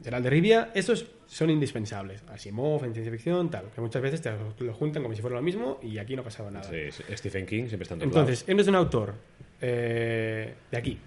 [0.02, 2.22] Gerald de Rivia, estos son indispensables.
[2.28, 3.70] Asimov, en ciencia ficción, tal.
[3.74, 4.30] Que muchas veces te
[4.64, 6.68] lo juntan como si fuera lo mismo y aquí no pasaba nada.
[6.68, 9.14] Sí, Stephen King siempre está en Entonces, eres un autor
[9.60, 10.98] eh, de aquí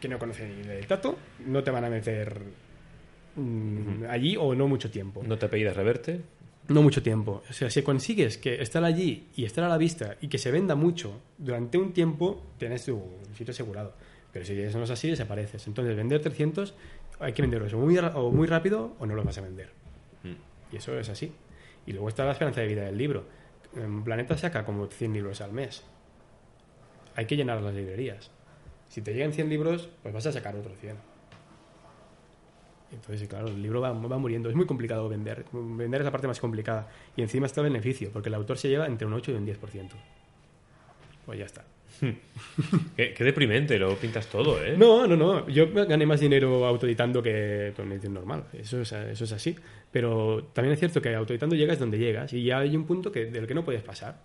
[0.00, 2.40] que no conoce ni del tato, no te van a meter
[3.36, 5.22] mm, allí o no mucho tiempo.
[5.24, 6.22] No te apellidas Reverte.
[6.70, 7.42] No mucho tiempo.
[7.50, 10.52] O sea, si consigues que estar allí y estar a la vista y que se
[10.52, 13.02] venda mucho durante un tiempo, tienes tu
[13.36, 13.94] sitio asegurado.
[14.32, 15.66] Pero si eso no es así, desapareces.
[15.66, 16.74] Entonces, vender 300,
[17.18, 19.72] hay que venderlos o muy, o muy rápido o no los vas a vender.
[20.72, 21.32] Y eso es así.
[21.86, 23.24] Y luego está la esperanza de vida del libro.
[23.74, 25.82] En Planeta saca como 100 libros al mes.
[27.16, 28.30] Hay que llenar las librerías.
[28.88, 31.09] Si te llegan 100 libros, pues vas a sacar otros 100.
[32.92, 34.48] Entonces, claro, el libro va, va muriendo.
[34.50, 35.44] Es muy complicado vender.
[35.52, 36.88] Vender es la parte más complicada.
[37.16, 39.46] Y encima está el beneficio, porque el autor se lleva entre un 8 y un
[39.46, 39.56] 10%.
[41.26, 41.64] Pues ya está.
[42.96, 44.74] Qué, qué deprimente, lo pintas todo, ¿eh?
[44.76, 45.46] No, no, no.
[45.48, 48.44] Yo gané más dinero autoeditando que con edición normal.
[48.54, 49.54] Eso es, eso es así.
[49.92, 53.26] Pero también es cierto que autoeditando llegas donde llegas y ya hay un punto que,
[53.26, 54.18] del que no puedes pasar.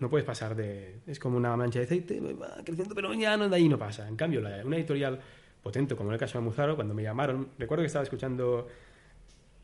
[0.00, 0.96] No puedes pasar de...
[1.06, 4.06] Es como una mancha de aceite, va creciendo, pero ya no, de ahí no pasa.
[4.08, 5.18] En cambio, la- una editorial
[5.62, 8.68] potente, como en el caso de Muzaro, cuando me llamaron, recuerdo que estaba escuchando,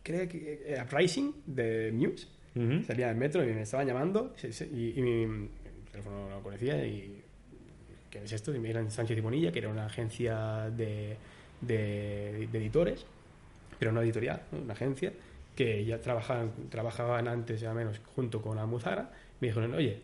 [0.02, 2.26] creo que era Rising de Muse,
[2.56, 2.84] Ujú.
[2.84, 4.34] salía del metro y me estaban llamando
[4.72, 5.48] y, y mi, mi
[5.90, 7.20] teléfono no lo conocía y
[8.10, 8.54] ¿qué es esto?
[8.54, 11.16] Y me eran Sánchez y Bonilla, que era una agencia de,
[11.60, 13.04] de- de editores,
[13.78, 14.58] pero no editorial, ¿no?
[14.58, 15.12] una agencia
[15.56, 19.10] que ya trabajaban, trabajaban antes ya menos junto con Almuzara.
[19.40, 20.00] Me dijeron, oye,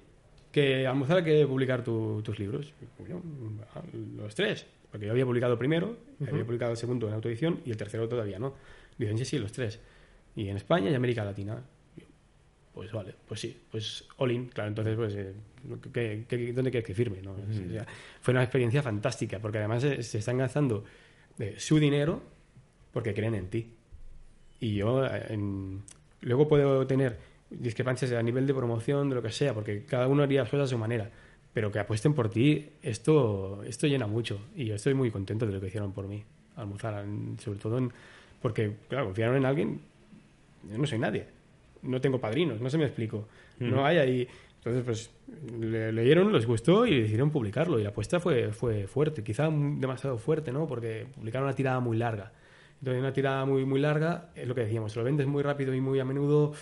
[0.53, 2.73] que Almuzara quiere publicar tu- tus libros.
[3.05, 3.21] Y yo,
[3.75, 3.83] "Ah,
[4.17, 5.97] los tres, porque yo había publicado primero,
[6.29, 8.55] había publicado el segundo en autoedición y el tercero todavía no.
[8.99, 9.79] Dicen, sí, sí, los tres.
[10.37, 11.62] Y en España y América Latina.
[12.73, 15.33] Pues vale, pues sí, pues all in, claro, entonces, pues, eh,
[15.93, 17.21] ¿qué- qué- dónde quieres que firme?
[17.21, 17.33] no?
[17.33, 17.85] O sea,
[18.21, 20.85] fue una experiencia fantástica, porque además se, se están gastando
[21.41, 22.23] eh, su dinero
[22.93, 23.73] porque creen en ti.
[24.61, 25.83] Y yo eh, en-
[26.23, 27.19] luego puedo tener
[27.51, 30.65] discrepancias a nivel de promoción, de lo que sea, porque cada uno haría las cosas
[30.67, 31.11] a su manera.
[31.52, 34.40] Pero que apuesten por ti, esto, esto llena mucho.
[34.55, 36.22] Y yo estoy muy contento de lo que hicieron por mí,
[36.56, 37.05] Almuzara,
[37.39, 37.93] sobre todo en-
[38.40, 39.81] porque, claro, confiaron en alguien.
[40.70, 41.27] Yo no soy nadie.
[41.82, 43.27] No tengo padrinos, no se me explico.
[43.59, 44.28] No hay ahí.
[44.59, 45.10] Entonces, pues,
[45.59, 47.78] le leyeron, les gustó y decidieron publicarlo.
[47.81, 50.66] Y la apuesta fue, fue fuerte, quizá demasiado fuerte, ¿no?
[50.66, 52.32] Porque publicaron una tirada muy larga.
[52.78, 55.81] Entonces, una tirada muy, muy larga, es lo que decíamos, lo vendes muy rápido y
[55.81, 56.52] muy a menudo,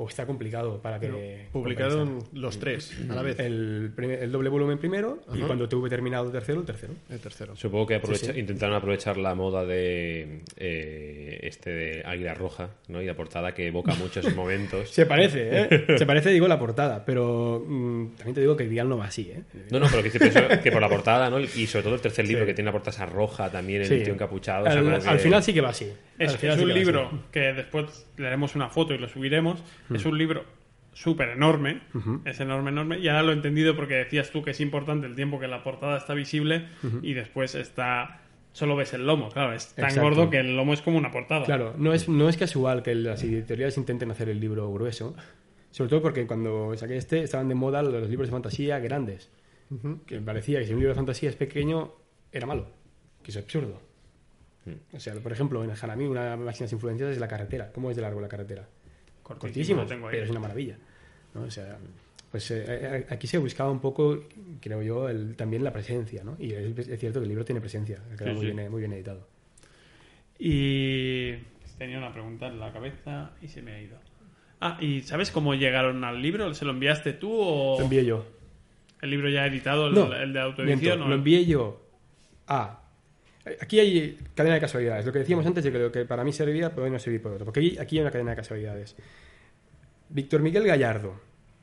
[0.00, 1.48] o está complicado para que...
[1.52, 3.38] Publicaron los tres a la vez.
[3.40, 6.94] el, primer- el doble volumen primero y cuando tuve terminado el tercero, el tercero.
[7.10, 7.56] El tercero.
[7.56, 8.38] Supongo que aprovecha- Sí, sí.
[8.40, 13.02] intentaron aprovechar la moda de eh, este de Águila Roja, ¿no?
[13.02, 14.88] Y la portada que evoca muchos momentos.
[14.90, 15.84] Se parece, ¿eh?
[15.98, 19.30] Se parece, digo, la portada, pero mm, también te digo que Grial no va así,
[19.34, 19.42] ¿eh?
[19.70, 20.10] No, no, pero que,
[20.62, 21.40] que por la portada, ¿no?
[21.40, 22.46] Y sobre todo el tercer libro Sí.
[22.48, 24.00] que tiene la portada esa roja también, el Sí.
[24.04, 24.66] tío encapuchado.
[24.66, 25.86] o sea, Al, que- final sí que va así.
[26.18, 27.16] Es, es sí un libro así.
[27.32, 29.62] que después le haremos una foto y lo subiremos.
[29.88, 29.94] Mm.
[29.96, 30.44] Es un libro
[30.92, 31.82] súper enorme.
[32.24, 32.98] Es enorme, enorme.
[32.98, 35.62] Y ahora lo he entendido porque decías tú que es importante el tiempo que la
[35.62, 36.66] portada está visible
[37.02, 38.22] y después está.
[38.52, 39.52] Solo ves el lomo, claro.
[39.52, 40.08] Es tan Exacto.
[40.08, 41.44] gordo que el lomo es como una portada.
[41.44, 45.14] Claro, no es, no es casual que las editoriales intenten hacer el libro grueso,
[45.70, 49.30] sobre todo porque cuando saqué este estaban de moda los libros de fantasía grandes,
[50.06, 51.92] que parecía que si un libro de fantasía es pequeño,
[52.32, 52.66] era malo,
[53.22, 53.80] que es absurdo.
[54.92, 57.70] O sea, por ejemplo, en el Hanami, una de las máximas influencias es la carretera.
[57.72, 58.68] ¿Cómo es de largo la carretera?
[59.28, 60.12] Cortísimo, Cortísimo, tengo ahí.
[60.12, 60.76] pero es una maravilla.
[61.34, 61.42] ¿no?
[61.42, 61.78] O sea,
[62.30, 64.24] Pues eh, eh, aquí se buscaba un poco,
[64.60, 66.36] creo yo, el- también la presencia, ¿no?
[66.38, 68.52] Y es, es cierto que el libro tiene presencia, queda Sí, muy, sí.
[68.52, 69.26] Bien, muy bien editado.
[70.38, 71.34] Y
[71.78, 73.96] tenía una pregunta en la cabeza y se me ha ido.
[74.60, 76.52] Ah, ¿y sabes cómo llegaron al libro?
[76.54, 78.24] ¿Se lo enviaste tú o Lo envié yo.
[79.02, 80.80] el libro ya editado, el, No, el de autoedición?
[80.80, 81.80] miento, o- lo envié yo
[82.46, 82.77] a...
[83.60, 85.04] Aquí hay cadena de casualidades.
[85.06, 87.32] Lo que decíamos antes de que lo que para mí servía puede no servir por
[87.32, 87.44] otro.
[87.44, 88.96] Porque aquí, hay una cadena de casualidades.
[90.08, 91.14] Víctor Miguel Gallardo.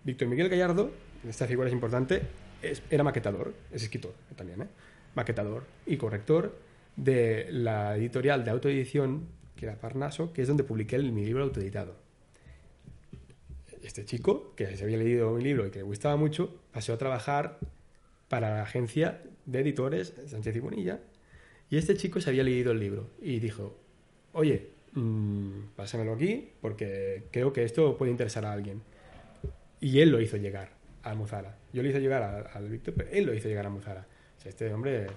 [0.03, 0.91] Víctor Miguel Gallardo,
[1.27, 2.21] esta figura es importante,
[2.61, 4.67] es- era maquetador, es escritor también, ¿eh?
[5.15, 6.55] Maquetador y corrector
[6.95, 11.43] de la editorial de autoedición, que era Parnaso, que es donde publiqué el- mi libro
[11.43, 11.95] autoeditado.
[13.81, 16.97] Este chico, que se había leído mi libro y que le gustaba mucho, pasó a
[16.97, 17.59] trabajar
[18.29, 20.99] para la agencia de editores Sánchez y Bonilla.
[21.69, 23.77] Y este chico se había leído el libro y dijo,
[24.33, 28.81] oye, mm, pásamelo aquí porque creo que esto puede interesar a alguien.
[29.79, 30.69] Y él lo hizo llegar
[31.03, 31.57] a Almuzara.
[31.73, 34.05] Yo le hice llegar al Víctor, pero él lo hizo llegar a Almuzara.
[34.37, 35.07] O sea, este hombre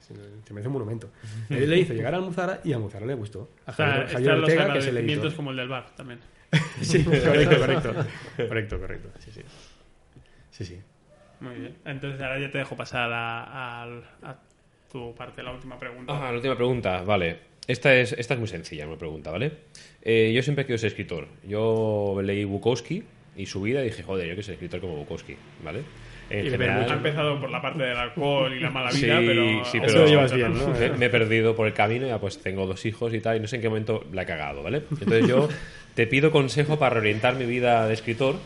[0.00, 0.14] se
[0.44, 1.10] se merece un monumento.
[1.50, 3.50] Él le hizo llegar a Almuzara y a Almuzara le gustó.
[3.66, 5.34] A O sea, Javier, Javier Ortega, que editor.
[5.34, 6.20] como el del bar también.
[6.80, 7.94] Sí, correcto, correcto.
[8.48, 9.10] Correcto, correcto.
[9.18, 9.42] Sí, sí.
[10.50, 10.80] Sí, sí.
[11.40, 11.76] Muy bien.
[11.84, 14.38] Entonces ahora ya te dejo pasar a, a
[14.90, 16.12] tu parte, la última pregunta.
[16.16, 17.36] Ah, la última pregunta, vale.
[17.66, 19.52] Esta es, esta es muy sencilla, una pregunta, ¿vale?
[20.02, 21.28] Eh, yo siempre he querido ser escritor.
[21.46, 23.02] Yo leí Bukowski
[23.36, 25.82] y su vida y dije, joder, yo quiero ser escritor como Bukowski, ¿vale?
[26.30, 29.18] En Y ver Ha empezado por la parte del alcohol y la mala Sí, vida,
[29.18, 29.64] pero...
[29.64, 30.68] sí, Eso pero lo llevas bien, ¿no?
[30.68, 33.40] me, me he perdido por el camino, ya pues tengo dos hijos y tal, y
[33.40, 34.82] no sé en qué momento la he cagado, ¿vale?
[34.90, 35.48] Entonces yo
[35.94, 38.36] te pido consejo para reorientar mi vida de escritor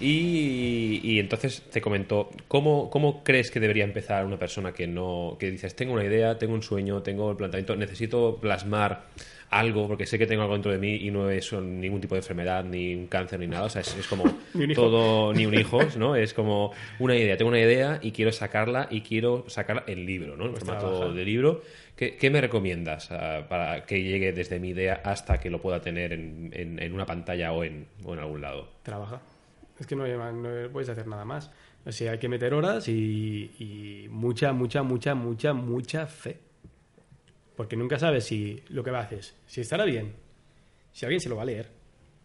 [0.00, 5.36] y, y entonces te comento, ¿cómo, ¿cómo crees que debería empezar una persona que no,
[5.38, 9.04] que dices, tengo una idea, tengo un sueño, tengo el planteamiento, necesito plasmar
[9.48, 12.18] algo, porque sé que tengo algo dentro de mí y no es ningún tipo de
[12.20, 14.24] enfermedad, ni un cáncer, ni nada, o sea, es, es como
[14.54, 16.16] Ni todo, ni un hijo, ¿no?
[16.16, 20.36] Es como una idea, tengo una idea y quiero sacarla y quiero sacar el libro,
[20.36, 20.50] ¿no?
[20.50, 21.62] Pues formato de libro.
[21.94, 25.80] ¿Qué, qué me recomiendas ah, para que llegue desde mi idea hasta que lo pueda
[25.80, 28.68] tener en, en- en una pantalla o en, o en algún lado?
[28.82, 29.22] Trabaja.
[29.78, 30.04] Es que no,
[30.72, 31.50] puedes hacer nada más.
[31.84, 36.38] O sea, hay que meter horas y, mucha, mucha, mucha, mucha, mucha fe.
[37.56, 40.12] Porque nunca sabes si lo que hacer, si estará bien,
[40.92, 41.68] si alguien se lo va a leer,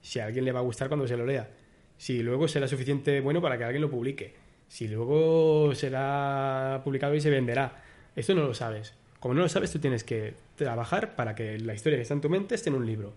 [0.01, 1.49] si a alguien le va a gustar cuando se lo lea,
[1.97, 4.33] si luego será suficiente bueno para que alguien lo publique,
[4.67, 7.83] si luego será publicado y se venderá.
[8.15, 8.93] Esto no lo sabes.
[9.19, 12.21] Como no lo sabes, tú tienes que trabajar para que la historia que está en
[12.21, 13.13] tu mente esté en un libro.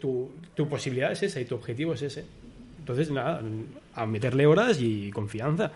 [0.00, 2.24] Tu, tu posibilidad es esa y tu objetivo es ese.
[2.88, 3.42] Entonces, nada,
[3.94, 5.70] a meterle horas y confianza.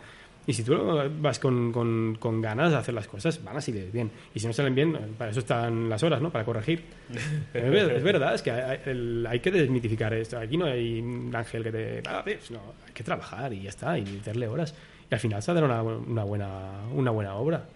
[0.47, 0.75] Y si tú
[1.21, 4.11] vas con, con- con ganas de hacer las cosas, van a salir bien.
[4.35, 6.31] Y si no salen bien, para eso están las horas, ¿no?
[6.31, 6.83] Para corregir.
[7.55, 10.39] es, ver- es verdad, es que hay, el- hay que desmitificar esto.
[10.39, 12.03] Aquí no hay un ángel que te...
[12.09, 14.75] "Ah, ves", no, hay que trabajar y ya está, y meterle horas.
[15.11, 17.67] Y al final saldrá una, una, buena, una buena obra.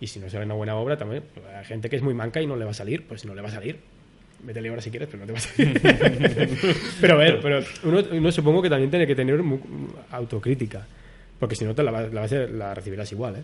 [0.00, 2.40] Y si no sale una buena obra, también pues, hay gente que es muy manca
[2.40, 3.78] y no le va a salir, pues no le va a salir.
[4.44, 6.48] Métele horas si quieres, pero no te va a
[7.00, 9.40] pero a ver, pero uno, uno supongo que también tiene que tener
[10.10, 10.86] autocrítica.
[11.38, 13.42] Porque si no, te la, vas- la, vas a- la recibirás igual, ¿eh?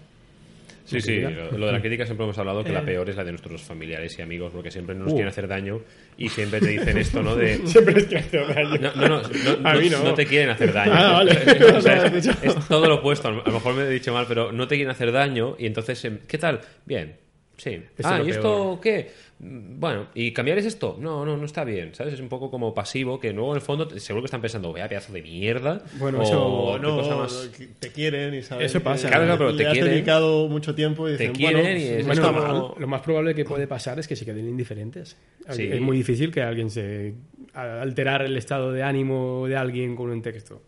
[0.84, 2.84] Sí, sí, lo, lo de la crítica siempre hemos hablado que la Eh.
[2.84, 5.16] peor es la de nuestros familiares y amigos porque siempre no nos Uh.
[5.16, 5.80] quieren hacer daño
[6.18, 7.36] y siempre te dicen esto, ¿no?
[7.36, 8.78] De, Siempre es que hace daño.
[8.80, 9.22] No, no, no,
[9.60, 10.14] no, A mí no- no.
[10.14, 10.92] te quieren hacer daño.
[10.94, 11.32] Ah, vale.
[11.76, 13.28] O sea, es, es todo lo opuesto.
[13.28, 16.04] A lo mejor me he dicho mal, pero no te quieren hacer daño y entonces,
[16.04, 16.60] em, ¿qué tal?
[16.84, 17.14] Bien.
[17.62, 17.80] Sí.
[17.96, 18.80] es ah, ¿y esto peor.
[18.80, 19.10] qué?
[19.38, 20.96] Mm, Bueno, ¿y cambiar es esto?
[20.98, 22.14] No, no, no está bien, ¿sabes?
[22.14, 24.72] Es un poco como pasivo que luego en el fondo te- seguro que están pensando,
[24.72, 25.80] vea, pedazo de mierda.
[25.98, 27.50] Bueno, o eso- no, cosa más...
[27.56, 29.08] que te quieren y saben Eso pasa.
[29.08, 29.92] Claro, pero le te has quieren.
[29.92, 32.74] dedicado mucho tiempo y Te dicen, quieren bueno, y es no Bueno, está mal.
[32.78, 35.16] lo más probable que puede pasar es que se queden indiferentes.
[35.50, 35.68] Sí.
[35.70, 37.14] Es muy difícil que alguien se
[37.54, 40.62] alterar el estado de ánimo de alguien con un texto.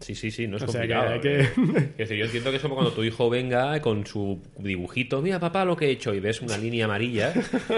[0.00, 1.14] Sí, sí, sí, no es O sea, que complicado.
[1.14, 1.40] hay que-
[1.80, 1.88] ¿eh?
[1.98, 5.64] Decir, yo entiendo que es como cuando tu hijo venga con su dibujito, mira papá
[5.64, 7.32] lo que he hecho, y ves una línea amarilla.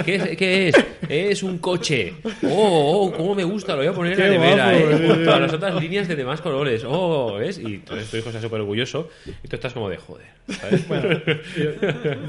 [0.04, 0.36] ¿Qué es?
[0.36, 0.74] ¿Qué es?
[1.08, 2.14] Es un coche.
[2.44, 5.08] Oh, oh, cómo me gusta, lo voy a poner en la nevera, guapo, ¿eh?
[5.14, 6.82] Junto a las otras líneas de demás colores.
[6.86, 7.58] Oh, ¿ves?
[7.58, 9.08] Y entonces tu hijo está súper orgulloso
[9.42, 10.26] y tú estás como de joder.
[10.48, 10.86] ¿sabes?
[10.88, 11.08] Bueno,
[11.56, 11.80] yo-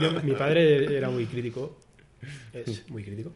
[0.02, 1.78] yo- mi padre era muy crítico,
[2.54, 3.32] es muy crítico,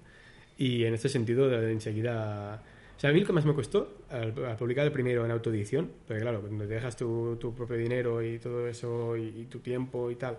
[0.58, 2.62] y en este sentido enseguida...
[3.04, 5.32] O sea, a mí lo que más me costó al, al publicar el primero en
[5.32, 9.46] autoedición, porque claro, cuando te dejas tu, tu propio dinero y todo eso, y, y
[9.50, 10.38] tu tiempo y tal,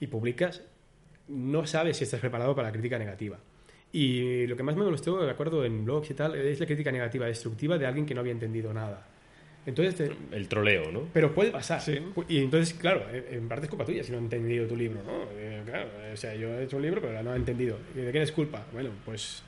[0.00, 0.62] y publicas,
[1.28, 3.38] no sabes si estás preparado para la crítica negativa.
[3.90, 6.92] Y lo que más me molestó, de acuerdo, en blogs y tal, es la crítica
[6.92, 9.06] negativa, destructiva de alguien que no había entendido nada.
[9.64, 11.08] Entonces, te- El troleo, ¿no?
[11.10, 11.80] pero puede pasar.
[12.28, 15.22] Y entonces, claro, en parte es culpa tuya si no ha entendido tu libro, ¿no?
[15.38, 17.78] Eh, claro, o sea, yo he hecho un libro, pero no ha entendido.
[17.94, 18.66] ¿Y ¿De quién es culpa?
[18.74, 19.42] Bueno, pues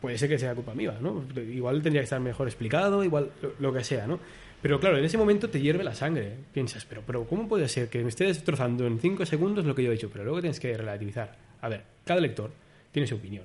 [0.00, 1.24] puede ser que sea culpa mía, ¿no?
[1.36, 4.18] Igual tendría que estar mejor explicado, igual lo, lo que sea, ¿no?
[4.62, 6.34] Pero claro, en ese momento te hierve la sangre.
[6.52, 9.82] Piensas, pero, pero ¿cómo puede ser que me esté destrozando en 5 segundos lo que
[9.82, 10.10] yo he dicho?
[10.12, 11.36] Pero luego tienes que relativizar.
[11.62, 12.50] A ver, cada lector
[12.92, 13.44] tiene su opinión.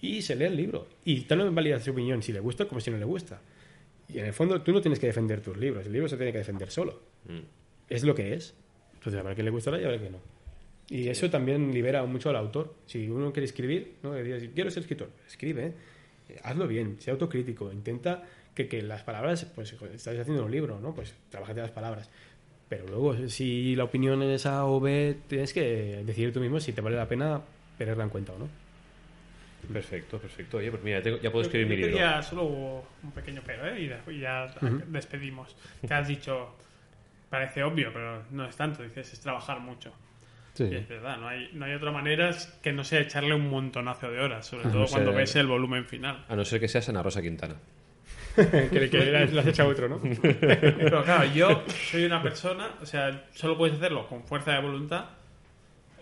[0.00, 0.88] Y se lee el libro.
[1.04, 3.40] Y tal vez valida su opinión si le gusta como si no le gusta.
[4.08, 5.86] Y en el fondo tú no tienes que defender tus libros.
[5.86, 7.00] El libro se tiene que defender solo.
[7.88, 8.54] Es lo que es.
[8.94, 10.18] Entonces, habrá que le gustará y habrá que no.
[10.94, 12.74] Y eso también libera mucho al autor.
[12.86, 14.12] Si uno quiere escribir, ¿no?
[14.14, 15.66] Digas, quiero ser escritor, escribe,
[16.28, 16.38] ¿eh?
[16.44, 18.22] hazlo bien, sea autocrítico, intenta
[18.54, 20.94] que, que las palabras, pues estás haciendo un libro, ¿no?
[20.94, 22.10] Pues trabajate las palabras.
[22.68, 26.72] Pero luego, si la opinión es A o B, tienes que decidir tú mismo si
[26.72, 27.40] te vale la pena
[27.78, 28.48] tenerla en cuenta o no.
[29.72, 30.56] Perfecto, perfecto.
[30.58, 31.92] Oye, pues mira, ya tengo- ya puedo escribir mi Yo libro.
[31.98, 33.80] quería solo un pequeño pero, ¿eh?
[33.80, 34.52] Y de- y ya
[34.88, 35.56] despedimos.
[35.86, 36.54] Que has dicho,
[37.30, 38.82] parece obvio, pero no es tanto.
[38.82, 39.92] Dices, es trabajar mucho.
[40.54, 40.64] Sí.
[40.64, 42.30] Y es verdad, no hay, no hay otra manera
[42.62, 44.92] que no sea echarle un montonazo de horas, sobre todo no sé.
[44.92, 46.24] cuando ves el volumen final.
[46.28, 47.56] A no ser que seas Ana Rosa Quintana.
[48.36, 50.00] que, que le has echado otro, ¿no?
[50.22, 55.06] Pero claro, yo soy una persona, o sea, solo puedes hacerlo con fuerza de voluntad.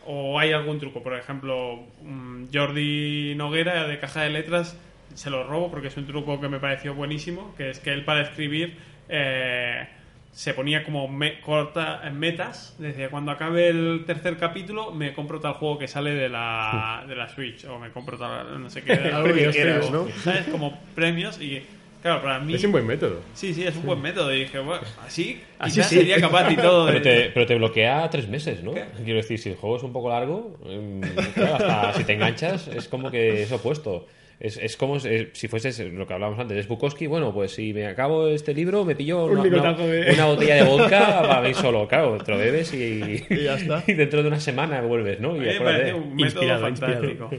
[0.07, 4.77] O hay algún truco, por ejemplo, mm, Jordi Noguera de Caja de Letras
[5.15, 8.05] se lo robo porque es un truco que me pareció buenísimo, que es que él
[8.05, 8.77] para escribir
[9.09, 9.89] eh,
[10.32, 15.40] se ponía como me- corta en metas, decía cuando acabe el tercer capítulo me compro
[15.40, 18.82] tal juego que sale de la, de la Switch o me compro tal no sé
[18.82, 19.90] qué, Algo que quieras.
[20.23, 20.47] ¿sabes?
[20.48, 21.62] Como premios y
[22.02, 23.20] claro, para mí Es un buen método.
[23.35, 24.32] Sí, sí, es un buen método.
[24.35, 25.97] Y dije, bueno, así, Así sí.
[25.97, 26.93] sería capaz y todo de...
[26.93, 28.73] Pero te, pero te bloquea tres meses, ¿no?
[28.73, 28.85] ¿Qué?
[29.05, 31.01] Quiero decir, si el juego es un poco largo, em,
[31.35, 34.07] claro, hasta si te enganchas, es como que es opuesto.
[34.41, 37.07] Es, es como si si fueses lo que hablábamos antes, es Bukowski.
[37.07, 40.25] Bueno, pues si me acabo este libro, me pillo Un una, una- ligotazo de- una
[40.25, 41.87] botella de vodka para mí solo.
[41.87, 43.85] Claro, te lo bebes y, Y ya está.
[43.87, 45.33] y dentro de una semana vuelves, ¿no?
[45.35, 47.31] A Y me parece un método Inspirado, fantástico.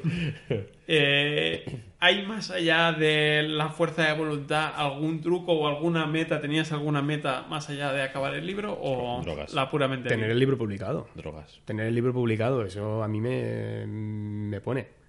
[0.88, 1.64] Eh,
[2.00, 6.42] ¿Hay más allá de la fuerza de voluntad algún truco o alguna meta?
[6.42, 9.54] ¿Tenías alguna meta más allá de acabar el libro o Drogas.
[9.54, 11.08] la puramente Tener el libro publicado.
[11.16, 11.62] Drogas.
[11.66, 15.01] Tener el libro publicado, eso a mí me, me pone.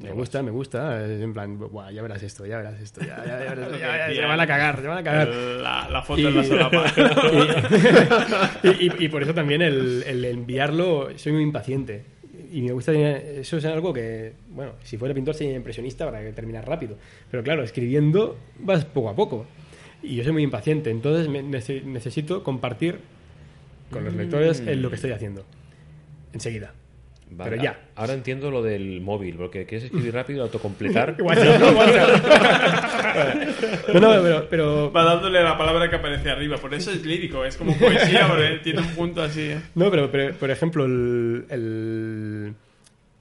[0.00, 1.04] Me gusta, me gusta.
[1.04, 3.78] Es en plan, "Buah, ya verás esto, ya verás esto, ya, ya, ya verás esto,
[3.78, 5.28] ya, ya, van a cagar, se van a cagar.
[5.28, 6.84] La, la foto Y- en la solapa.
[8.62, 12.02] y, y- y por eso también el, el enviarlo, soy muy impaciente.
[12.50, 16.32] Y me gusta, eso es algo que, bueno, si fuera pintor sería impresionista para que
[16.32, 16.96] terminar rápido.
[17.30, 19.46] Pero claro, escribiendo vas poco a poco.
[20.02, 23.00] Y yo soy muy impaciente, entonces me- nece- necesito compartir
[23.90, 25.44] con los lectores en lo que estoy haciendo.
[26.32, 26.72] Enseguida.
[27.30, 27.80] Vale, Pero ya.
[27.94, 31.16] Ahora entiendo lo del móvil, porque quieres escribir rápido, autocompletar.
[31.20, 31.70] WhatsApp, ¿no?
[31.70, 32.08] WhatsApp.
[33.94, 36.56] No, no, pero, pero Va dándole la palabra que aparece arriba.
[36.58, 39.42] Por eso es lírico, es como poesía, porque tiene un punto así.
[39.42, 39.60] ¿eh?
[39.74, 42.54] No, pero, pero, por ejemplo, el, el,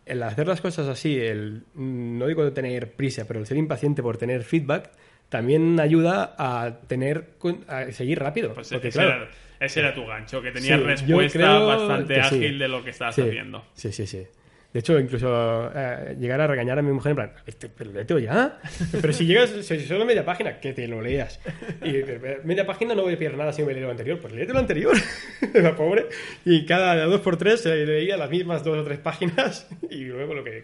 [0.06, 4.18] el hacer las cosas así, el, no digo tener prisa, pero el ser impaciente por
[4.18, 4.92] tener feedback,
[5.30, 7.30] también ayuda a tener
[7.68, 8.54] a seguir rápido.
[8.54, 9.30] Pues porque, claro, era,
[9.60, 12.20] ese era tu gancho, que tenías sí, respuesta bastante sí.
[12.20, 13.66] ágil de lo que estabas Sí, haciendo.
[13.74, 14.26] Sí, sí, sí.
[14.74, 18.20] De hecho, incluso eh, llegar a regañar a mi mujer en plan, "Este, pero léetelo
[18.20, 18.60] ya.
[18.92, 21.40] Pero si llegas, si solo media página, que te lo leas.
[21.84, 24.20] Y eh, media página no voy a pillar nada si me leo lo anterior.
[24.20, 24.94] Pues léete lo anterior.
[25.54, 26.08] La pobre.
[26.46, 30.34] Y cada dos por tres se leía las mismas dos o tres páginas y luego
[30.34, 30.64] lo que...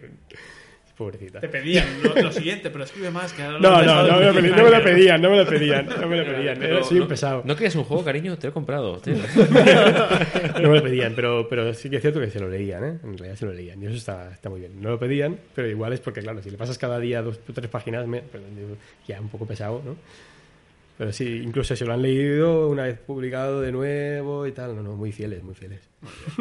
[0.96, 1.40] Pobrecita.
[1.40, 3.32] Te pedían lo, lo siguiente, pero escribe más.
[3.32, 5.46] Que ahora No, no, no me, lo pedían, no me lo pedían, no me lo
[5.48, 6.56] pedían, no me lo pedían.
[6.58, 7.42] Pero Era- soy no- un pesado.
[7.44, 8.36] ¿No querías un juego, cariño?
[8.38, 8.98] Te lo he comprado.
[8.98, 9.14] tío.
[10.62, 12.98] No me lo pedían, pero, pero sí que es cierto que se lo leían, ¿eh?
[13.02, 14.80] En realidad se lo leían y eso está, está muy bien.
[14.80, 17.52] No lo pedían, pero igual es porque, claro, si le pasas cada día dos o
[17.52, 18.22] tres páginas, me-
[18.54, 18.76] digo,
[19.08, 19.96] ya un poco pesado, ¿no?
[20.96, 24.76] Pero sí, incluso se lo han leído una vez publicado de nuevo y tal.
[24.76, 25.80] No, no, muy fieles, muy fieles.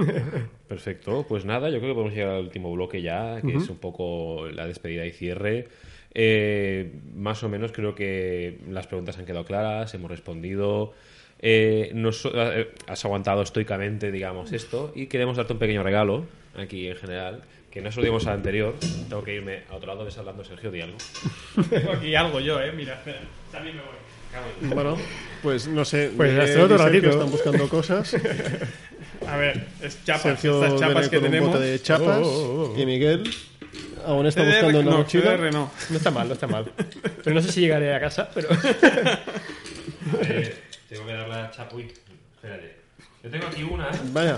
[0.68, 3.78] Perfecto, pues nada, yo creo que podemos llegar al último bloque ya, que es un
[3.78, 5.68] poco la despedida y cierre.
[6.14, 10.94] Eh, más o menos creo que las preguntas han quedado claras, hemos respondido.
[11.40, 16.26] Eh, nos- eh, has aguantado estoicamente, digamos, esto, y queremos darte un pequeño regalo
[16.56, 18.76] aquí en general, que no se lo dimos al anterior.
[19.10, 20.98] Tengo que irme a otro lado, ves hablando Sergio, di algo.
[21.70, 22.72] Tengo aquí algo yo, eh.
[22.72, 23.20] Mira, espera.
[23.52, 24.03] También me voy.
[24.62, 24.98] Bueno,
[25.42, 26.12] pues no sé.
[26.18, 27.10] Pues Miguel hasta otro ratito.
[27.10, 28.16] están buscando cosas.
[29.28, 30.22] A ver, es chapas.
[30.24, 31.54] Sergio Estas chapas viene que con un tenemos.
[31.54, 32.24] bote de chapas Oh,
[32.70, 32.80] oh, oh.
[32.80, 33.24] y Miguel
[34.06, 35.38] aún está CDR buscando una no, mochila.
[35.38, 35.72] CDR no.
[35.90, 36.66] No está mal, no está mal.
[37.24, 38.50] Pero no sé si llegaré a casa, pero...
[40.90, 41.92] tengo que dar la chapuy.
[42.36, 42.76] Espérate.
[43.24, 43.88] Yo tengo aquí una.
[44.12, 44.38] Vaya,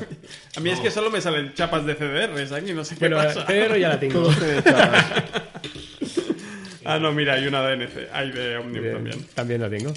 [0.55, 3.17] A mí es que solo me salen chapas de CDRs aquí, no sé qué Pero
[3.17, 3.43] pasa.
[3.47, 4.21] pero ya la tengo.
[4.21, 5.05] todos tienen chapas.
[6.85, 8.09] Ah, no, mira, hay una de NC.
[8.13, 9.25] Hay de Omnium Bien, también.
[9.33, 9.93] También la tengo.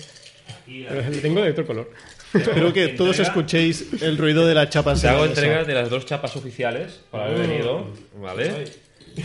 [0.67, 1.91] Pero la tengo de otro color.
[2.35, 3.29] Espero que todos Entrega.
[3.31, 4.95] escuchéis el ruido de la chapa.
[4.95, 7.87] Te hago entrega de las dos chapas oficiales por haber venido,
[8.21, 8.67] ¿vale?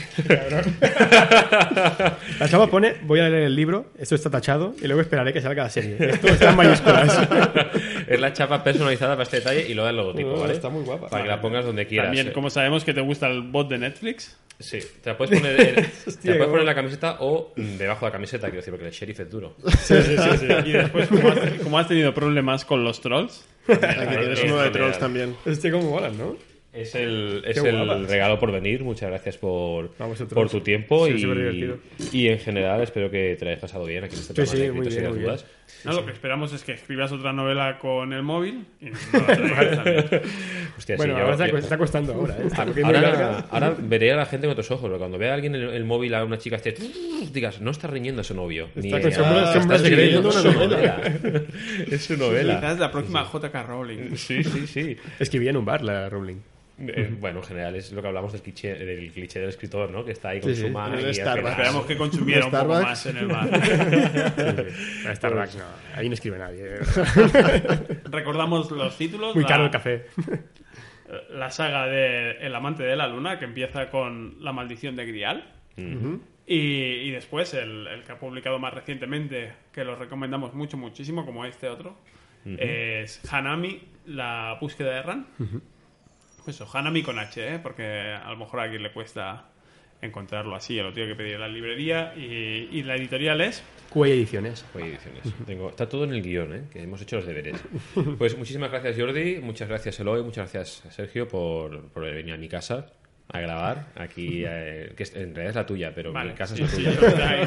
[2.39, 5.41] La chava pone, voy a leer el libro, esto está tachado, y luego esperaré que
[5.41, 5.97] salga la serie.
[5.99, 7.27] Esto está en mayúsculas.
[8.07, 10.53] es la chapa personalizada para este detalle y luego el logotipo, No, ¿vale?
[10.53, 11.09] está muy guapa.
[11.09, 12.07] Para que la pongas donde quieras.
[12.07, 15.59] También, como sabemos que te gusta el bot de Netflix, Sí, te la puedes poner,
[15.59, 15.75] en,
[16.21, 18.87] te la puedes poner en la camiseta o debajo de la camiseta, quiero decir, porque
[18.87, 19.55] el sheriff es duro.
[20.65, 24.61] y después, como has, como has tenido problemas con los trolls, Aquí tienes Es uno
[24.61, 25.35] de trolls también.
[25.45, 26.35] Este como molan, ¿no?
[26.73, 28.83] Es el, es el regalo por venir.
[28.83, 31.77] Muchas gracias por, por tu tiempo Sí, y, súper divertido.
[32.11, 34.65] y en general espero que te lo hayas pasado bien aquí en este Sí, programa
[34.65, 35.35] sí, muy bien, las muy bien.
[35.85, 38.91] Lo que esperamos es que escribas otra novela con el móvil y no.
[40.77, 42.81] Hostia, sí, Bueno, yo- ahora yo- está costando ahora, ¿eh?
[42.83, 44.81] Ahora, ahora veré a la gente con otros ojos.
[44.83, 46.73] porque Cuando vea a alguien el, el móvil a una chica, esté,
[47.31, 48.69] digas, no está riñendo a su novio.
[48.75, 50.41] ni Está con a- sombras- está sombras de escribiendo Grey.
[50.41, 51.01] una novela.
[51.91, 52.55] es su novela.
[52.55, 54.15] Quizás la próxima JK Rowling.
[54.15, 54.97] Sí, sí, sí.
[55.19, 56.37] Escribía en un bar la Rowling.
[56.79, 60.03] Eh, bueno, en general es lo que hablamos del cliché del, cliché del escritor, ¿no?
[60.03, 60.71] Que está ahí con Sí, su sí.
[60.73, 62.83] Mac y Esperamos que consumiera un poco Starbucks.
[62.83, 63.49] más en el bar.
[65.15, 65.63] Starbucks no,
[65.95, 66.77] ahí no escribe nadie.
[68.05, 69.35] Recordamos los títulos.
[69.35, 70.05] Muy la- caro el café.
[71.29, 75.53] La saga de El amante de la luna, que empieza con La maldición de Grial.
[75.77, 81.23] y, y después el, el que ha publicado más recientemente, que lo recomendamos mucho, muchísimo,
[81.23, 81.95] como este otro,
[82.45, 85.27] es Hanami, la búsqueda de Ran.
[86.47, 87.59] Eso, Hanami con H, ¿eh?
[87.59, 89.45] porque a lo mejor a alguien le cuesta
[90.01, 92.13] encontrarlo así, lo tiene que pedir en la librería.
[92.15, 94.65] Y, y la editorial es Cuey Ediciones.
[94.73, 95.21] Oye, ediciones.
[95.45, 96.63] Tengo, está todo en el guion, ¿eh?
[96.71, 97.61] que hemos hecho los deberes.
[98.17, 102.49] Pues muchísimas gracias Jordi, muchas gracias Eloy, muchas gracias Sergio por, por venir a mi
[102.49, 102.87] casa
[103.33, 103.87] a grabar.
[103.95, 106.29] Aquí, eh, que es- en realidad es la tuya, pero Vale.
[106.31, 106.91] mi casa es la tuya.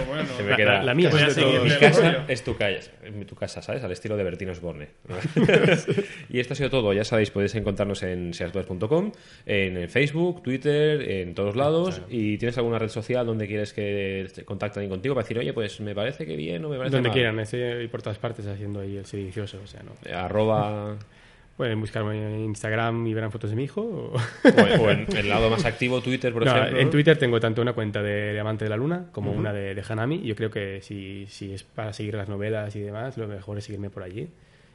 [0.06, 1.64] bueno, Se me La, queda- la- la mía es de todos.
[1.64, 2.90] Mi casa es tu casa,
[3.26, 3.82] tu casa, ¿sabes?
[3.84, 4.88] Al estilo de Bertín Osborne.
[6.28, 6.92] y esto ha sido todo.
[6.92, 9.12] Ya sabéis, podéis encontrarnos en seasduas.com,
[9.46, 12.02] en, en Facebook, Twitter, en todos lados.
[12.08, 15.80] Y tienes alguna red social donde quieres que te contacten contigo para decir, oye, pues
[15.80, 17.14] me parece que bien o me parece Donde mal.
[17.16, 19.60] quieran, estoy por todas partes haciendo ahí el sedicioso.
[19.62, 19.92] O sea, no.
[20.16, 20.96] Arroba
[21.56, 23.80] Pueden buscarme en Instagram y verán fotos de mi hijo.
[23.80, 26.78] o- en el lado más activo, Twitter, por No, ejemplo.
[26.78, 26.90] en.
[26.90, 29.82] Twitter tengo tanto una cuenta de, de Amante de la Luna como una de, de
[29.88, 30.20] Hanami.
[30.22, 33.64] Yo creo que si, si es para seguir las novelas y demás, lo mejor es
[33.64, 34.28] seguirme por allí.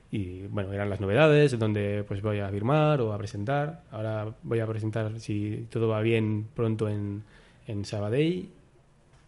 [0.10, 3.84] Y bueno, eran las novedades, donde pues voy a firmar o a presentar.
[3.92, 7.24] Ahora voy a presentar, si todo va bien, pronto en,
[7.68, 8.50] en Sabadell.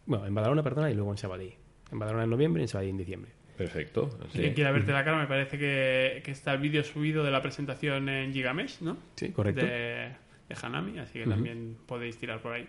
[0.07, 1.53] Bueno, en Badalona, perdona, y luego en Sabadell.
[1.91, 3.31] En Badalona en noviembre y en Sabadell en diciembre.
[3.57, 4.17] Perfecto.
[4.27, 4.39] así.
[4.39, 7.41] Quien quiera verte la cara, me parece que, que está el vídeo subido de la
[7.41, 8.97] presentación en Gigamesh, ¿no?
[9.15, 9.65] Sí, correcto.
[9.65, 10.11] De,
[10.49, 12.67] de Hanami, así que también podéis tirar por ahí.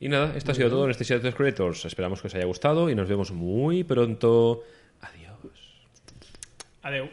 [0.00, 1.84] Y nada, esto ha sido todo en este Seattle Creators.
[1.84, 4.62] Esperamos que os haya gustado y nos vemos muy pronto.
[5.00, 5.32] Adiós.
[6.82, 7.08] Adeu.